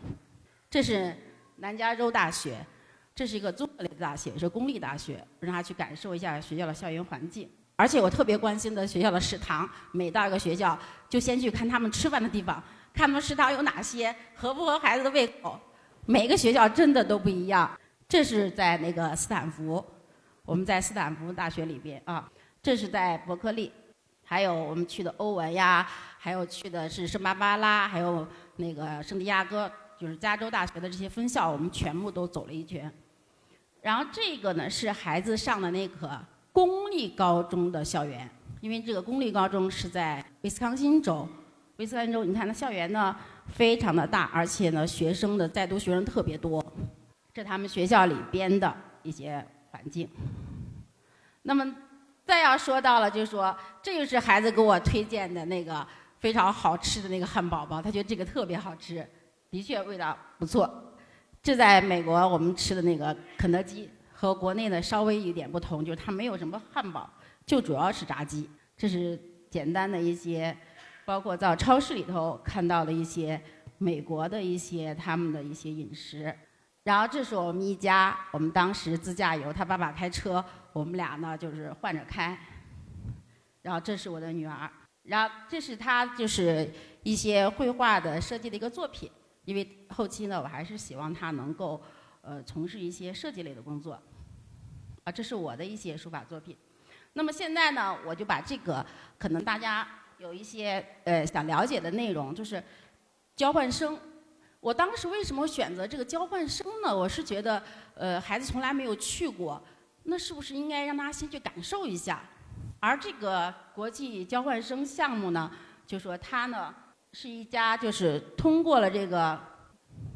[0.69, 1.13] 这是
[1.57, 2.65] 南加州大学，
[3.13, 7.49] 这是一个综合类的大学，是公立大学，让他去感受一下学校的校园环境。
[7.75, 10.77] 而且我特别关心的学校的食堂，每到一个学校
[11.09, 12.61] 就先去看他们吃饭的地方，
[12.93, 15.59] 看他们食堂有哪些，合不合孩子的胃口。
[16.05, 17.69] 每个学校真的都不一样。
[18.07, 19.83] 这是在那个斯坦福，
[20.45, 22.29] 我们在斯坦福大学里边啊，
[22.61, 23.71] 这是在伯克利，
[24.23, 25.87] 还有我们去的欧文呀。
[26.19, 29.69] 还有去的是圣巴巴拉，还有那个圣地亚哥，
[29.99, 32.89] 就是加州大学的这些分校，我们全部都走了一圈。
[33.81, 38.29] 然后这个呢是孩子上的那个公立高中的校园，
[38.61, 41.27] 因为这个公立高中是在威斯康星州，
[41.75, 43.13] 威斯康星州，你看那校园呢
[43.47, 46.63] 非常的大，而且呢学生的在读学生特别多，
[47.33, 50.07] 这他们学校里边的一些环境。
[51.41, 51.75] 那么
[52.25, 55.85] 再要说到了，就是说这就是孩子给我推荐的那个。
[56.19, 59.05] 非常好吃的那个汉堡包，他觉得这个特别好吃，
[59.51, 60.73] 的确味道不错。
[61.41, 67.09] 这在美国我们吃的那个肯德基和国内的稍微有点不同，就是它没有什么汉堡，
[67.45, 68.49] 就主要是炸鸡。
[68.77, 70.55] 这是简单的一些，
[71.05, 73.41] 包括在超市里头看到的一些
[73.77, 76.33] 美国的一些他们的一些饮食。
[76.83, 80.43] 然后这是我们一家，我们当时自驾游，他爸爸开车，
[80.73, 82.37] 我们俩呢就是换着开。
[83.61, 84.69] 然后这是我的女儿。
[85.03, 86.69] 然后这是他就是
[87.03, 89.09] 一些绘画的设计的一个作品，
[89.45, 91.81] 因为后期呢，我还是希望他能够
[92.23, 94.01] 呃从事一些设计类的工作。
[95.03, 96.57] 啊，这是我的一些书法作品。
[97.13, 98.83] 那么现在呢，我就把这个
[99.19, 102.63] 可能大家有一些呃想了解的内容，就是
[103.35, 103.99] 交换生。
[104.59, 106.95] 我当时为什么选择这个交换生呢？
[106.95, 107.61] 我是觉得
[107.95, 109.61] 呃孩子从来没有去过，
[110.03, 112.23] 那是不是应该让他先去感受一下？
[112.79, 115.51] 而这个国际交换生项目呢，
[115.85, 116.73] 就说它呢
[117.11, 119.37] 是一家就是通过了这个，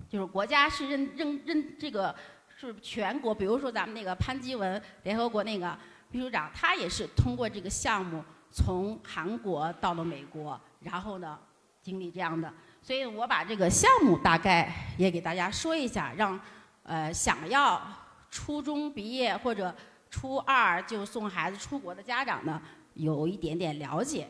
[0.09, 2.15] 就是国家是认认认这个
[2.55, 5.77] 是全国，比如说咱们那个潘基文联合国那个
[6.11, 11.37] 秘书长，他也是通过这个项目从韩国到了美国，然后呢
[11.81, 16.39] 经历这样的，所以我把这个项目大概也给大家说一下，让
[16.83, 17.81] 呃想要
[18.29, 19.75] 初中毕业或者。
[20.09, 22.61] 初二就送孩子出国的家长呢，
[22.93, 24.25] 有一点点了解。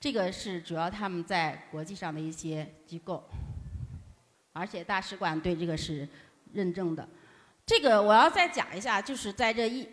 [0.00, 3.22] 这个是主要他们在国际上的一些机构，
[4.52, 6.08] 而且大使馆对这个是
[6.52, 7.08] 认证的。
[7.64, 9.88] 这个我要再讲一下，就是在这一，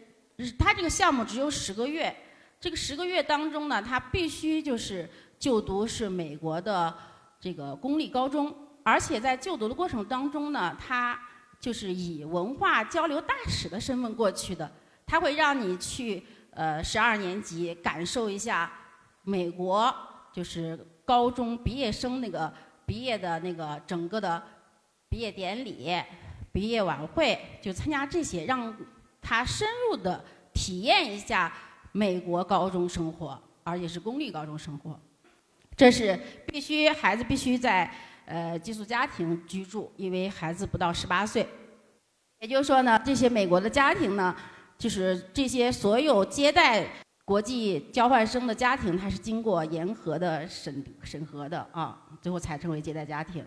[0.58, 2.16] 他这个项目只有十个月，
[2.60, 6.94] 这个十个月当中呢，他必须就是就读是美国的
[7.40, 8.54] 这个公立高中，
[8.84, 11.20] 而且在就读的过程当中呢，他
[11.60, 14.70] 就是以文化交流大使的身份过去的。
[15.06, 18.72] 他会让你去呃十二年级感受一下
[19.24, 19.94] 美国
[20.32, 22.54] 就是高中毕业生那个
[22.90, 24.42] 毕业的那个整个的
[25.10, 25.96] 毕业典礼、
[26.52, 28.76] 毕业晚会，就参加这些，让
[29.22, 30.26] 他深入的
[30.56, 31.54] 体验一下
[31.92, 35.00] 美国高中生活，而且是公立高中生活。
[35.78, 37.94] 这是必须孩子必须在
[38.26, 41.48] 呃寄宿家庭居住，因为孩子不到十八岁。
[42.40, 44.36] 也就是说呢，这些美国的家庭呢。
[44.80, 46.88] 就是这些所有接待
[47.30, 53.46] 国际交换生的家庭，它是经过严格的审审核的啊，最后才成为接待家庭。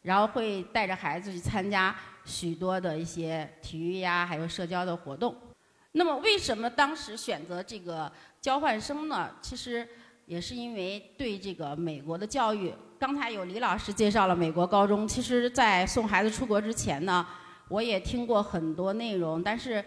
[0.00, 5.36] 然后会带着孩子去参加许多的一些体育呀，还有社交的活动。
[5.92, 8.10] 那么为什么当时选择这个
[8.40, 9.28] 交换生呢？
[9.42, 9.86] 其实
[10.24, 12.72] 也是因为对这个美国的教育。
[12.98, 17.26] 刚才有李老师介绍了美国高中，其实在送孩子出国之前呢，
[17.68, 19.84] 我也听过很多内容，但是。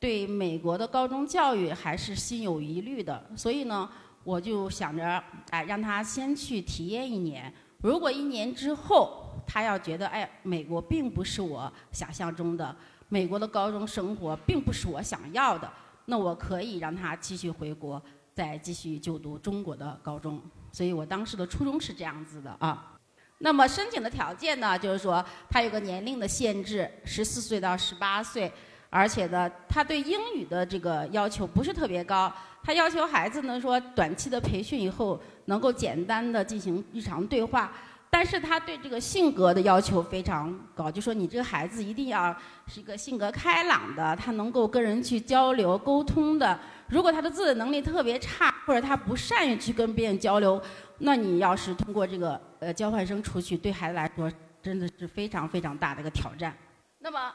[0.00, 3.90] 对美国的高中教育还是心有疑虑的，所以呢，
[4.22, 7.52] 我就想着，哎，让他先去体验一年。
[7.82, 12.74] 如果一年之后他要觉得，哎，美国并不是我想象中的，
[13.08, 15.68] 美国的高中生活并不是我想要的，
[16.04, 18.00] 那我可以让他继续回国，
[18.32, 20.40] 再继续就读中国的高中。
[20.70, 22.94] 所以我当时的初衷是这样子的啊。
[23.38, 28.52] 那么申请的条件呢，就是说他有个年龄的限制，十四岁到十八岁。
[28.90, 32.32] 而且呢，他对英语的这个要求不是特别高，
[32.62, 37.70] 他要求孩子呢说短期的培训以后能够简单的进行日常对话，
[38.08, 42.34] 但是他对这个性格的要求非常高，就说你这个孩子一定要
[42.66, 46.58] 是一个性格开朗的，他能够跟人去交流沟通的。
[46.88, 50.60] 如果他的自理能力特别差，或者他不善于去跟别人交流，
[51.00, 54.32] 那你要是通过这个呃交换生出去，对孩子来说
[54.62, 56.56] 真的是非常非常大的一个挑战。
[57.00, 57.30] 那么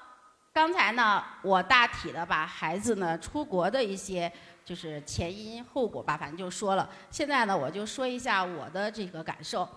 [0.53, 4.31] 刚才呢，我大体的把孩子呢出国的一些
[4.63, 6.87] 就是前因后果吧，反正就说了。
[7.09, 9.67] 现在呢，我就说一下我的这个感受。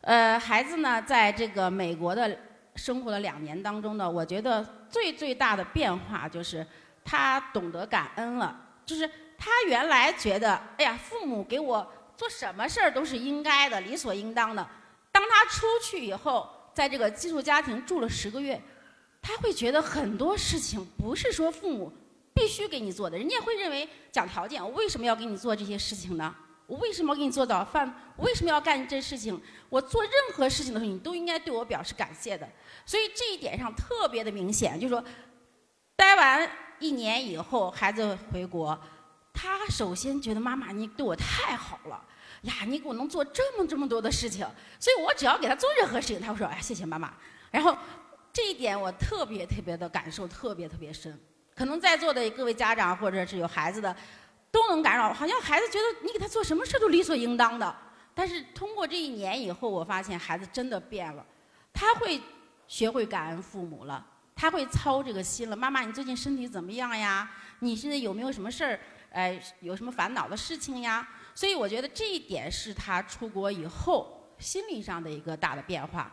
[0.00, 2.38] 呃，孩子呢在这个美国的
[2.74, 6.66] 生活的两年当中呢，我觉得最最大的变化就是
[7.04, 8.58] 他懂得感恩了。
[8.86, 9.06] 就是
[9.36, 14.66] 他原来觉得，哎呀，父母给我做什么事儿都是应该的、理所应当的。
[15.12, 18.58] 当他出去以后，在这个寄宿家庭住了十个月。
[19.26, 21.90] 他会觉得很多事情不是说父母
[22.34, 26.34] 必须给你做的，人家会认为讲条件，我为什么要给你做这些事情呢？
[26.66, 27.90] 我为什么给你做早饭？
[28.16, 29.40] 我为什么要干这事情？
[29.70, 32.46] 我做任何事情的时候，你都应该对我表示感谢的。
[32.84, 35.02] 所以这一点上特别的明显，就是说，
[35.96, 38.78] 待完一年以后，孩子回国，
[39.32, 42.04] 他首先觉得妈妈你对我太好了
[42.42, 44.46] 呀，你给我能做这么这么多的事情，
[44.78, 47.14] 所以我只要给他做任何事情，他会说哎谢谢妈妈，
[47.50, 47.74] 然后。
[48.34, 51.16] 这一点我特别特别的感受特别特别深，
[51.54, 53.96] 可能在座的各位家长或者是有孩子的，
[54.50, 55.14] 都能感受。
[55.14, 57.74] 好像孩子觉得你给他做什么事都理所应当的，
[58.12, 61.24] 但是通过这一年以后，我发现孩子真的变了，
[61.72, 62.20] 他会
[62.66, 64.04] 学会感恩父母了，
[64.34, 65.54] 他会操这个心了。
[65.54, 67.30] 妈妈，你最近身体怎么样呀？
[67.60, 68.80] 你现在有没有什么事儿？
[69.12, 71.08] 哎，有什么烦恼的事情呀？
[71.36, 76.12] 所以我觉得这一点是他出国以后心理上的一个大的变化。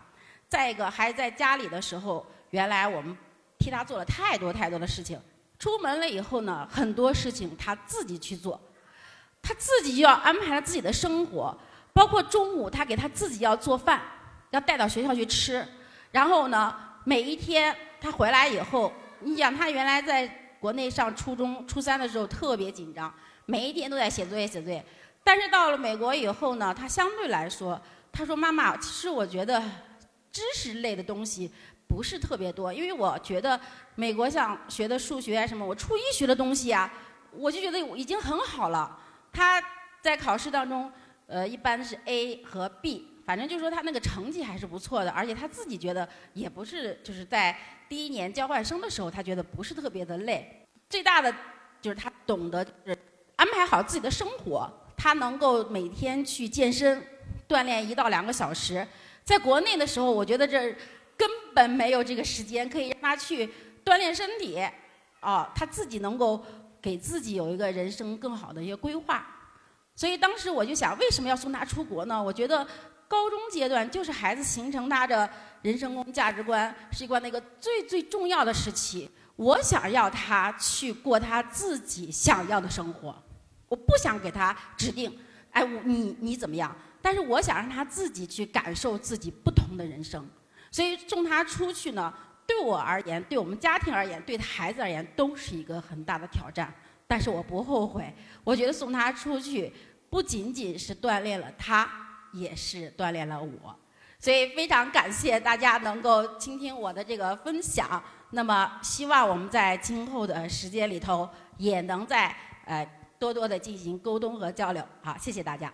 [0.51, 3.15] 再一个，还在家里的时候，原来我们
[3.57, 5.17] 替他做了太多太多的事情。
[5.57, 8.59] 出门了以后呢，很多事情他自己去做，
[9.41, 11.57] 他自己就要安排了自己的生活，
[11.93, 14.01] 包括中午他给他自己要做饭，
[14.49, 15.65] 要带到学校去吃。
[16.11, 16.75] 然后呢，
[17.05, 18.91] 每一天他回来以后，
[19.21, 20.27] 你想他原来在
[20.59, 23.13] 国内上初中初三的时候特别紧张，
[23.45, 24.85] 每一天都在写作业写作业。
[25.23, 27.81] 但是到了美国以后呢，他相对来说，
[28.11, 29.63] 他说妈妈，其实我觉得。
[30.31, 31.51] 知识类的东西
[31.87, 33.59] 不是特别多，因为我觉得
[33.95, 36.91] 美国像学的数学啊什么，我初一学的东西啊，
[37.31, 38.97] 我就觉得已经很好了。
[39.33, 39.61] 他
[40.01, 40.91] 在考试当中，
[41.27, 47.57] 呃，一般是 A 和 B，反正就是说他那个成绩还是不错的，而且他自己觉得也不是就是在
[47.89, 50.65] 第一年交换生的时候，他觉得不是特别的累。
[50.89, 51.33] 最大的
[51.81, 52.65] 就是他懂得
[53.35, 57.05] 安排好自己的生活，他能够每天去健身，
[57.49, 58.87] 锻炼一到两个小时。
[59.23, 60.75] 在国内的时候，我觉得这
[61.15, 63.49] 根本没有这个时间可以让他去
[63.85, 64.59] 锻炼身体，
[65.19, 66.43] 啊，他自己能够
[66.81, 69.25] 给自己有一个人生更好的一个规划。
[69.95, 72.21] 所以当时我就想，为什么要送他出国呢？
[72.21, 72.65] 我觉得
[73.07, 75.29] 高中阶段就是孩子形成他的
[75.61, 79.09] 人生观、价值观、世界观的一个最最重要的时期。
[79.35, 83.15] 我想要他去过他自己想要的生活，
[83.67, 85.15] 我不想给他指定，
[85.51, 86.75] 哎，你你怎么样？
[87.01, 90.27] 但是我想让他自己去感受自己不同的人生，
[90.69, 92.13] 所以送他出去呢，
[92.45, 96.73] 对我而言，对我们家庭而言，对孩子而言，都是一个很大的挑战。
[97.07, 99.73] 但是我不后悔，我觉得送他出去
[100.09, 101.89] 不仅仅是锻炼了他，
[102.31, 103.75] 也是锻炼了我。
[104.17, 108.01] 所以非常感谢大家能够倾听我的这个分享。
[108.29, 111.27] 那么希望我们在今后的时间里头，
[111.57, 112.33] 也能在
[112.65, 112.87] 呃
[113.19, 114.81] 多多的进行沟通和交流。
[115.01, 115.73] 好，谢谢大家。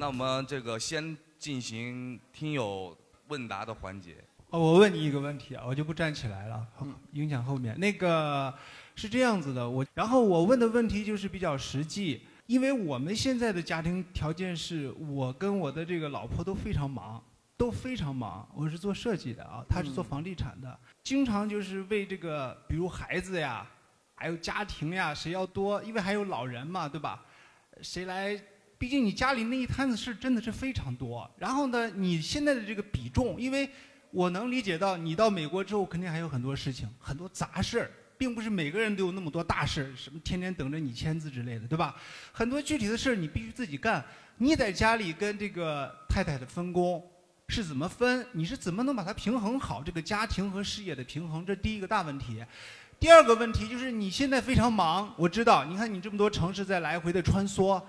[0.00, 2.96] 那我们这个先进行听友
[3.28, 4.16] 问答的环节。
[4.48, 6.66] 哦，我问你一个问题啊，我就不站起来了，
[7.12, 7.78] 影响后面。
[7.78, 8.52] 那个
[8.96, 17.22] 是这样子的，我然后我问的问题就是比较实际，因为我们现在的家庭条件是我跟我的这个老婆都非常忙，
[17.58, 18.48] 都非常忙。
[18.54, 23.70] 我是做设计的啊，她是做房地产的，经常就是为这个，比如孩子呀，
[24.14, 27.22] 还有家庭呀，谁要多，因为还有老人嘛，对吧？
[27.82, 28.40] 谁来？
[28.80, 31.30] 毕竟你家里那一摊子事真的是非常多。
[31.38, 33.70] 然后呢，你现在的这个比重，因为。
[34.12, 41.94] 我能理解到，你到美国之后肯定还有很多事情，很多杂事儿，并不是每个人都有那么多大事，什么天天等着你签字之类的，对吧？
[42.32, 44.04] 很多具体的事儿你必须自己干。
[44.38, 47.00] 你在家里跟这个太太的分工
[47.46, 48.26] 是怎么分？
[48.32, 51.46] 你是怎么能把它平衡好这个家庭和事业的平衡？
[51.46, 52.44] 这第一个大问题。
[52.98, 57.80] 第二个问题就是你现在非常忙，我知道，你看你这么多城市在来回的穿梭。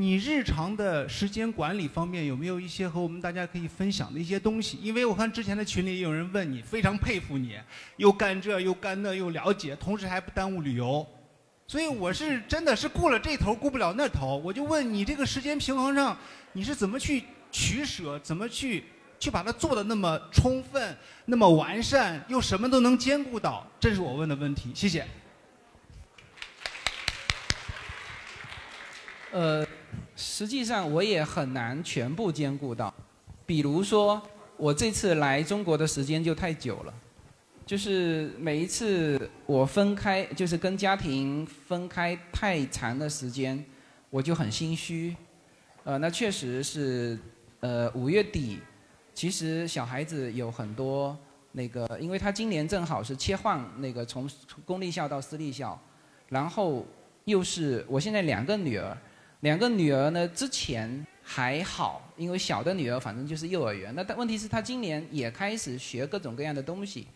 [0.00, 4.78] 你日常的时间管理方面有没有一些和我们大家可以分享的一些东西？
[4.80, 7.58] 因为我看之前的群里有人问你，非常佩服你，
[7.98, 11.06] 又干这又干那又了解，同时还不耽误旅游，
[11.66, 14.38] 所以我是 真的是顾了这头顾不了那头。
[14.38, 16.16] 我就问你，这个时间平衡上
[16.54, 18.84] 你是怎么去取舍，怎么去
[19.18, 20.96] 去把它做的那么充分、
[21.26, 23.66] 那么完善，又什么都能兼顾到？
[23.78, 24.72] 这是我问的问题。
[24.74, 25.06] 谢谢。
[29.32, 29.66] 呃。
[30.20, 32.92] 实际上我也很难全部兼顾到，
[33.46, 34.20] 比如说
[34.58, 36.92] 我这次来中国的时间就太久了，
[37.64, 43.64] 就是每一次我分开，就是跟家庭分开太长的时间，
[44.10, 45.16] 我就很心虚。
[45.84, 47.18] 呃，那确实是，
[47.60, 48.58] 呃，五月底，
[49.14, 51.16] 其实小孩子有很多
[51.52, 54.28] 那个，因为他今年正好是切换那个从
[54.66, 55.80] 公立校到私立校，
[56.28, 56.86] 然后
[57.24, 58.94] 又是我现在两个女儿。
[59.40, 63.94] 两个女儿呢，之前还好，因为小的女儿反正就是幼儿园。
[63.94, 67.06] 那但问题是她今年也开始学各种各样的东西。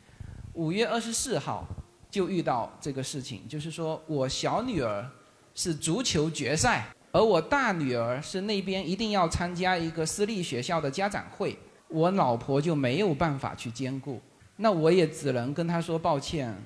[0.55, 1.67] 五月二十四号
[2.11, 5.07] 就遇到这个事情，就是说我小女儿
[5.55, 11.59] 是足球决赛，而我大女儿是那边一定要参加一个私立学校的家长会，
[11.89, 14.19] 我老婆就没有办法去兼顾。
[14.57, 16.57] 那我也只能跟她说抱歉，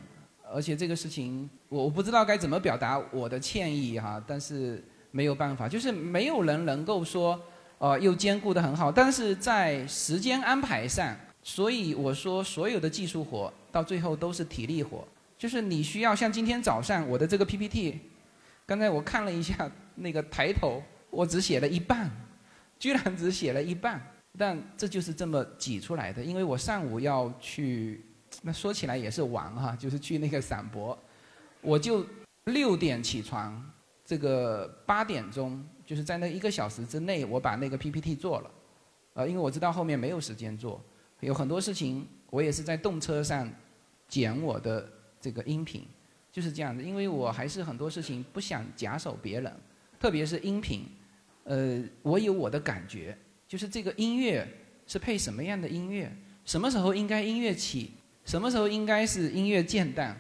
[0.52, 4.84] 而且这个事情我我不知道该怎么表达我的歉意哈，但是。
[5.18, 7.40] 没有办法，就是没有人能够说，
[7.78, 8.92] 呃，又兼顾的很好。
[8.92, 11.12] 但是在时间安排上，
[11.42, 15.04] 所以我说所有的技术活到最后都是体力活。
[15.36, 17.98] 就是你需要像今天早上我的这个 PPT，
[18.64, 22.08] 刚才我看了一下那个抬头，我只写了一半，
[22.78, 24.00] 居然只写了一半。
[24.38, 28.06] 但这就是这么挤出来的，因为我上午要去，
[28.42, 30.96] 那说起来也是玩哈，就是去那个散博，
[31.60, 32.06] 我就
[32.44, 33.68] 六点起床。
[34.09, 38.50] 这个八点钟就是在那一个小时之内，我把那个 PPT 做了，
[39.12, 40.82] 呃，因为我知道后面没有时间做，
[41.20, 43.46] 有很多事情我也是在动车上
[44.09, 44.90] 剪我的
[45.20, 45.86] 这个音频，
[46.32, 49.52] 就是这样的，因为我还是很多事情不想假手别人，
[50.00, 50.86] 特别是音频，
[51.44, 53.14] 呃，我有我的感觉，
[53.46, 54.48] 就是这个音乐
[54.86, 56.11] 是配什么样的音乐，
[56.46, 57.92] 什么时候应该音乐起，
[58.24, 60.18] 什么时候应该是音乐渐淡，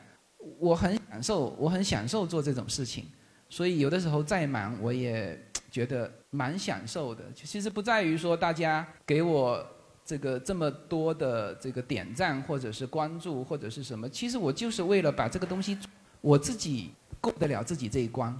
[0.58, 3.06] 我很享受，我很享受做这种事情。
[3.48, 5.38] 所以有的时候再忙，我也
[5.70, 7.24] 觉得蛮享受的。
[7.34, 9.66] 其实不在于说大家给我
[10.04, 14.08] 这个这么多的这个点赞，或者是关注，或者是什么。
[14.08, 15.78] 其实我就是为了把这个东西，
[16.20, 18.34] 我自己过得了自己这一关。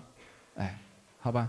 [0.56, 0.78] 哎，
[1.20, 1.48] 好吧。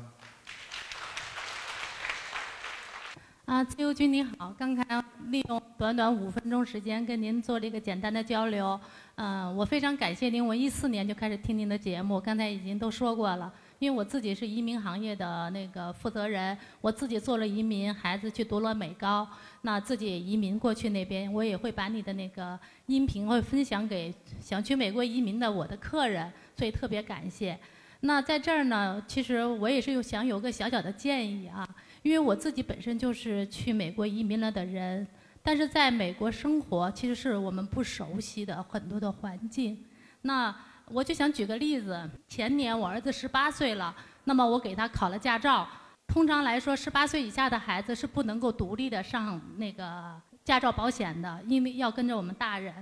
[3.50, 8.80] 啊，自由军你好，刚才利用短短五分钟时间跟您做了一个简单的交流。
[9.16, 10.45] 嗯，我非常感谢您。
[10.45, 13.52] 我一四年就开始听您的节目，刚才已经都说过了。
[13.80, 19.28] 因为我自己是移民行业的那个负责人，我自己做了移民，孩子去读了美高，
[19.64, 27.58] 那自己移民过去那边，我也会把你的那个音频会分享给想去美国移民的我的客人，所以特别感谢。
[28.02, 31.68] 那在这儿呢，其实我也是有想有个小小的建议啊，
[32.02, 35.08] 因为我自己本身就是去美国移民了的人。
[35.41, 39.86] 但是在美国生活，其实是我们不熟悉的很多的环境。
[40.24, 40.54] 那
[40.86, 43.95] 我就想举个例子，前年我儿子十八岁了，
[44.26, 45.66] 那么我给他考了驾照。
[46.08, 52.74] 通常来说，十八岁以下的孩子是不能够独立的上那个驾照保险的，因为要跟着我们大人。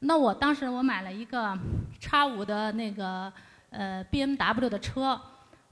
[0.00, 1.56] 那我当时我买了一个
[2.00, 3.32] 叉五的那个
[3.70, 5.18] 呃 B M W 的车。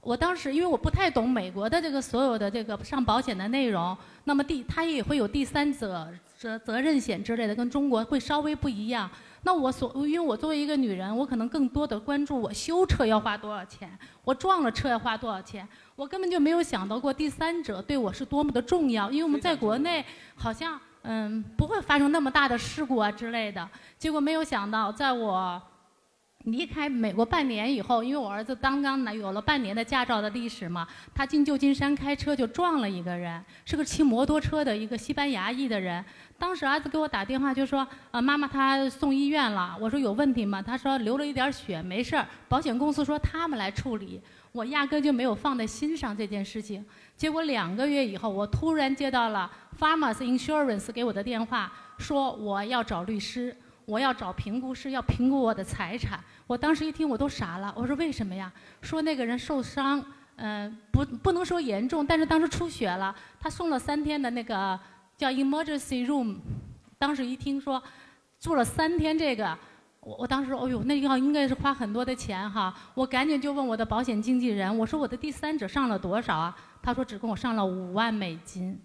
[0.01, 6.07] 我当时因为我不太懂美国的这个所有的这个上保险的内容，那么第他也会有第三者。
[6.39, 9.11] 责责任险之类的跟中国会稍微不一样。
[9.43, 13.91] 那我所因为我作为一个女人，我可能更多的关注我修车要花多少钱，
[14.23, 15.67] 我撞了车要花多少钱。
[15.97, 19.11] 我根本就没有想到过第三者对我是多么的重要。
[19.11, 23.69] 因为我们在国内好像嗯，不会发生那么大的事故啊之类的。
[23.97, 25.61] 结果没有想到，在我
[26.45, 36.03] 离开美国半年以后，因为我儿子刚刚呢有了半年的驾照的历史嘛，他进旧金山开车就撞了一个人，是个骑摩托车的一个西班牙裔的人。
[36.37, 44.21] 当时儿子给我打电话就说：“啊，妈妈，他送医院了。”我说：“有问题吗？”他说：“流了一点血，没事儿。”保险公司说他们来处理，
[44.53, 46.83] 我压根就没有放在心上这件事情。
[47.17, 53.53] 结果两个月以后，我突然接到了 Farmers Insurance 给我的电话，说我要找律师。
[53.89, 56.23] 我要找评估师，要评估我的财产。
[56.45, 57.73] 我当时一听，我都傻了。
[57.75, 58.51] 我说为什么呀？
[58.81, 60.03] 说那个人受伤，
[60.35, 63.15] 嗯，不不能说严重，但是当时出血了。
[63.39, 64.79] 他送了三天的那个
[65.17, 66.37] 叫 emergency room。
[66.99, 67.81] 当时一听说
[68.39, 69.57] 住了三天这个，
[70.01, 72.71] 我我当时，哎呦，那要应该是花很多的钱哈。
[72.93, 76.55] 我赶紧就问我的保险经纪人，我说我的第三者上了多少啊？
[76.83, 78.79] 他说只跟我上了五万美金。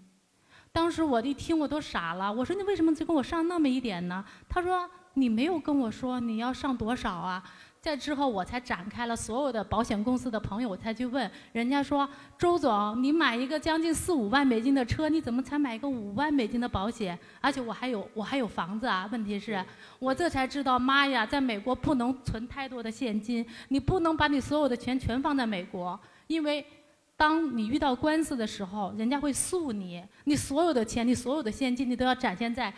[0.75, 4.21] 当时我一听我都傻了，我说你为什么只跟我上那么一点呢？
[4.49, 7.41] 他说你没有跟我说你要上多少啊？
[7.79, 12.05] 在之后我才展开了所有的保险公司的朋友，我才去问人家说
[12.37, 17.17] 周总，你买一个将近四五万美金的车，你怎么才买一个五万美金的保险？
[17.39, 19.07] 而且我还有我还有房子啊！
[19.13, 19.63] 问题是，
[19.97, 25.97] 我这才知道妈呀，在美国不能存太多的现金，你不能把你所有的钱全放在美国，
[26.27, 26.65] 因为。
[27.17, 32.73] 当你遇到官司的时候，人家会诉你，你所有的钱，你所有的现金，你都要展现在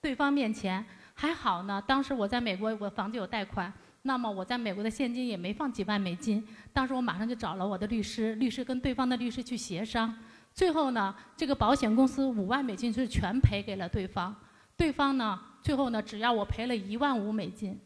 [0.00, 0.84] 对方面前。
[1.16, 3.72] 还好呢，当时我在美国，我房子有贷款，
[4.02, 6.44] 那么我在美国的现金也没放几万美金。
[6.72, 10.12] 当时我马上就找了我的律师，律师跟对方的律师去协商，
[10.52, 14.34] 最后呢，这个保险公司五万美金是全赔给了对方，
[14.76, 17.78] 对方呢，最后呢，只要我赔了一万五美金。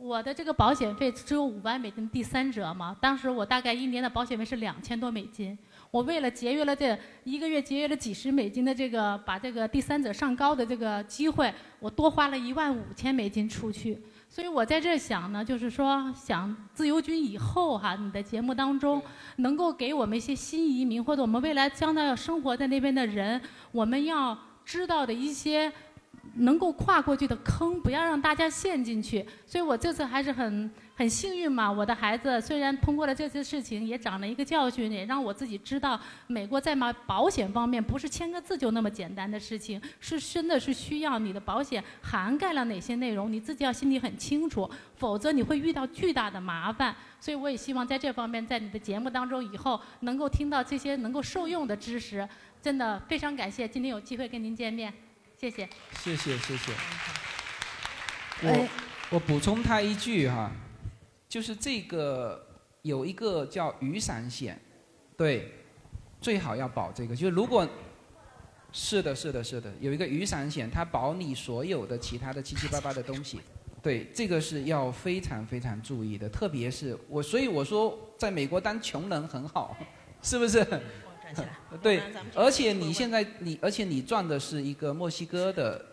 [0.00, 2.96] 我的这个保险费只有五万美金，第三者嘛。
[3.00, 5.58] 当时我大概一年的保险费是两千多美金。
[5.90, 14.00] 我为了节约了这一个月节约了几十美金的这个把这个第三者上高的这个机会，我多花了一万五千美金出去。
[14.28, 19.02] 所以我在这想呢，就是说想自由军以后哈，你的节目当中
[19.36, 23.40] 能够给我们一些新移民或者我们未来将来要生活在那边的人，
[23.72, 25.72] 我们要知道的一些。
[26.34, 29.24] 能够跨过去的坑，不要让大家陷进去。
[29.46, 31.70] 所以我这次还是很很幸运嘛。
[31.70, 46.94] 我的孩子虽然通过了这次事情，也长了一个教训，也让我自己知道，美国在买保险方面不是签个字就那么简单的事情，是真的是需要你的保险涵盖了哪些内容，你自己要心里很清楚，否则你会遇到巨大的麻烦。
[47.20, 52.28] 所以我也希望在这方面，在你的节目当中以后能够听到这些能够受用的知识。
[52.60, 54.92] 真的非常感谢今天有机会跟您见面。
[55.40, 55.68] 谢谢，
[56.00, 56.72] 谢谢谢谢。
[58.42, 58.68] 我
[59.10, 60.50] 我补充他一句哈，
[61.28, 62.44] 就是这个
[62.82, 64.60] 有一个叫雨伞险，
[65.16, 65.52] 对，
[66.20, 67.14] 最好要保这个。
[67.14, 67.68] 就是如果
[68.72, 73.38] 是的是的是的，有一个雨伞险，它保你所有的其他的七七八八的东西，
[73.80, 76.28] 对，这个是要非常非常注意的。
[76.28, 79.76] 特别是我，所以我说在美国当穷人很好，
[80.20, 80.66] 是不是？
[81.82, 82.00] 对，
[82.34, 85.84] 而且你现在你，而且你赚的是一个墨西哥的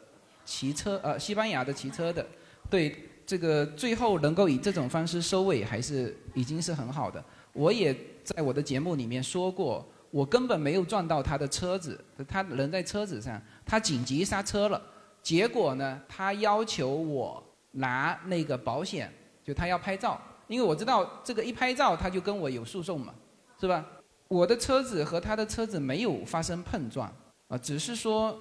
[0.45, 2.25] 骑车，呃，西班牙的骑车的，
[2.69, 7.23] 对，这个最后能够以这种方式收尾，还是已经是很好的。
[7.53, 14.81] 我也在我的节目里面说过，我根本没有撞到他的车子，他人在车子上，他紧急刹车了，
[15.21, 19.11] 结果呢，他要求我拿那个保险，
[19.43, 23.13] 就他要拍照，因为我知道这个一拍照他就跟我有诉讼嘛，
[23.59, 23.85] 是吧？
[24.27, 27.11] 我的车子和他的车子没有发生碰撞，
[27.47, 28.39] 啊，只是说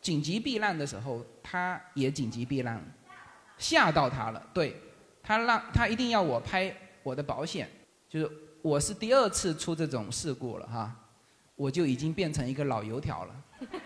[0.00, 2.80] 紧急避难的时候，他也紧急避难，
[3.56, 4.42] 吓到他了。
[4.52, 4.76] 对，
[5.22, 7.68] 他让他一定要我拍我的保险，
[8.08, 8.30] 就是
[8.60, 10.94] 我是第二次出这种事故了哈，
[11.56, 13.34] 我就已经变成一个老油条了。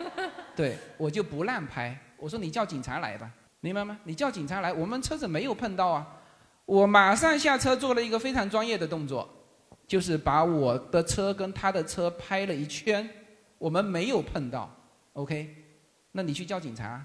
[0.56, 3.96] 对，我就不让拍，我说你叫警察来吧，明白吗？
[4.02, 6.04] 你叫警察来，我们车子没有碰到啊，
[6.64, 9.37] 我马上下车做了一个非常专业的动作。
[9.88, 13.08] 就是把我的车跟他的车拍了一圈，
[13.56, 14.70] 我们没有碰到
[15.14, 15.56] ，OK，
[16.12, 17.02] 那你去叫警察，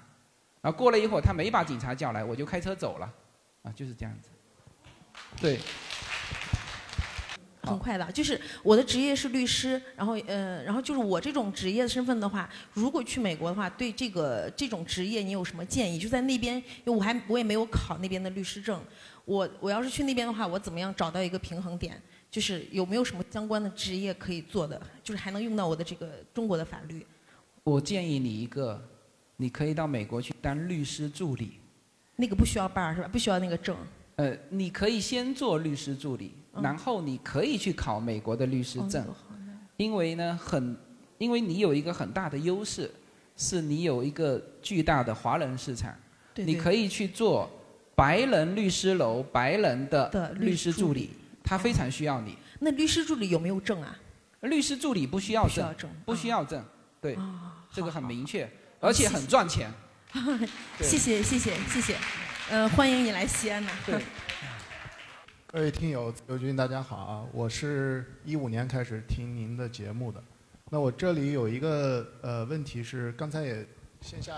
[0.60, 3.10] 啊过了一会儿他没把警察叫来，我就开车走了，
[3.62, 4.28] 啊，就是这样子，
[5.40, 5.58] 对，
[7.62, 15.98] 很快的，就是我的职业是律师，然后呃，然后就是我这种职业身份的话，如果去美国的话，对这个这种职业你有什么建议？
[15.98, 18.78] 就在那边，因为我还我也没有考那边的律师证，
[19.24, 21.98] 我我要是去那边的话，我怎么样找到一个平衡点？
[22.34, 27.06] 就是有没有什么相关的职业可以做的，就是还能用到我的这个中国的法律。
[27.62, 28.82] 我建议你一个，
[29.36, 31.60] 你可以到美国去当律师助理。
[32.16, 33.06] 那个不需要办是吧？
[33.06, 33.76] 不需要那个证。
[34.16, 39.06] 呃，你可以先做律师助理，然后你可以去考美国的律师证。
[39.76, 40.76] 因为呢，很，
[41.18, 42.90] 因为你有一个很大的优势，
[43.36, 45.94] 是你有一个巨大的华人市场，
[46.34, 47.48] 对对你可以去做
[47.94, 51.10] 白人律师楼白人的的律师助理，
[51.44, 52.36] 他非常需要你。
[52.58, 53.96] 那律师助理有没有证啊？
[54.40, 56.64] 律师助理不需要证不需要，证，不需要证，
[57.00, 58.50] 对，啊，这个很明确，
[58.80, 59.72] 而且很赚钱。
[60.80, 61.96] 谢谢谢谢谢谢，
[62.50, 63.70] 呃，欢迎你来西安呐。
[63.86, 64.02] 对，
[65.48, 67.26] 各位听友，自由军大家好啊！
[67.32, 70.22] 我是一五年开始听您的节目的。
[70.70, 73.66] 那我这里有一个呃问题是，刚才也
[74.02, 74.34] 线下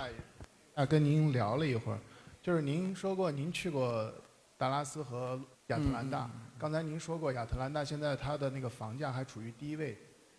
[0.75, 1.99] 啊跟您聊了一会儿，
[2.41, 4.13] 就是您说过您去过
[4.57, 6.31] 达拉斯和亚特兰大。
[6.59, 9.97] 刚才您说过亚特兰大现在它的那个房价还处于低位，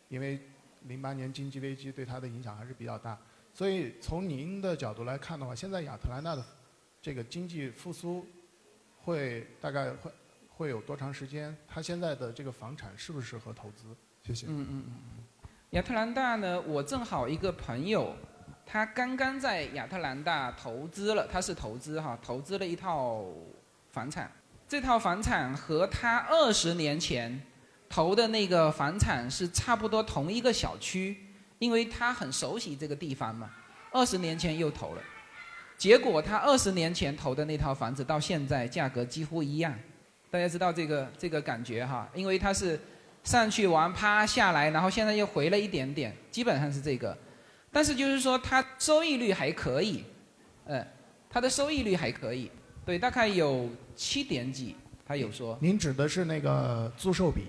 [0.10, 0.40] 因为
[0.84, 3.18] 零八年经济危机对它的影响还是比较大。
[3.54, 6.44] 所以从您的角度来看的话，现在亚特兰大的
[7.02, 8.26] 这个经济复苏
[9.04, 10.12] 会大概会
[10.50, 11.56] 会有多长时间？
[11.68, 13.96] 它现在的这个房产适不适合投资？
[14.24, 14.48] 谢谢。
[14.48, 15.24] 嗯嗯嗯嗯。
[15.72, 18.16] 亚特兰大呢，我正好一个朋友，
[18.66, 23.26] 他刚刚在亚特兰大投资了，他是投资哈，投资了一套
[23.90, 24.32] 房产。
[24.68, 27.42] 这套房产和他二十年前
[27.88, 31.16] 投的那个房产是差不多同一个小区，
[31.60, 33.50] 因为他很熟悉这个地方嘛。
[33.94, 35.02] 二十年前又投了，
[35.78, 39.74] 结果他二十年前投的那套房子到现在价格几乎一样。
[40.30, 42.78] 大家知道这个这个感觉哈，因为它是
[43.24, 47.18] 上去完趴下来，然后现在又回了一点点，基本上是这个。
[47.72, 50.04] 但是就是说它收益率还可以，
[50.66, 50.86] 呃，
[51.30, 52.52] 它的收益率还可以，
[52.88, 57.42] 对，大概有七点几，他有说，您指的是那个租售比？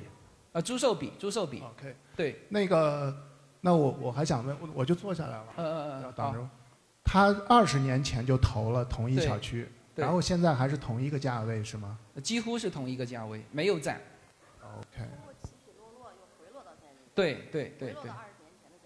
[0.50, 3.16] 呃，租售比，租售比，？OK，对，那个，
[3.60, 6.48] 那我我还想问，我我就坐下来了，呃呃呃，好，要挡着。
[7.04, 11.96] 他二十年前就投了同一小区，然后现在还是同一个价位是吗？
[12.20, 13.96] 几乎是同一个价位，没有涨
[14.60, 15.08] ，？OK，
[17.14, 18.10] 对对对对，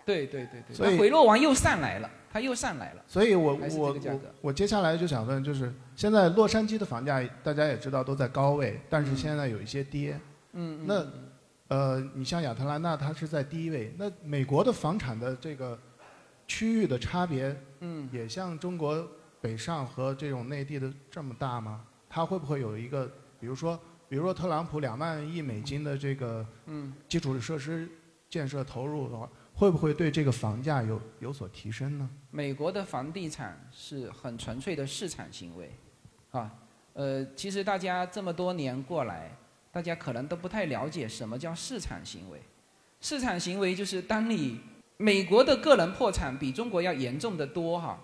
[0.04, 10.18] 对对对对，所以它回落完又上来了，它又上来了，所以我我我我接下来就想问，就是现在洛杉矶的房价大家也知道都在高位，但是现在有一些跌。
[10.54, 11.12] 嗯，嗯那嗯
[11.68, 13.94] 呃，你像亚特兰大，它是在低位。
[13.98, 15.78] 那美国的房产的这个
[16.46, 19.06] 区域的差别，嗯，也像中国
[19.40, 21.84] 北上和这种内地的这么大吗？
[22.08, 23.78] 它会不会有一个，比如说，
[24.08, 26.94] 比如说特朗普两万亿美金的这个嗯。
[27.08, 27.86] 基础设施
[28.30, 29.28] 建设投入的话，
[29.62, 32.10] 会不会对这个房价有有所提升呢？
[32.32, 35.70] 美国的房地产是很纯粹的市场行为，
[36.32, 36.52] 啊，
[36.94, 39.30] 呃，其实大家这么多年过来，
[39.70, 42.42] 大家可能都不太了解什么叫市场行为。
[43.00, 44.58] 市场行为就是当你
[44.96, 48.00] 美国的个人破产比中国要严重的多哈，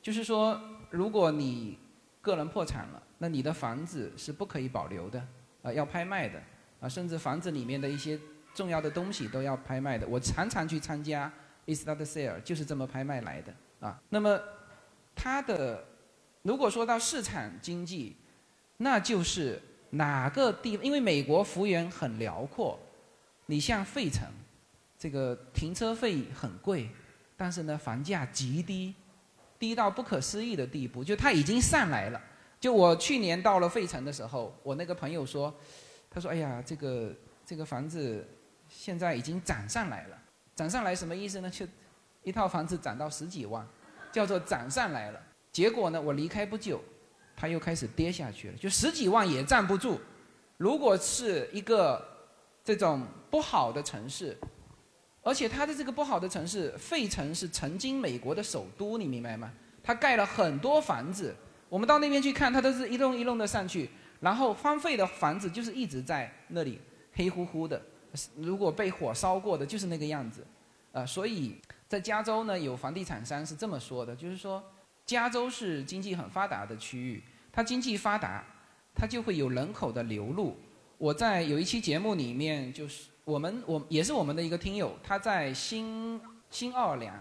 [0.00, 0.60] 就是说，
[0.90, 1.76] 如果你
[2.20, 5.20] 个人破产了，那你的房子是不可以保留的，
[5.62, 6.40] 啊，要拍卖的，
[6.78, 8.16] 啊，甚至房子里面的一些
[8.54, 10.06] 重要的东西都要拍卖的。
[10.06, 11.32] 我常常去参加
[11.66, 14.00] estate sale，就是这么拍卖来的啊。
[14.08, 14.40] 那么
[15.14, 15.84] 它的
[16.42, 18.16] 如果说到市场经济，
[18.78, 19.60] 那就是
[19.90, 22.78] 哪个地，因为美国幅员很辽阔，
[23.46, 24.26] 你像费城，
[24.98, 26.88] 这个停车费很贵，
[27.36, 28.94] 但是呢房价极低，
[29.58, 32.20] 低到不可思议的地步，就它已经上来了。
[32.58, 35.54] 就我去年到了费城的时候，我那个朋友说，
[36.10, 37.14] 他说：“哎呀，这个
[37.46, 38.26] 这个房子
[38.70, 40.16] 现在已经涨上来了。
[40.54, 41.50] 涨上来什么意思呢？
[41.50, 41.66] 就
[42.22, 43.66] 一套房子涨到十几万，
[44.12, 45.20] 叫做涨上来了。
[45.52, 46.80] 结果呢，我离开不久，
[47.36, 50.00] 它又开始跌下去了，就十几万也站不住。
[50.56, 52.06] 如果是一个
[52.62, 54.36] 这种不好的城市，
[55.22, 59.50] 而且它的这个不好的城市，费城是曾经美国的首都，你明白吗？
[59.82, 61.34] 它盖了很多房子，
[61.68, 63.88] 我们到那边去看，它都是一栋一栋的上去，
[64.20, 66.78] 然后荒废的房子就是一直在那里
[67.14, 67.80] 黑乎乎的，
[68.36, 70.46] 如果被火烧过的就是那个样子，
[70.92, 71.56] 呃、所以
[71.88, 74.62] 在加州呢，有房地产商是这么说的，就是说
[75.06, 77.22] 加州是经济很发达的区域，
[77.52, 78.44] 它经济发达，
[78.94, 80.56] 它就会有人口的流入。
[80.98, 86.20] 我在有一期节目里面，就是我们我也是我们的一个听友，他在新
[86.50, 87.16] 新奥尔良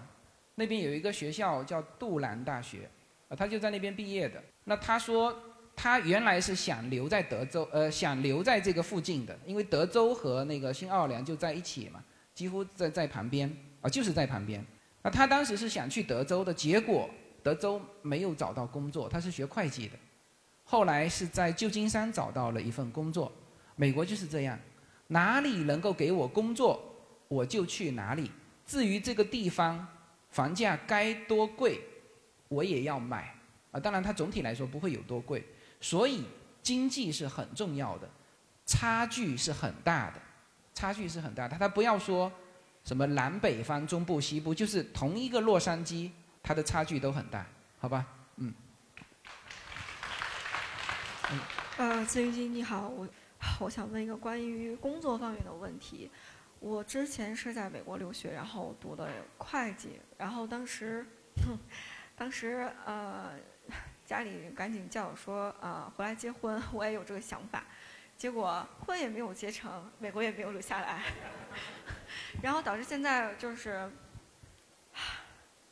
[0.56, 2.90] 那边有一个学校叫杜兰大学，
[3.30, 4.44] 啊，他就在那边毕业的。
[4.66, 5.34] 那他说
[5.82, 12.04] 他原来是想留在德州，呃，想留在这个附近的，因为德州和那个新奥尔良就在一起嘛，
[12.34, 13.50] 几乎在在旁边
[13.80, 14.62] 啊，就是在旁边。
[15.02, 17.10] 那他当时是想去德州的，结果
[17.42, 19.94] 德州没有找到工作，他是学会计的，
[20.66, 23.32] 后来是在旧金山找到了一份工作。
[23.78, 24.60] 美国就是这样，
[25.08, 26.84] 哪里能够给我工作，
[27.30, 28.30] 我就去哪里。
[28.66, 29.88] 至于这个地方
[30.30, 31.80] 房价该多贵，
[32.50, 33.34] 我也要买
[33.72, 33.80] 啊。
[33.80, 35.42] 当然，它总体来说不会有多贵，
[35.80, 36.26] 所以
[36.62, 38.10] 经济是很重要的，
[38.66, 40.22] 差距是很大的，
[40.74, 41.58] 差距是很大的。
[41.58, 42.32] 他不要说
[42.84, 46.12] 什么南北方、中部、西部，就是同一个洛杉矶，
[46.44, 47.46] 它的差距都很大，
[47.80, 48.06] 好吧？
[48.38, 48.54] 嗯。
[51.78, 53.08] 呃，自云君你好，我
[53.60, 56.12] 我想问一个关于工作方面的问题。
[56.60, 59.08] 我之前是在美国留学，然后读的
[59.38, 61.06] 会计，然后当时，
[62.18, 63.32] 当时呃，
[64.10, 67.64] 家里赶紧叫我说啊，回来结婚，我也有这个想法，
[68.18, 71.04] 结果婚也没有结成，美国也没有留下来，
[72.42, 73.88] 然后导致现在就是，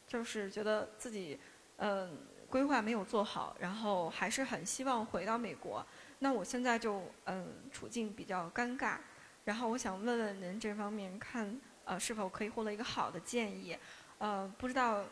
[0.07, 1.39] 就是觉得自己
[1.77, 2.15] 嗯
[2.47, 5.83] 规划没有做好，然后还是很希望回到美国。
[6.19, 8.97] 那我现在就嗯处境比较尴尬。
[9.45, 13.75] 然后我想问问您这方面看呃是否可以获得一个好的建议，
[14.19, 15.03] 呃不知道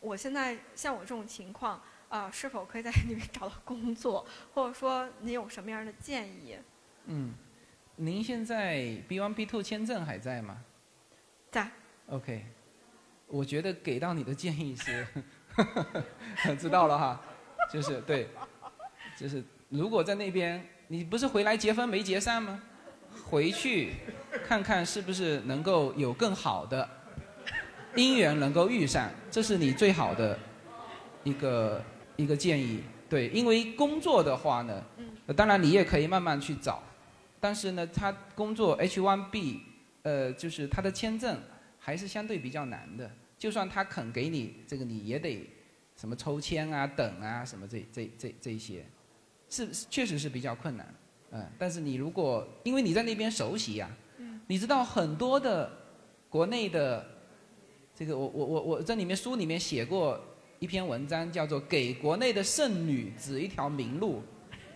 [0.00, 1.78] 我现在像我这种情况
[2.10, 6.56] 啊是否可以在里面找到工作，或者说您有什么样的建议？
[7.06, 7.32] 嗯，
[7.96, 10.62] 您现在 B one B two 签证还在吗？
[11.50, 11.70] 在。
[12.08, 12.44] OK，
[13.26, 15.06] 我觉得给到你的建议是，
[16.58, 17.20] 知道了哈，
[17.72, 18.28] 就是对，
[19.16, 22.60] 就是如果在那边你不是回来结婚没结散吗？
[23.24, 23.94] 回去
[24.44, 26.88] 看看是不是能够有更好的
[27.94, 30.38] 姻缘能够遇上，这是你最好的
[31.24, 31.82] 一个
[32.20, 32.80] 一个建议。
[33.08, 34.84] 对，因为工作的话呢，
[35.34, 36.80] 当然你也可以慢慢去找，
[37.40, 39.58] 但是呢，他工作 H1B，
[40.02, 41.36] 呃，就是他的签证
[41.78, 43.10] 还是相对比较难的。
[43.36, 45.44] 就算他肯给你这个，你也得
[45.96, 48.84] 什么抽签啊、等啊什么这这这这些，
[49.48, 50.94] 是确实是比较困难。
[51.32, 53.90] 嗯，但是你如果因为你在那边熟悉呀，
[54.46, 55.68] 你知道很多的
[56.28, 57.04] 国内的
[57.94, 60.20] 这个，我我我我在里面书里面写过
[60.60, 64.22] 一篇文章，叫做《给国内的剩女指一条明路》，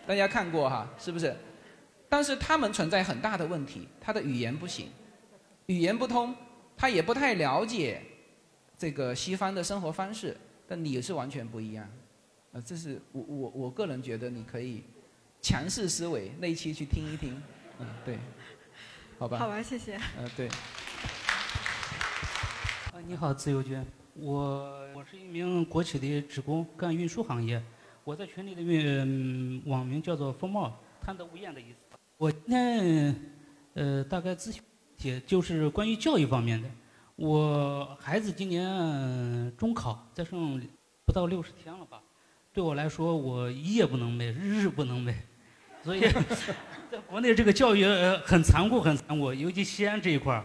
[0.08, 1.36] 大家看过哈，是不是？
[2.08, 4.88] 但是他们存在很大的问题，他的语言不行，
[5.66, 6.34] 语言不通，
[6.74, 8.02] 他也不太了解
[8.78, 10.34] 这个西方的生活方式，
[10.66, 11.86] 但你是完全不一样，
[12.52, 14.82] 呃，这是我我我个人觉得你可以。
[15.42, 17.42] 强势思维那一期去听一听，
[17.78, 18.18] 嗯，对，
[19.18, 19.36] 好吧。
[19.36, 20.00] 好吧，谢谢。
[20.16, 20.48] 呃，对。
[20.48, 20.54] 啊，
[23.06, 23.84] 你好，自由军，
[24.16, 27.60] 我我是一名国企的职工，干运输行业。
[28.04, 30.72] 我在群里的运网名叫做“风貌”，
[31.02, 31.98] 贪得无厌的意思。
[32.16, 33.16] 我今天
[33.74, 34.62] 呃，大概咨询
[34.96, 36.68] 些就是关于教育方面的。
[37.16, 40.62] 我孩子今年中考，再剩
[41.04, 42.00] 不到六十天了吧？
[42.52, 45.12] 对我来说，我夜不能寐，日日不能寐。
[45.82, 46.00] 所以，
[46.88, 47.84] 在国内这个教育
[48.24, 50.44] 很残酷，很残酷，尤其西安这一块儿，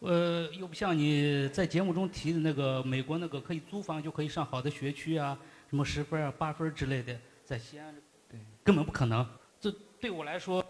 [0.00, 5.36] 呃，又不像你在节目中提的那个美国那个可以租房就可以上好的学区啊，
[5.68, 7.92] 什么十分啊、八分之类的，在西安，
[8.30, 9.26] 对，根本不可能。
[9.60, 10.64] 这对我来说，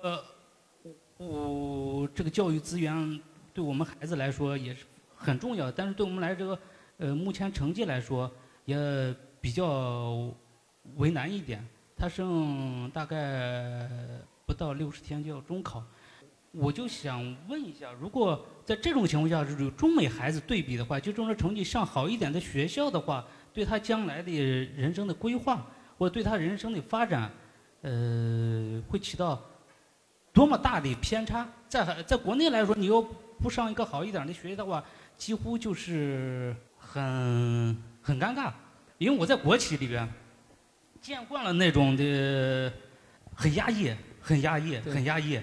[1.19, 3.21] 我这个教育资源
[3.53, 6.59] 对我们孩子来说也是很重要，但是对我们来这个，
[6.97, 8.31] 呃，目前成绩来说
[8.65, 10.33] 也比较
[10.97, 11.63] 为难一点。
[11.97, 13.89] 他剩大概
[14.47, 15.85] 不到六十天就要中考，
[16.59, 25.65] 我就想问一下，如果在这种情况下，就是中美孩子对比的话，就这种成绩上好一点的学校的话，对他将来的人生的规划，
[25.97, 27.31] 或者对他人生的发展，
[27.83, 29.41] 呃，会起到
[30.33, 31.49] 多么大的偏差？
[31.69, 33.01] 在在国内来说，你又
[33.41, 34.85] 不上一个好一点的学校的话，
[35.17, 38.53] 几乎就是很很尴尬，
[38.99, 40.09] 因为我在国企里边。
[41.01, 42.73] 见惯了那种的，
[43.33, 45.41] 很压抑，很压抑，很压抑。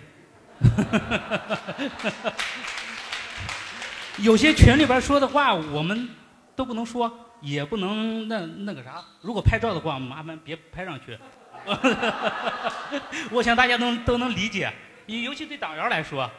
[4.19, 6.09] 有些群里边说的话，我们
[6.55, 7.11] 都不能说，
[7.41, 9.03] 也不能那那个啥。
[9.21, 11.17] 如果拍照的话，麻烦别拍上去。
[13.31, 14.73] 我想大家都都能理解，
[15.07, 16.29] 尤其对党员来说。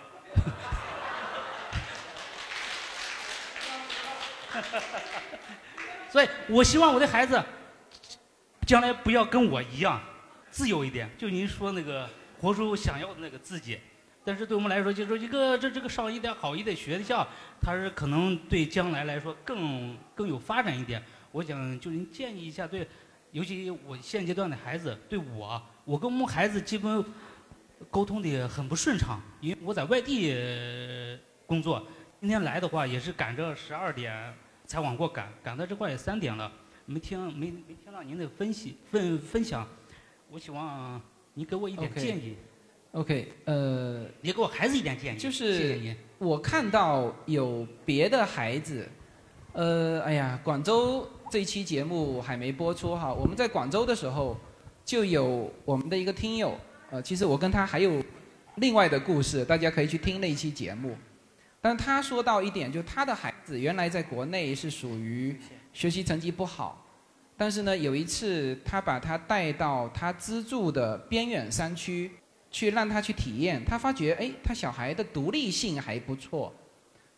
[6.11, 7.43] 所以我希望我的孩子。
[8.67, 10.03] 将来不要跟我一样，
[10.51, 11.09] 自由一点。
[11.17, 12.11] 就您说那个
[12.41, 13.79] 活出想要的那个自己。
[14.27, 17.25] 但是对我们来说，就是说一个这这个上一点好一点学校，
[17.61, 21.01] 它是可能对将来来说更更有发展一点。
[21.31, 22.89] 我想就您建议一下，对，
[23.31, 27.05] 尤其我现阶段的孩子，对我，我跟我们孩子基本
[27.89, 30.35] 沟通的很不顺畅，因为我在外地
[31.47, 31.87] 工作，
[32.19, 34.35] 今天来的话也是赶着十二点
[34.65, 36.51] 才往过赶，赶到这块也三点了。
[36.85, 39.65] 没听没没听到您的分析分分享，
[40.29, 41.01] 我希望
[41.35, 42.37] 您给我一点建议。
[42.93, 45.19] OK，呃，你给我孩子一点建议。
[45.19, 45.79] 就是
[46.19, 48.89] 我看到有别的孩子，
[49.53, 53.13] 呃，哎呀，广州这期节目还没播出哈。
[53.13, 54.37] 我们在广州的时候，
[54.85, 56.59] 就有我们的一个听友，
[56.91, 58.03] 呃，其实我跟他还有
[58.57, 60.97] 另外的故事，大家可以去听那期节目。
[61.61, 65.37] 但他说到一点，就他的孩子原来在国内是属于。
[65.77, 66.83] 学习成绩不好。
[67.37, 72.11] 但是呢，有一次他把他带到他资助的边远山区，
[72.51, 76.53] 去让他去体验，他发觉哎，他小孩的独立性还不错，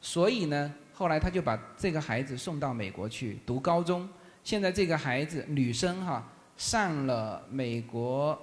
[0.01, 4.09] 所以呢，后来他就把这个孩子送到美国去读高中。
[4.43, 6.27] 现在这个孩子女生哈
[6.57, 8.39] 上了美国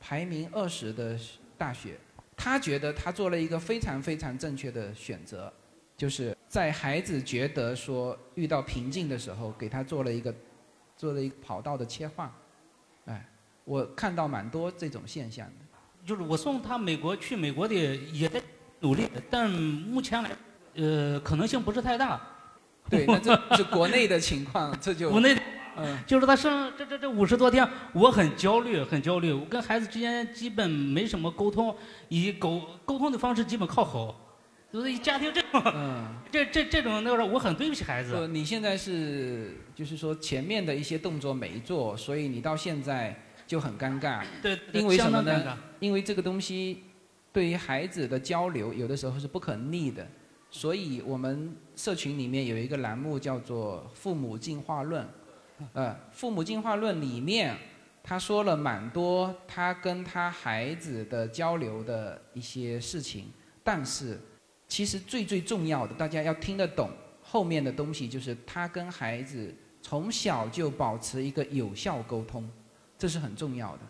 [0.00, 1.18] 排名二十的
[1.56, 1.98] 大学，
[2.36, 5.52] 他觉得他做了一个非常非常正确的选择，
[5.96, 10.34] 就是在孩子觉得说遇到瓶颈的时候，给他做了一个。
[10.98, 12.28] 做了一个跑道的切换，
[13.04, 13.24] 哎，
[13.62, 15.64] 我看到蛮多这种现象的。
[16.08, 18.40] 就是我送他美国去美国的也在
[18.80, 20.30] 努力，但目前来，
[20.76, 22.18] 呃，可能性不是太大。
[22.88, 25.36] 对，那这是国内的情况，这就 国内，
[25.76, 29.30] 嗯，就是他生这这这五十多天，我很焦虑，很焦虑。
[29.30, 31.76] 我跟孩子之间基本没什么沟通，
[32.08, 34.16] 以沟沟通的方式基本靠吼。
[34.72, 35.62] 就是家庭这种，
[36.32, 38.26] 这这这种那个，我很对不起孩子。
[38.28, 43.14] 你现在是就是说前面的一些动作没做，所以你到现在
[43.48, 44.24] 就很尴尬。
[44.40, 45.58] 对，因为什么呢？
[45.80, 46.84] 因为这个东西
[47.32, 50.06] 对于孩子的交流，有的时候是不可逆的。
[50.48, 55.04] 所以我们社群里面有一个栏目叫做“父母进化论”。
[55.74, 57.56] 呃，“父母进化论”里面
[58.04, 63.32] 他说了蛮多他跟他孩子的交流的一些事情，
[63.64, 64.20] 但是。
[64.70, 66.90] 其实最最重要的，大家要听得懂
[67.22, 69.50] 后面的东西，就是他跟孩子
[69.80, 72.46] 从小就保持一个有效沟通，
[72.98, 73.82] 这是很重要的。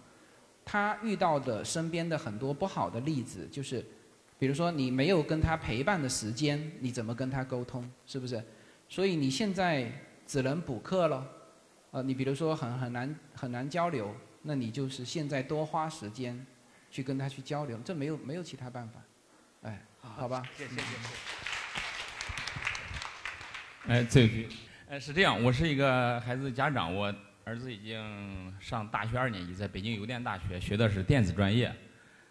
[0.64, 3.84] 他遇到的身边的很多不好的例子，就是
[4.38, 7.90] 比如说你没有跟他陪伴的时间，你怎么跟他沟通？
[8.06, 8.44] 是不是？
[8.88, 9.90] 所以你现在
[10.26, 11.26] 只能补课了。
[11.90, 16.46] 呃，你比如说很很难很难交流，那你就是现在多花时间
[16.90, 19.00] 去跟他去交流，这没有没有其他办法。
[19.62, 19.82] 哎。
[20.00, 20.86] 好吧，谢谢谢谢。
[23.88, 24.48] 哎，这句，
[24.88, 27.12] 哎是这样，我是一个孩子的家长，我
[27.48, 31.74] 儿子已经上大学二年级，在北京邮电大学学的是电子专业。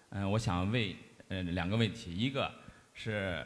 [0.10, 0.95] 嗯，我想问，
[1.30, 2.52] 呃，两个问题，一个
[2.94, 3.44] 是，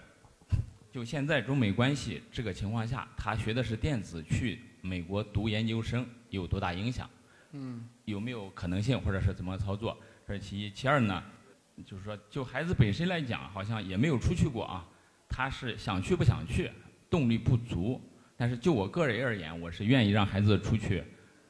[0.92, 7.10] 就现在中美关系这个情况下，他学的是电子，去美国读研究生有多大影响？
[7.54, 7.88] 嗯。
[8.04, 9.98] 有没有可能性，或者是怎么操作？
[10.28, 11.24] 这是其一，其二呢？
[11.86, 14.86] 就是说，就孩子本身来讲，好像也没有出去过啊。
[15.30, 16.70] 他是想去不想去，
[17.10, 18.02] 动力不足。
[18.36, 21.02] 但是就我个人而言，我是愿意让孩子出去，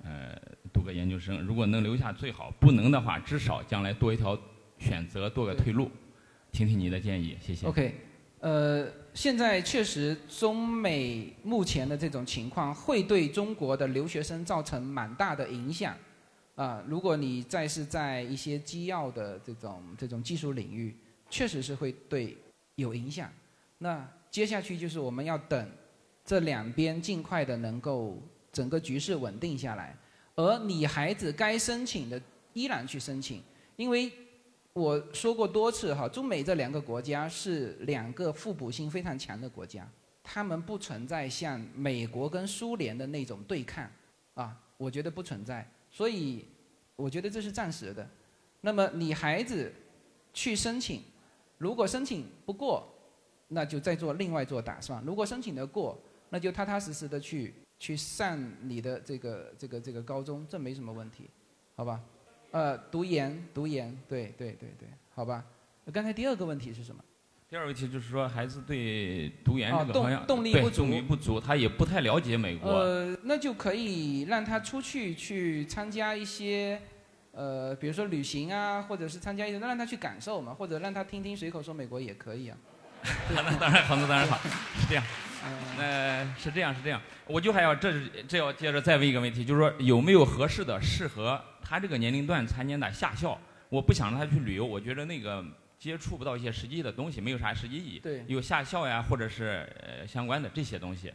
[0.03, 0.36] 呃，
[0.73, 1.40] 读个研究生。
[1.41, 4.38] 如果能留下最好，不能的话，至少将来多一条
[4.78, 5.90] 选择，多个退路。
[6.52, 7.65] 听听你的建议，谢谢。
[7.68, 7.95] OK，
[8.40, 15.95] 呃，现在确实中美目前的这种情况，会对中国的留学生造成蛮大的影响。
[16.56, 20.95] 啊，如果你再是在一些机要的这种这种技术领域，
[21.30, 22.38] 确实是会对
[22.76, 23.32] 有影响。
[23.78, 25.69] 那接下去就是我们要等
[26.26, 28.22] 这两边尽快的能够
[28.52, 29.95] 整个局势稳定下来，
[30.36, 32.22] 而你孩子该申请的
[32.53, 33.41] 依然去申请，
[33.76, 34.11] 因为
[34.73, 39.90] 我说过多次哈，中美这两个国家是两个互补性非常强的国家，
[40.23, 43.90] 他们不存在像美国跟苏联的那种对抗，
[44.34, 45.69] 啊，我觉得不存在。
[45.90, 46.45] 所以，
[46.95, 48.07] 我觉得这是暂时的。
[48.61, 49.73] 那么你孩子
[50.34, 51.03] 去申请，
[51.57, 52.88] 如果申请不过，
[53.49, 55.03] 那就再做另外做打算。
[55.03, 55.99] 如果申请的过，
[56.30, 61.27] 那就踏踏实实的去去上你的这个这个这个高中，这没什么问题，
[61.75, 61.99] 好吧？
[62.51, 65.43] 呃，读研读研，对对对对，好吧？
[65.91, 67.03] 刚才第二个问题是什么？
[67.49, 72.69] 第二个问题就是说，孩子对读研这个好像动力不足，动力不足，他也不太了解美国。
[72.69, 76.79] 呃，那就可以让他出去去参加一些，
[77.31, 82.55] 呃，比如说旅行啊，或者是参加一些，那让他去感受嘛，或者让他听听随口说美国也可以啊。
[83.33, 84.37] 那当然好，那当然好，
[84.79, 85.03] 是这样。
[85.77, 87.01] 呃，是这样，是这样。
[87.27, 87.93] 我就还要这
[88.27, 93.39] 这要接着再问一个问题，就是说有没有合适的适合他这个年龄段参加的夏校？
[93.69, 95.43] 我不想让他去旅游，我觉得那个。
[95.81, 97.97] 接触不到一些实际的东西，没有啥实际意义。
[97.97, 101.11] 对，有下校呀，或者是呃相关的这些东西。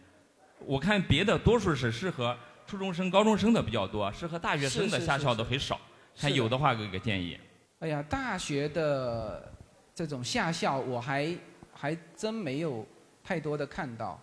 [0.58, 2.36] 我看别的多数是适合
[2.66, 5.80] 初中生、高中生的比较多，适合大学生的下校都很少。
[6.18, 7.38] 看有的话给个建议。
[7.78, 9.52] 哎呀，大学的
[9.94, 11.32] 这种下校，我还
[11.72, 12.84] 还真没有
[13.26, 14.16] 太多的看到，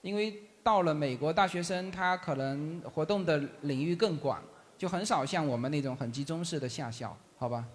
[0.00, 4.40] 因为到了美国，大学生他可能活动的领域更广，
[4.78, 7.66] 就很少像我们那种很集中式的下校，好吧？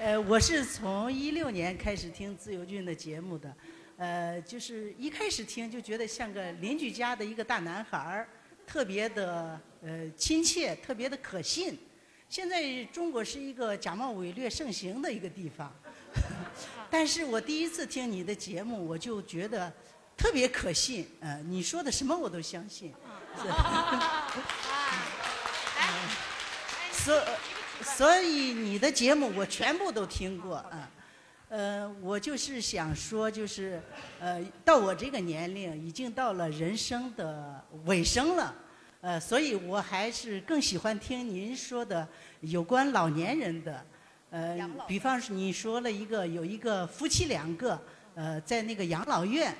[0.00, 3.54] 呃，我是从一六年开始听自由军的节目的，
[3.96, 8.28] 呃，就是一开始听就觉得像个邻居家的一个大男孩儿，
[8.66, 11.78] 特别的呃亲切，特别的可信。
[12.28, 15.72] 现在中国是一个假冒伪劣盛行的一个地方，
[16.90, 19.72] 但是我第一次听你的节目，我就觉得
[20.16, 22.92] 特别可信，呃，你说的什么我都相信。
[23.36, 23.48] 是
[27.04, 27.24] 所
[27.82, 30.90] 所以你的节目我全部都听过啊。
[31.48, 33.82] 呃，我就是想说，就是
[34.20, 38.54] 呃，到我这个年龄，已经到了人生的尾声了，
[39.00, 42.06] 呃，所以我还是更喜欢听您说的
[42.42, 43.84] 有关老年人的，
[44.30, 47.80] 呃，比方说你说了一个有一个夫妻两个，
[48.14, 49.54] 呃，在那个养老院，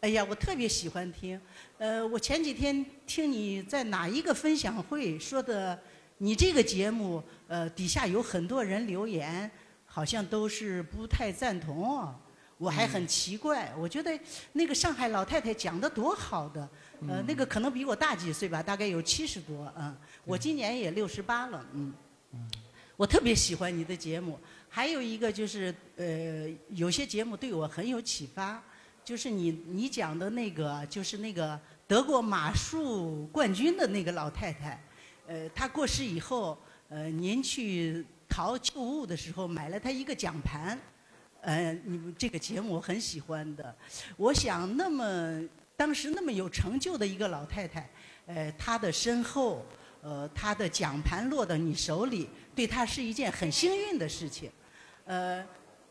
[0.00, 1.40] 哎呀，我特别喜欢听，
[1.78, 5.78] 呃，我前几天听你在哪一个分享会说的，
[6.18, 9.50] 你这个节目，呃，底下有很多人留言。
[9.94, 12.14] 好像都是不太赞同哦，
[12.56, 13.70] 我还很奇怪。
[13.78, 14.18] 我觉得
[14.54, 16.66] 那个上海老太太讲的多好的，
[17.06, 19.94] 呃，那个可能比我大几岁吧，大概有七十多，嗯，
[20.24, 21.92] 我今年也六十八了，嗯，
[23.02, 24.38] 我特别喜欢你的节目。
[24.68, 28.62] 还有一个就是，呃，有些节目对我很有启发，
[29.04, 34.80] 就是你你讲的那个，就是那个得过马术冠军的那个老太太，
[35.26, 36.56] 呃，她过世以后，
[36.88, 38.06] 呃，您去。
[38.28, 40.78] 淘旧物的时候买了她一个奖盘，
[41.42, 43.76] 呃，你们这个节目我很喜欢的。
[44.16, 45.42] 我想那么
[45.76, 47.90] 当时那么有成就的一个老太太，
[48.24, 49.66] 呃，她的身后，
[50.02, 54.50] 呃，他的奖盘落到你手里，对他是一件很幸运的事情。
[55.06, 55.42] 呃，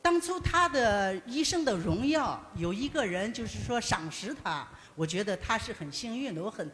[0.01, 6.43] 当初他的一生的荣耀，有一个人就是说赏识他，我觉得他是很幸运的。
[6.43, 6.69] 我很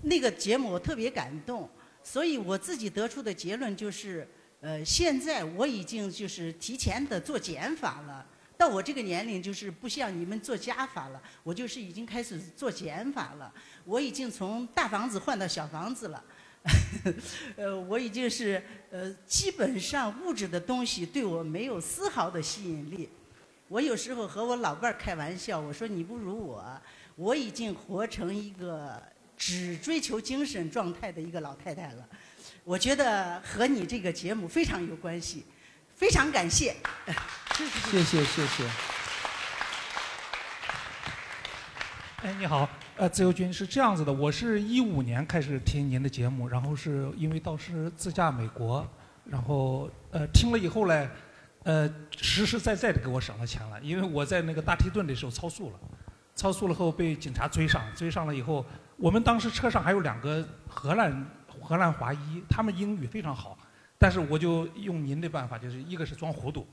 [0.00, 1.68] 那个节目我特别感动，
[2.02, 4.26] 所以我自己得出的结论就是。
[4.62, 8.26] 呃，现在我已经就是提前的做减法了。
[8.56, 13.52] 到我这个年龄，就是不像你们做加法了，我就是已经开始做减法了。
[13.84, 16.24] 我已经从大房子换到小房子了。
[17.56, 23.08] 呃，我已经是呃，基本上物质的东西对我没有丝毫的吸引力。
[23.68, 26.64] 我有时候和我老伴儿开玩笑，我说你不如我，
[27.16, 29.02] 我已经活成一个
[29.36, 32.08] 只追求精神状态的一个老太太了。
[32.64, 35.44] 我觉得和你这个节目非常有关系，
[35.94, 36.76] 非常感谢。
[37.88, 38.64] 谢谢谢谢。
[42.22, 42.68] 哎，你好，
[42.98, 48.88] 呃，自由军是这样子的，我是一五年开始听您的节目，然后是因为当时自驾美国，
[49.26, 51.10] 然后呃听了以后呢，
[51.64, 51.86] 呃
[52.16, 55.80] 实实在在的给我省了钱了，因为我在那个大提顿的时候超速了，
[56.34, 58.64] 超速了后被警察追上，追上了以后，
[58.96, 61.26] 我们当时车上还有两个荷兰。
[61.60, 63.58] 荷兰华裔，他们英语非常好，
[63.98, 66.64] 但是我就用您的办法，就是一个是装糊涂，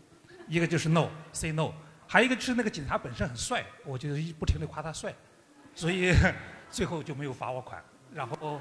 [0.48, 1.72] 一个就是 no say no，
[2.06, 5.12] 还有一个就是那个警察本身很帅，我就不停的夸他帅，
[5.76, 6.14] 所以
[6.70, 7.84] 最后就没有罚我款，
[8.14, 8.60] 然后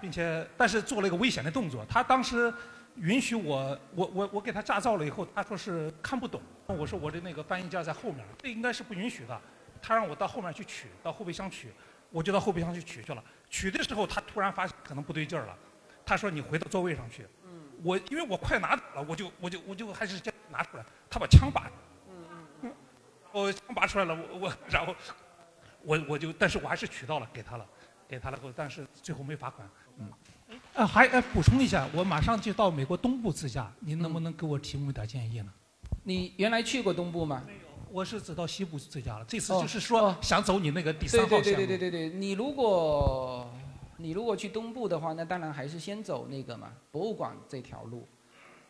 [0.00, 2.52] 并且但是做了一个危险的动作，他当时
[2.96, 9.40] 允许我，我我我给他驾照了以后，他说是看不懂，我说我的那个翻译件在后面，这应该是不允许的，
[9.80, 11.72] 他让我到后面去取，到后备箱取，
[12.10, 15.56] 我就到后备箱去取去了，取的时候他突然发现可能不对劲儿了。
[16.04, 17.24] 他说：“你回到座位上去。”
[17.84, 20.84] 我因为我快拿走了，我就我就我就还是先拿出来。
[21.08, 21.70] 他把枪拔，
[23.30, 24.94] 我枪拔出来了，我我然后
[25.84, 27.66] 我我就，但是我还是取到了，给他了，
[28.08, 29.68] 给他了后，但是最后没罚款。
[29.98, 30.08] 嗯，
[30.74, 35.52] 呃，还呃补充一下，我马上就到美国东部自驾，您能不能给我提供一点建议呢？
[36.02, 37.42] 你原来去过东部吗？
[37.46, 37.58] 没有，
[37.90, 39.24] 我是只到西部自驾了。
[39.26, 41.54] 这次就是说想走你那个第三号线。
[41.54, 43.50] 对对对对对对，你如果。
[43.98, 48.08] 你如果去东部的话，那当然还是先走那个嘛，博物馆这条路，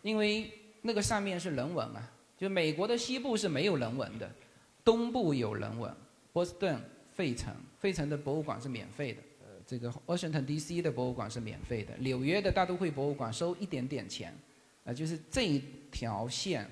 [0.02, 0.52] 因为
[0.82, 2.06] 那个上面是人文啊。
[2.36, 4.30] 就美国的西部是没有人文的，
[4.84, 5.90] 东部有人文。
[6.34, 6.78] 波士顿、
[7.14, 9.22] 费城，费城的博物馆是免费的。
[9.40, 10.80] 呃，这个 Washington D.C.
[10.82, 11.96] 的博物馆是免费的。
[11.98, 14.34] 纽约的大都会博物馆收一点点钱，
[14.84, 16.68] 啊，就是这一条线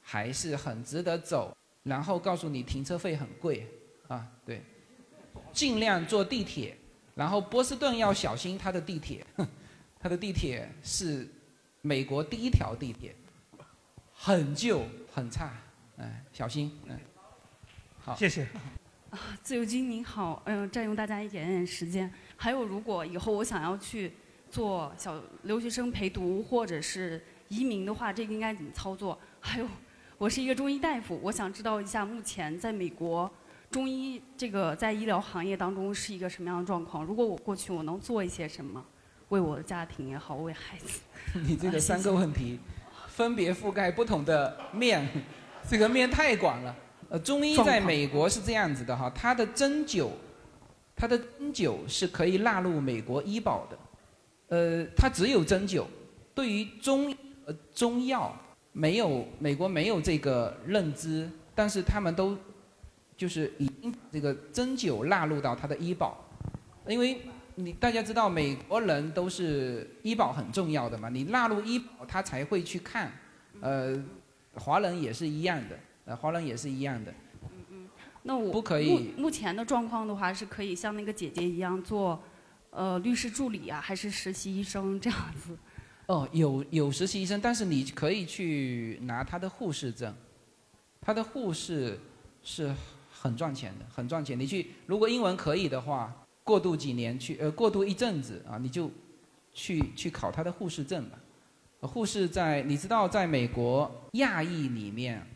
[0.00, 1.56] 还是很值得走。
[1.82, 3.66] 然后告诉你停车费很贵，
[4.06, 4.62] 啊，对，
[5.52, 6.76] 尽量坐地铁。
[7.14, 9.26] 然后波士顿要小心它的地铁，
[9.98, 11.28] 它的地铁是
[11.80, 13.14] 美国第一条地铁，
[14.14, 15.52] 很旧很差，
[15.96, 16.98] 哎，小心，嗯，
[17.98, 18.46] 好，谢谢。
[19.12, 22.10] 啊， 自由军您好，嗯，占用大家一点点时间。
[22.34, 24.10] 还有，如果以后我想要去
[24.50, 29.18] 做小留学生陪读或者是移民的话，这个应该怎么操作？
[29.38, 29.68] 还有，
[30.16, 33.30] 我是一个中医大夫，我想知道一下目前在美国。
[33.70, 37.04] 中医这个在医疗行业当中是一个什么样的状况？
[37.04, 38.82] 如果我过去，我能做一些什么，
[39.28, 41.00] 为我的家庭也好，为孩子。
[41.46, 42.58] 你这个三个问题，
[43.08, 45.06] 分别覆盖不同的面，
[45.68, 46.74] 这个面太广了。
[47.12, 50.08] 呃，中医在美国是这样子的哈，它的针灸，
[50.96, 53.78] 它的针灸是可以纳入美国医保的。
[54.48, 55.84] 呃，它只有针灸，
[56.34, 57.14] 对于中
[57.44, 58.34] 呃中药
[58.72, 62.36] 没有美国没有这个认知，但是他们都。
[63.14, 66.18] 就是已经这个针灸纳入到他的医保，
[66.88, 67.20] 因为
[67.54, 73.12] 你大家知道美国人都是医保很重要的嘛，你纳入医保他才会去看，
[73.60, 73.96] 呃，
[74.54, 75.78] 华人也是一样的，
[76.12, 77.10] 呃，华人也是一样的。
[77.42, 77.88] 嗯嗯
[78.24, 82.22] 那我不可以目目前的状况的话，是可以像那个姐姐一样做，
[82.70, 85.56] 呃，律师助理啊，还是实习医生这样子？
[86.06, 90.14] 哦，有有实习医生，但是你可以去拿他的护士证，
[91.00, 91.98] 他的护士
[92.42, 92.74] 是
[93.10, 94.38] 很赚钱的，很赚钱。
[94.38, 96.14] 你去如果英文可以的话，
[96.44, 98.90] 过渡几年去呃过渡一阵子啊，你就
[99.54, 101.18] 去去考他的护士证吧。
[101.80, 105.26] 呃护士在你知道在美国亚裔里面，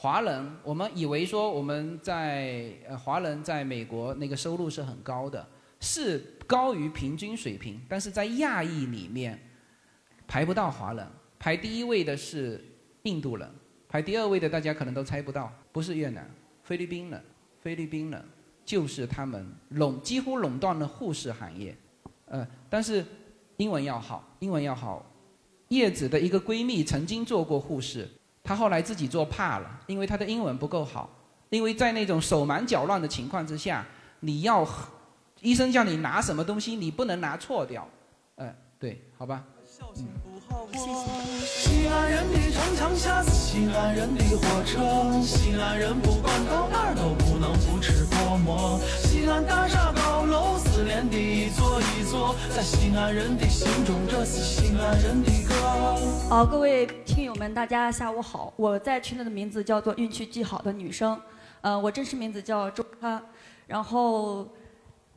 [0.00, 5.44] 华人我们以为说我们在呃华人在美国那个收入是很高的，
[5.80, 9.36] 是高于平均水平，但是在亚裔里面。
[10.28, 11.04] 排不到华人，
[11.38, 12.62] 排第一位的是
[13.04, 13.50] 印度人，
[13.88, 16.30] 排第二位的大家可能都猜不到，不是越南，
[16.62, 17.24] 菲律宾人，
[17.62, 18.22] 菲律宾人
[18.62, 21.74] 就是他们垄几乎垄断了护士行业，
[22.26, 23.02] 呃，但是
[23.56, 25.04] 英文要好，英文要好。
[25.68, 28.06] 叶子的一个闺蜜曾经做过护士，
[28.48, 31.10] 他后来自己做怕了，因为他的英文不够好，
[31.50, 33.84] 因为在那种手忙脚乱的情况之下，
[34.20, 34.66] 你要
[35.42, 37.86] 医生叫你拿什么东西，你不能拿错掉，
[38.36, 39.44] 呃，对，好吧。
[41.44, 48.80] 西安人的城墙下是西安人的火车，西安人不管到哪儿都不能不吃泡馍。
[49.02, 55.54] 西安大厦高楼四连的一座一座，在西安人的心中，这是西安人的歌。
[56.28, 58.52] 好，各位听友们，大家下午好。
[58.56, 61.20] 我在群里的名字叫做运气极好的女生，
[61.60, 63.22] 呃，我真实名字叫周刊，
[63.66, 64.48] 然后。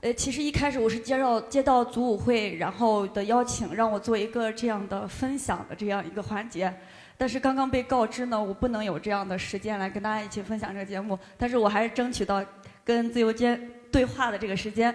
[0.01, 6.73] 呃，其实一开始我是接到接到组委会然后的邀请，让我做一个这样的分享的这样一个环节，
[7.17, 12.43] 但是刚刚被告知呢，我不能有这样的时间来跟大家一起分享这个节目，但是我还是争取到
[12.83, 14.93] 跟自由间对话的这个时间。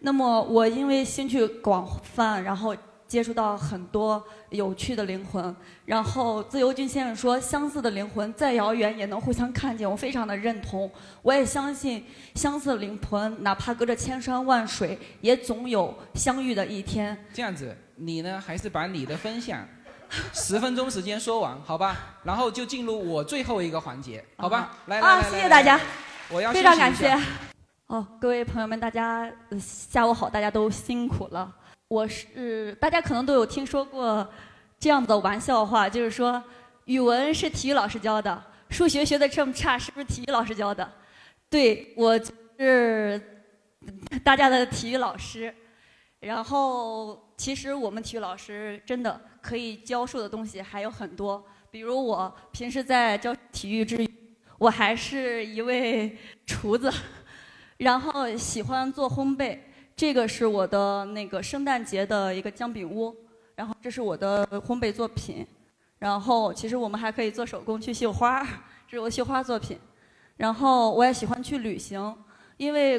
[0.00, 2.76] 那么我因为兴趣广泛，然后。
[3.12, 10.90] 接触到很多有趣的灵魂，然后自由军先生说，相似的灵魂再遥远也能互相看见，我非常的认同。
[11.20, 17.14] 我也相信，相似的灵魂哪怕隔着千山万水，也总有相遇的一天。
[17.34, 19.68] 这样子，你呢还是把你的分享
[20.32, 21.94] 十分钟时间说完，好吧？
[22.24, 24.70] 然后就进入我最后一个环节，好吧？
[24.86, 25.78] 来来来，谢谢大家，
[26.30, 27.14] 我要非常感谢。
[27.88, 29.30] 哦，各位朋友们，大家
[29.60, 31.54] 下午好，大家都辛苦了。
[31.92, 34.26] 我是大家可能都有听说过
[34.78, 36.42] 这样的玩笑话，就是说
[36.86, 40.90] 语文是体育老师教的，数学学的这么差，是不是体育老师教的？
[41.50, 42.18] 对，我
[42.58, 43.20] 是
[44.24, 45.54] 大家的体育老师。
[46.20, 54.10] 然后其实我们体育老师真的可以教授的东西还有很多，比如我平时在教体育之余，
[54.56, 56.16] 我还是一位
[56.46, 56.90] 厨子，
[57.76, 59.58] 然后喜欢做烘焙。
[59.94, 63.14] 这个是我的那个圣诞节的一个姜饼屋，
[63.54, 65.46] 然后这是我的烘焙作品，
[65.98, 68.42] 然后其实我们还可以做手工去绣花，
[68.88, 69.78] 这 是我绣花作品，
[70.36, 72.16] 然后我也喜欢去旅行，
[72.56, 72.98] 因为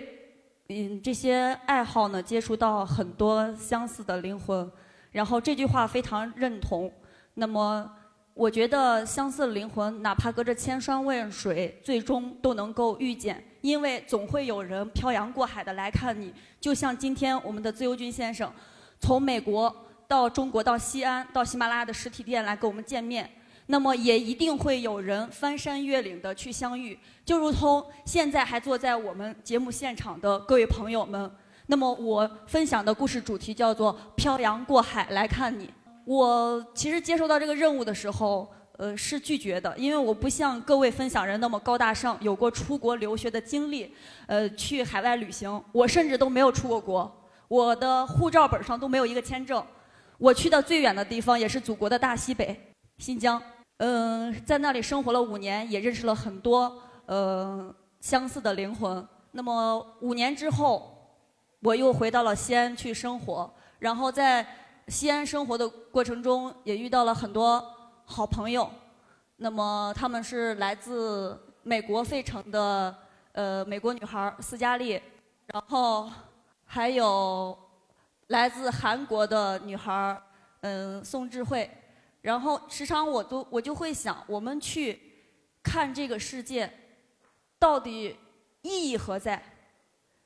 [0.70, 4.72] 嗯这些爱好呢接触到很多相似的灵魂，
[5.12, 6.92] 然后这句话非常认同，
[7.34, 7.92] 那么。
[8.34, 16.34] 我觉得相似的灵魂，哪怕隔着千山万水，最终都能够遇见，因为总会有人漂洋过海的来看你。
[16.60, 18.52] 就像今天我们的自由军先生，
[19.00, 19.74] 从美国
[20.08, 23.30] 到中国到西安到喜马拉雅的实体店来跟我们见面，
[23.68, 26.98] 那么也一定会有人翻山越岭的去相遇。
[27.24, 31.32] 就如同现在还坐在我们节目现场的各位朋友们，
[31.68, 35.70] 那么我分享的故事主题叫做“漂洋过海来看你”。
[36.06, 43.94] 我其实接收到这个任务的时候，呃，是拒绝的，因为我不像各位分享人那么高大上，有过出国留学的经历，
[44.28, 47.10] 呃，去海外旅行，我甚至都没有出过国，
[47.48, 49.64] 我的护照本上都没有一个签证，
[50.18, 52.60] 我去的最远的地方也是祖国的大西北，
[52.98, 53.42] 新疆，
[53.78, 59.08] 嗯，在那里生活了五年，也认识了很多呃相似的灵魂。
[59.32, 60.92] 那么五年之后，
[61.62, 64.46] 我又回到了西安去生活，然后在。
[64.88, 67.64] 西安生活的过程中，也遇到了很多
[68.06, 68.70] 好朋友。
[69.38, 72.96] 那么他们是来自美国费城的
[73.32, 75.02] 呃美国女孩斯嘉丽，
[75.48, 76.10] 然后
[76.66, 77.58] 还有
[78.28, 80.22] 来自韩国的女孩
[80.62, 81.70] 嗯宋智慧。
[82.22, 84.98] 然后时常我都我就会想，我们去
[85.62, 86.72] 看这个世界，
[87.60, 88.16] 到底
[88.62, 89.42] 意义何在？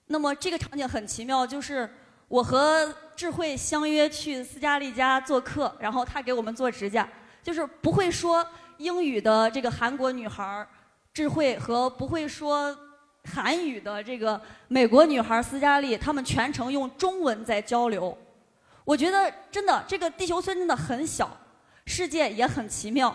[0.05, 1.89] 那么这个场景很奇妙，就是
[2.27, 2.93] 我和。
[3.17, 7.09] 智慧相约去斯嘉丽家做客，然后她给我们做指甲，
[7.41, 8.47] 就是不会说
[8.77, 10.67] 英语的这个韩国女孩
[11.11, 12.77] 智慧和不会说
[13.33, 18.15] 韩语的这个美国女孩斯嘉丽，她们全程用中文在交流。
[18.85, 21.35] 我觉得真的，这个地球村真的很小，
[21.87, 23.11] 世界也很奇妙。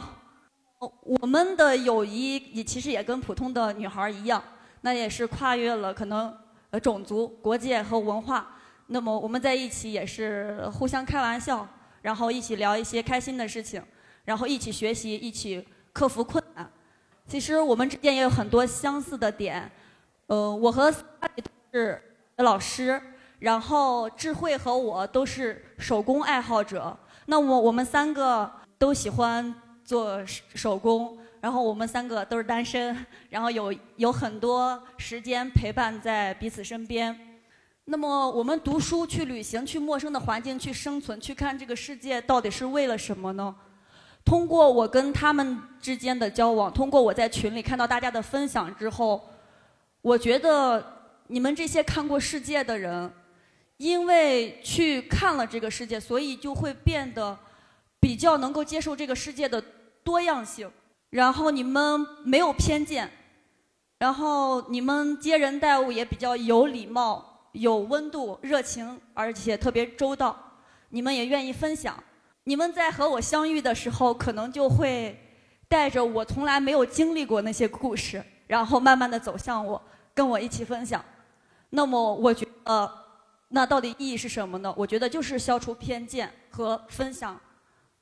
[1.05, 4.43] 我们的友谊也其实也跟普通的女孩一样，
[4.81, 6.37] 那也是跨越了可能
[6.71, 8.59] 呃种族、国界和文化。
[8.87, 11.67] 那么我们在一起也是互相开玩笑，
[12.03, 13.83] 然后一起聊一些开心的事情，
[14.25, 16.71] 然后一起学习，一起克服困难。
[17.27, 19.71] 其实我们之间也有很多相似的点。
[20.27, 22.03] 呃，我和阿里都是
[22.37, 23.01] 老师，
[23.39, 26.97] 然后智慧和我都是手工爱好者。
[27.27, 29.55] 那我我们三个都喜欢
[29.85, 37.32] 做手工，然后我们三个都是单身，然后有有很多时间陪伴在彼此身边。
[37.85, 43.55] 那么我们读书、去旅行、去陌生的环境、去生存、去看这个世界，到底是为了什么呢？
[44.25, 49.29] 通过我跟他们之间的交往，通过我在群里看到大家的分享之后。
[50.01, 50.85] 我觉得
[51.29, 53.09] 你们这些看过世界的人，
[53.77, 57.39] 因为去看了这个世界，所以就会变得
[58.01, 59.63] 比较能够接受这个世界的
[60.03, 60.69] 多样性。
[61.11, 63.09] 然后你们没有偏见，
[63.99, 70.37] 然后你们接人待物也比较有礼貌、有温度、热情，而且特别周到。
[70.91, 72.03] 你们也愿意分享。
[72.45, 75.19] 你们在和我相遇的时候，可能就会
[75.69, 79.81] 带着我从来没有经历过那些故事，然后慢慢的走向我。
[80.15, 81.03] 跟我一起分享，
[81.71, 82.93] 那么我觉得，
[83.49, 84.75] 那到底意义是什么呢？
[84.77, 87.41] 我觉得就是消除偏见和分享，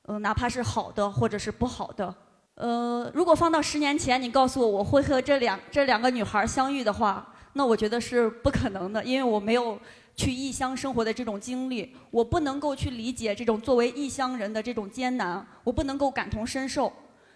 [0.07, 2.13] 嗯，哪怕是好的或者是不好的。
[2.55, 9.79] 呃，如果放到十年前，你告诉我我会和这两这两个女孩相遇的话，那我觉得是不可能的，因为我没有
[10.15, 16.91] 去异乡生活的这种经历，我不能够去理解这种作为异乡人的这种艰难，我不能够感同身受。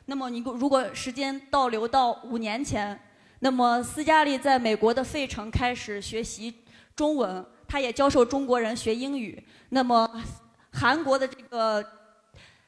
[0.06, 3.00] 那么你如果时间倒流到五年前。
[3.40, 6.52] 那么，斯嘉丽在美国的费城开始学习
[6.96, 9.44] 中文，她也教授中国人学英语。
[9.70, 10.10] 那么，
[10.72, 11.86] 韩国的这个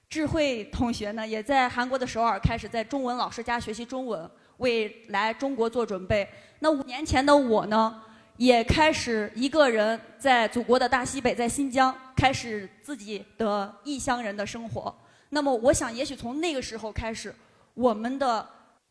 [0.10, 6.28] 智慧同学呢，也在韩国的首尔开始在中文老师家学习中文，为来中国做准备。
[6.60, 8.02] 那五年前的我呢，
[8.38, 14.96] 也开始一个人在祖国的大西北，在新疆开始自己的异乡人的生活。
[15.30, 17.34] 那么，我想，也许从那个时候开始，
[17.74, 18.48] 我们的。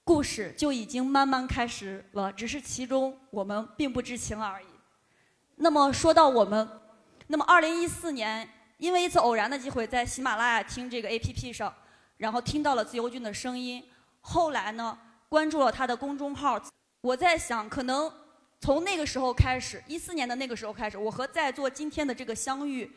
[0.07, 4.67] 故事就已经慢慢开始了，只是其中我们并不知情而已。
[5.57, 6.69] 那么说到我们，
[7.27, 8.49] 那么二零一四年，
[8.79, 11.75] 因为一次偶然的机会，在喜马拉雅听这个 APP 上，
[12.19, 13.83] 然后听到了自由军的声音。
[14.21, 14.97] 后来呢，
[15.29, 16.57] 关注了他的公众号。
[17.07, 18.13] 我在想，可能
[18.61, 22.91] 从那个时候开始，一四年的那个时候开始，我和在座今天的这个相遇，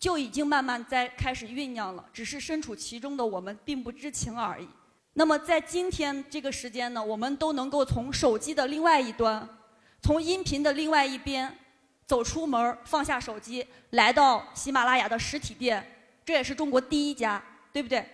[0.00, 2.04] 就已经慢慢在开始酝酿了。
[2.12, 4.68] 只是身处其中的我们并不知情而已。
[5.12, 9.48] 那么在今天这个时间呢，我们都能够从手机的另外一端，
[10.02, 11.56] 从音频的另外一边，
[12.04, 15.86] 走出门放下手机，来到喜马拉雅的实体店，
[16.24, 17.40] 这也是中国第一家，
[17.72, 18.04] 对不对？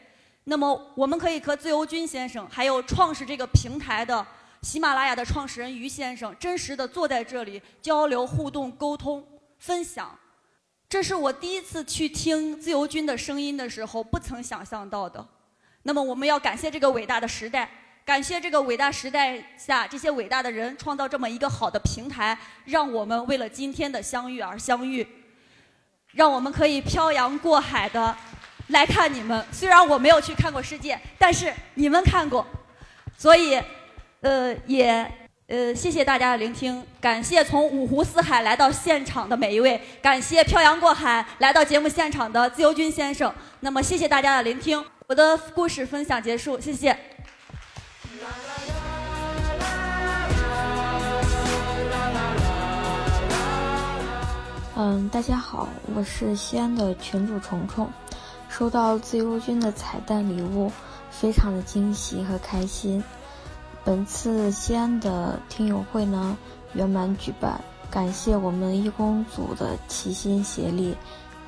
[0.44, 4.26] 那么我们可以和自由军先生，还有创始这个平台的
[4.68, 9.26] 喜马拉雅的创始人于先生，真实的坐在这里交流、互动、沟通、
[9.56, 10.14] 分享。
[10.90, 15.26] 这是我第一次去听自由军的声音的时候，不曾想象到的。
[15.84, 17.66] 那么我们要感谢这个伟大的时代，
[18.04, 25.08] 感谢这个伟大时代下这些伟大的人创造这么一个好的平台，让我们为了今天的相遇而相遇，
[26.12, 28.14] 让我们可以漂洋过海的
[28.66, 29.42] 来看你们。
[29.50, 32.46] 虽然我没有去看过世界，但是你们看过，
[33.16, 33.58] 所以，
[34.20, 35.08] 呃，也
[35.46, 43.32] 呃谢谢大家的聆听，感谢从五湖四海来到现场的每一位，感谢漂洋过海来到节目现场的自由军先生。
[43.60, 44.84] 那么谢谢大家的聆听。
[45.06, 46.98] 我的故事分享结束，谢谢。
[54.74, 57.88] 嗯，大家好，我是西安的群主虫虫，
[58.48, 60.70] 收到自由军的彩蛋礼物，
[61.10, 63.02] 非常的惊喜和开心。
[63.89, 66.36] 本次西安的听友会呢
[66.74, 67.59] 圆满举办，
[67.90, 70.94] 感谢我们义工组的齐心协力，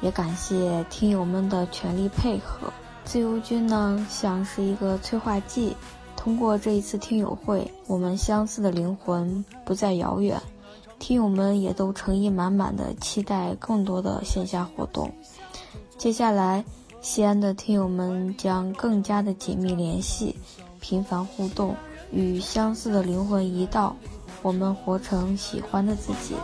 [0.00, 2.72] 也感谢听友们的全力配合。
[3.04, 5.76] 自由军呢，像是一个催化剂。
[6.16, 10.40] 通过这一次听友会，我们相似的灵魂不再遥远。
[10.98, 15.12] 听友们也都诚意满满的期待更多的线下活动。
[15.98, 16.64] 接下来，
[17.02, 20.34] 西安的听友们将更加的紧密联系，
[20.80, 21.76] 频繁互动，
[22.12, 23.96] 与相似的灵魂一道，
[24.42, 26.34] 我们活成喜欢的自己。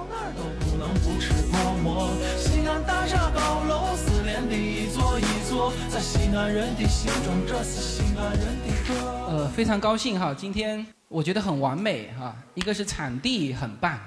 [9.29, 13.99] 呃，非常高兴哈，今天我觉得很完美哈、一个是产地很棒，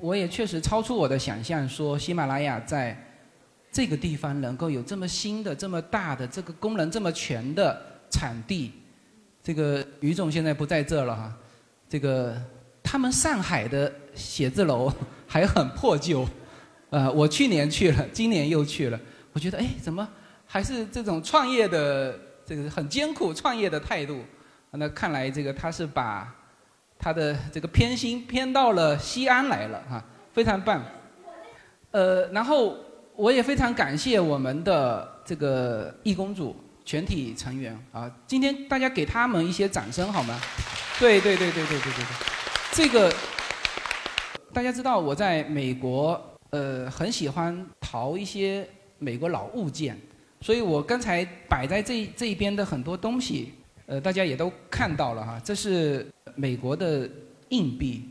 [0.00, 2.96] 我也确实超出我的想象，说喜马拉雅在
[3.72, 7.80] 这个地方能够有这么新的、这么大的、这个功能这么全的
[8.10, 8.72] 产地。
[9.46, 11.32] 这个于总现在不在这了哈，
[11.88, 12.36] 这个
[12.82, 14.92] 他们上海的写字楼
[15.24, 16.26] 还很破旧，
[16.90, 18.98] 呃，我去年去了，今年又去了，
[19.32, 20.08] 我觉得哎，怎么
[20.46, 24.18] 还是这种创业的这个很艰苦创业的态度？
[24.72, 26.34] 那看来这个他是把
[26.98, 30.82] 他的这个偏心偏到了西安来了哈，非常棒。
[31.92, 32.76] 呃，然后
[33.14, 36.56] 我也非常感谢我们的这个易公主
[36.86, 40.40] 全体成员啊，今天大家给他们一些掌声好吗？
[41.00, 42.06] 对对对对对对对对，
[42.72, 43.12] 这个
[44.52, 48.66] 大家知道我在美国呃很喜欢淘一些
[48.98, 49.98] 美国老物件，
[50.40, 53.52] 所以我刚才摆在这这边的很多东西，
[53.86, 56.06] 呃大家也都看到了哈，这是
[56.36, 57.10] 美国的
[57.48, 58.08] 硬币，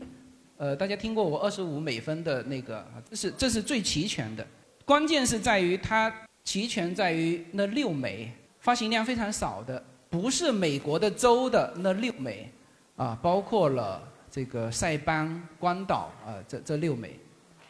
[0.58, 4.46] 呃大家听过我二十五美分的那个，这是这是最齐全的，
[4.84, 6.12] 关键是在于它
[6.44, 8.30] 齐全在于那六枚，
[8.66, 9.80] 发行量非常少的，
[10.10, 12.50] 不是美国的州的那六枚，
[12.96, 14.02] 啊包括了。
[14.28, 17.18] 这个塞班、关岛啊，这这六枚，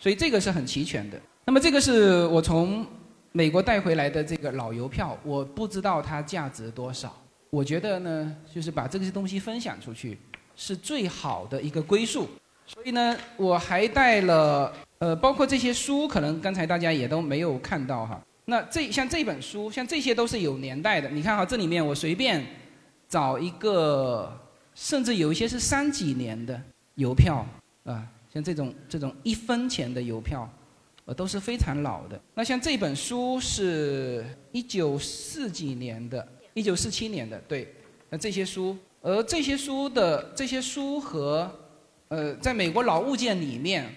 [0.00, 1.20] 所以这个是很齐全的。
[1.44, 2.84] 那么这个是我从
[3.30, 7.14] 美国带回来的这个老邮票，我不知道它价值多少。
[7.50, 10.18] 我觉得呢，就是把这些东西分享出去
[10.56, 12.26] 是最好的一个归宿。
[12.66, 18.20] 所以呢，我还带了呃，包括这些书，可能刚才大家也都没有看到哈。
[18.46, 21.08] 那这像这本书，像这些都是有年代的。
[21.10, 22.44] 你看哈，这里面我随便
[23.08, 24.42] 找一个。
[24.78, 26.60] 甚至有一些是三几年的
[26.96, 27.46] 邮票
[27.84, 30.46] 啊，像这种这种一分钱的邮票，
[31.06, 32.20] 呃都是非常老的。
[32.34, 37.74] 那像这本书是一九四几年的，一九四七年的，对。
[38.10, 41.50] 那这些书，而这些书的这些书和
[42.08, 43.90] 呃，在美国老物件里面，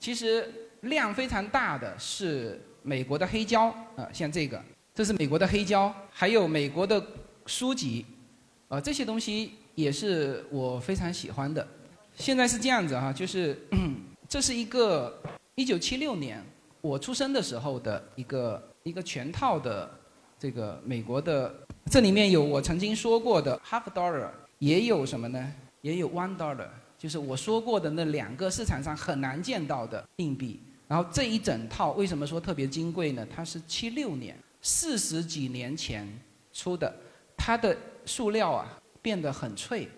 [0.00, 4.62] 其实量非常大的是美国的黑胶啊，像这个，
[4.94, 7.04] 这是美国的黑胶，还有美国的
[7.44, 8.06] 书籍，
[8.68, 9.52] 啊这些东西。
[9.76, 11.68] 也是我非常喜欢的。
[12.16, 13.54] 现在是这样子哈，就是
[14.26, 15.22] 这是一个
[15.54, 16.42] 一九七六年
[16.80, 19.90] 我出生的时候的一个一个全套的
[20.38, 21.54] 这个美国的，
[21.90, 25.52] 这里面有我曾经说过的 half dollar，也有什么呢？
[25.82, 30.58] 也有 one dollar，就是我说过的那两个市场上很难见到的硬币。
[30.88, 33.26] 然后这一整套为什么说特别金贵呢？
[33.34, 36.06] 它是七六年四十几年前
[36.52, 36.94] 出的，
[37.36, 38.78] 它的塑料啊。
[39.02, 39.88] 变得很脆，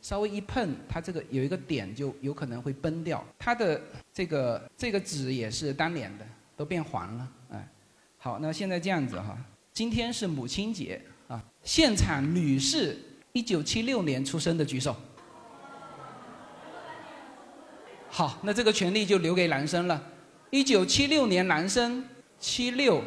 [0.00, 3.22] 稍微一碰，它这个有一个点就有可能会崩掉。
[3.38, 3.78] 它的
[4.10, 6.24] 这个这个纸也是单联的，
[6.56, 7.28] 都变黄了。
[7.50, 7.68] 哎，
[8.16, 9.36] 好，那现在这样子哈，
[9.74, 10.98] 今天是母亲节
[11.28, 12.96] 啊，现场女士
[13.32, 14.96] 一九七六年出生的举手。
[18.08, 20.02] 好，那这个权利就留给男生了。
[20.54, 22.04] 一九七六年男生
[22.38, 23.02] 七六，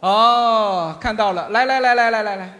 [0.00, 2.58] 哦，看到了，来来来来来来来。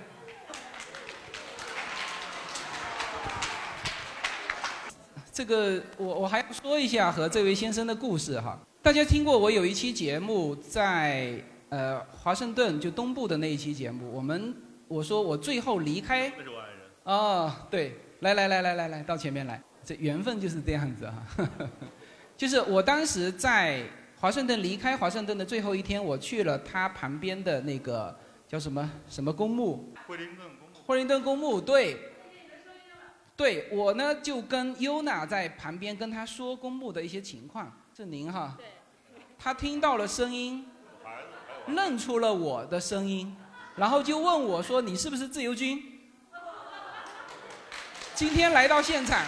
[5.32, 8.56] 这个我我还要说一下和这位先生的故事哈。
[8.80, 11.34] 大家听过我有一期节目在
[11.68, 14.54] 呃华盛顿就东部的那一期节目，我们
[14.86, 16.32] 我说我最后离开。
[17.02, 21.48] 哦，对，来来来来来来到前面来，这缘分就是这样子哈。
[22.38, 23.82] 就是我当时在
[24.20, 28.14] 华盛顿离开华盛顿的最后一天，我去了他旁边的那个
[28.46, 29.94] 叫什么什么公墓。
[30.06, 30.84] 惠灵顿公墓。
[30.84, 31.98] 惠灵顿公墓，对。
[33.34, 37.72] 对我呢，就跟优娜在旁边跟他说公墓的一些情况。
[37.96, 38.54] 是您哈，
[39.38, 40.66] 他听到了声音，
[41.66, 43.34] 认出了我的声音，
[43.74, 45.82] 然后就问我说：“你是不是自由军？”
[48.14, 49.24] 今天来到现场。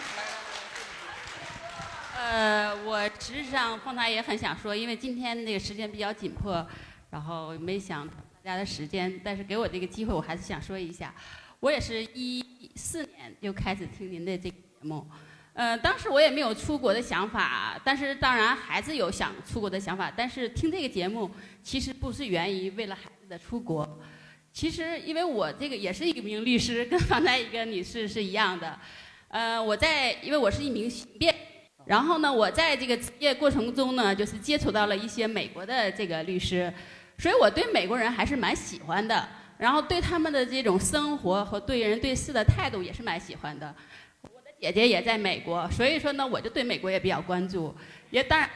[2.22, 6.64] 呃，我实际上方才也很想说，因为今天那个时间比较紧迫，
[7.10, 11.12] 然后没想大家的时间，但是给我这个机会，我还是想说一下。
[11.58, 15.04] 我也是一四年就开始听您的这个节目，
[15.52, 21.28] 呃，当时我也没有出国的想法，但是当然孩子有想出国的想法，但是听这个节目
[21.60, 24.00] 其实不是源于为了孩子的出国，
[24.52, 28.78] 其实因为我这个也是一名律师，跟刚才一个女士是一样的，
[29.26, 31.34] 呃，我在因为我是一名刑辩，
[31.84, 36.72] 然后呢，我在这个职业过程中呢，就是接触到了一些美国的这个律师，
[37.18, 39.28] 所以我对美国人还是蛮喜欢的。
[39.58, 43.72] 然后对他们的这种生活和对人对事的态度也是蛮喜欢的。
[44.22, 47.72] 我的姐姐也在美国，所以说呢，我就对美国也比较关注。
[48.10, 48.50] 也当然，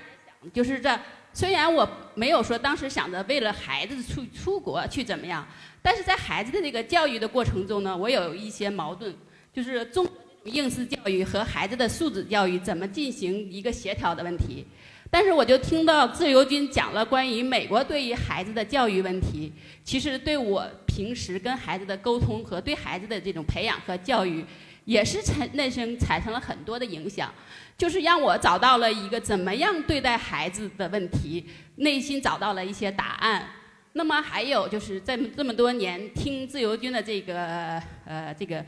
[0.52, 0.98] 就是这
[1.32, 5.46] 虽然我没有说当时想着为了孩子出出国去怎么样，
[5.80, 9.14] 但是在孩子的这个教育的过程中呢，我有一些矛盾，
[9.52, 10.04] 就是中
[10.46, 14.64] 应试教育和孩子的素质教育怎么进行一个协调的问题。
[15.08, 19.52] 但是我就听到自由军讲了关于美国对于孩子的教育问题，
[19.84, 24.44] 其实对我平时跟孩子的沟通和对孩子的这种培养和教育，
[24.84, 27.32] 也是产内生产生了很多的影响，
[27.78, 31.46] 就是让我找到了一个怎么样对待孩子的问题，
[31.76, 33.48] 内心找到了一些答案。
[33.92, 38.62] 那么还有就是在这么多年听自由军的这个呃这个，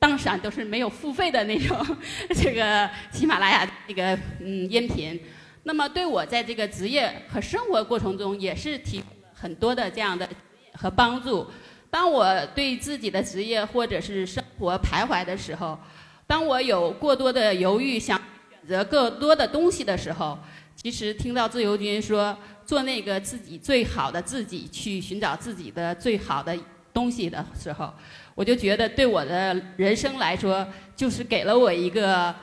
[0.00, 1.78] 当然都是没有付费的那种
[2.34, 5.20] 这个喜马拉雅这个嗯音频。
[5.62, 10.26] 那么对我在这个职业和生活过程中也是提供了很多的这样的
[10.72, 11.46] 和帮助。
[11.90, 15.78] 当我对自己的职业或者是生活徘徊的时候，
[16.26, 18.18] 当我有过多的犹豫，想
[18.48, 20.38] 选择更多的东西的时候，
[20.74, 26.56] 其实听到自由军说做那个自己最好的自己，去寻找自己的最好的
[26.92, 27.92] 东西的时候，
[28.34, 30.66] 我就觉得对我的人生来说，
[30.96, 32.34] 就是给了我一个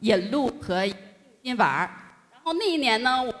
[0.00, 0.86] 引路和
[1.42, 1.90] 心丸儿。
[2.32, 3.32] 然后那一年呢，我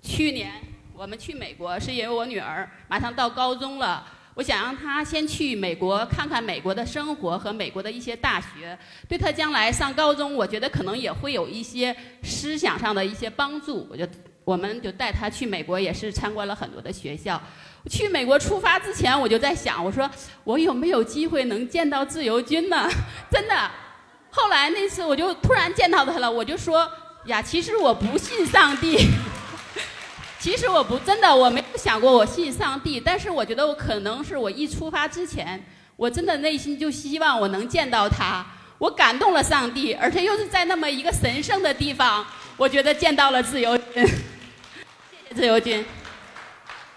[0.00, 0.52] 去年
[0.94, 8.78] 我们去美国，是因为我女儿马上到高中了，我想让她先去美国看看美国的生活和美国的一些大学，
[9.08, 13.86] 对她将来上高中，我觉得可能也会有一些思想上的一些帮助。
[13.90, 14.06] 我就
[14.44, 17.40] 我们就带她去美国，也是参观了很多的学校。
[17.88, 20.10] 去美国出发之前，我就在想，我说
[20.44, 22.90] 我有没有机会能见到自由军呢？
[23.30, 23.70] 真的。
[24.30, 26.90] 后来那次我就突然见到他了，我就说。
[27.26, 28.96] 呀，其实我不信上帝。
[30.40, 35.62] 其实我不真的，我没有想过我信上帝，但是我觉得我可能是我一出发之前，
[35.96, 38.42] 我真的内心就希望我能见到他，
[38.78, 42.24] 我感动了上帝，而且又是在那么一个神圣的地方，
[42.56, 43.86] 我觉得见到了自由军。
[43.94, 44.08] 谢
[45.28, 45.84] 谢自由军。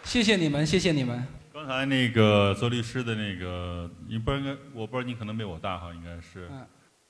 [0.04, 1.26] 谢谢你们，谢谢你们。
[1.54, 6.50] 刚才那个做律师的那个，你不应该，我不知道你可能没我大哈，应该是，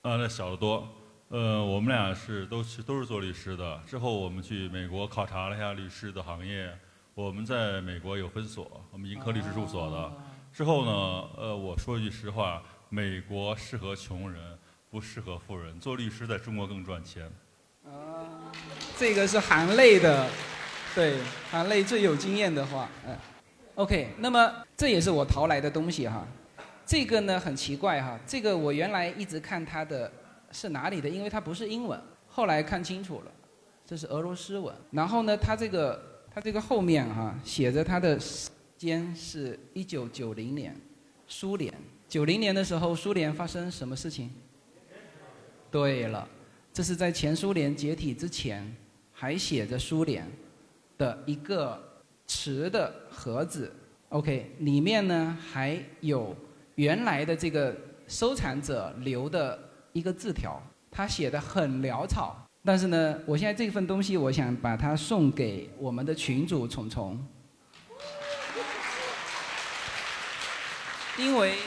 [0.02, 0.88] 啊，那小得多。
[1.30, 3.82] 呃，我们俩是都是都是做律师的。
[3.88, 6.72] 之后我们去美国考察了一下律师的行业。
[7.16, 10.14] 我们在美国有分所，我们盈科律师事务所的。
[10.52, 10.92] 之后呢，
[11.38, 14.42] 呃，我说句实话，美国适合穷人，
[14.90, 15.80] 不适合富人。
[15.80, 17.30] 做律师在中国更赚钱。
[17.86, 18.52] 啊，
[18.98, 20.28] 这个是含泪的，
[20.96, 21.16] 对，
[21.50, 23.16] 含泪最有经验的话，嗯。
[23.76, 26.28] OK，那么这也是我淘来的东西哈。
[26.86, 30.12] 这个呢很奇怪哈，这个我原来一直看它的。
[30.56, 31.10] 是哪里的？
[31.10, 33.32] 因为它不是英文，后来看清楚了，
[33.88, 34.72] 这是俄罗斯文。
[34.92, 36.00] 然后呢，它这个
[36.32, 40.80] 它这个后面哈写着它的时间是一九九零年，
[41.28, 41.74] 苏联。
[42.08, 44.30] 九零年的时候，苏联发生什么事情？
[45.72, 46.30] 对了，
[46.72, 48.72] 这是在前苏联解体之前，
[49.12, 50.24] 还写着苏联
[50.98, 51.82] 的一个
[52.28, 53.72] 瓷的盒子。
[54.10, 56.36] OK，里面呢还有
[56.76, 57.76] 原来的这个
[58.08, 59.60] 收藏者留的。
[59.94, 60.60] 一个字条，
[60.90, 67.24] 他写的很潦草，但是呢，我现在这份东西，我想把它送给我们的群主虫虫，
[71.16, 71.60] 因为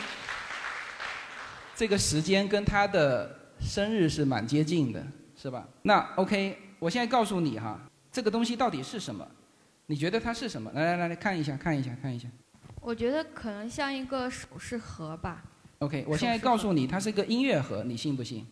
[1.77, 3.31] 这个时间跟他的
[3.61, 5.01] 生日是蛮接近的，
[5.37, 5.65] 是吧？
[5.83, 7.81] 那 OK，我现在告诉你哈，
[8.17, 9.29] 这个东西到底是什么？
[9.85, 10.71] 你觉得它是什么？
[10.73, 12.27] 来来来来看一下，看一下，看一下。
[12.81, 15.45] 我觉得可能像一个首饰盒吧。
[15.81, 18.47] OK，我现在告诉你，它是一个音乐盒，你信不信？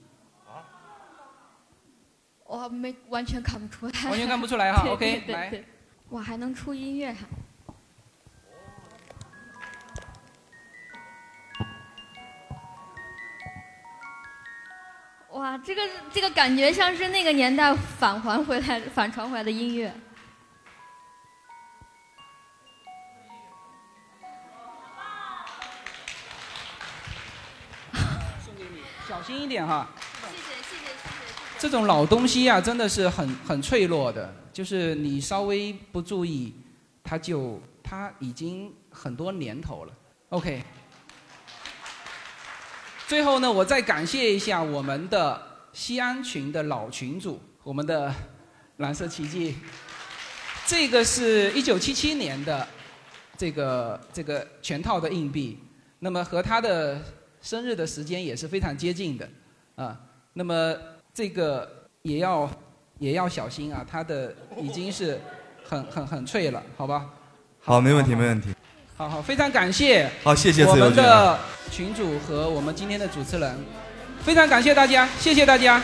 [2.44, 4.10] 我没完全看不出来。
[4.10, 5.64] 完全看不出来哈， OK，来。
[6.10, 7.26] 我，还能出音乐哈！
[15.34, 15.82] 哇，这个
[16.12, 19.92] 这个感觉像是那个年代返还回来、反传回来的音乐。
[28.44, 28.78] 送给你
[29.08, 29.88] 小心一点哈！
[29.98, 31.08] 谢谢谢谢谢谢。
[31.58, 36.54] 这种老东西呀，真的是很很脆弱的，就是你稍微不注意，
[37.02, 39.92] 它就它已经很多年头了。
[40.28, 40.62] OK。
[43.14, 45.40] 最后呢，我再感谢一下我们的
[45.72, 48.12] 西安群的老群主，我们的
[48.78, 49.54] 蓝色奇迹。
[50.66, 52.66] 这个是一九七七年的
[53.38, 55.56] 这个这个全套的硬币，
[56.00, 57.00] 那么和他的。
[57.40, 59.28] 生日的时间也是非常接近的，
[59.76, 60.00] 啊，
[60.32, 60.74] 那么
[61.12, 62.50] 这个也要
[62.98, 65.20] 也要小心啊，它的已经是
[65.62, 67.08] 很很很脆了，好吧？
[67.60, 68.52] 好，没问题，没问题。
[68.96, 71.36] 好好，非常感谢，好，谢谢我们的
[71.68, 73.58] 群主和我们今天的主持人，
[74.24, 75.82] 非常感谢大家，谢谢大家。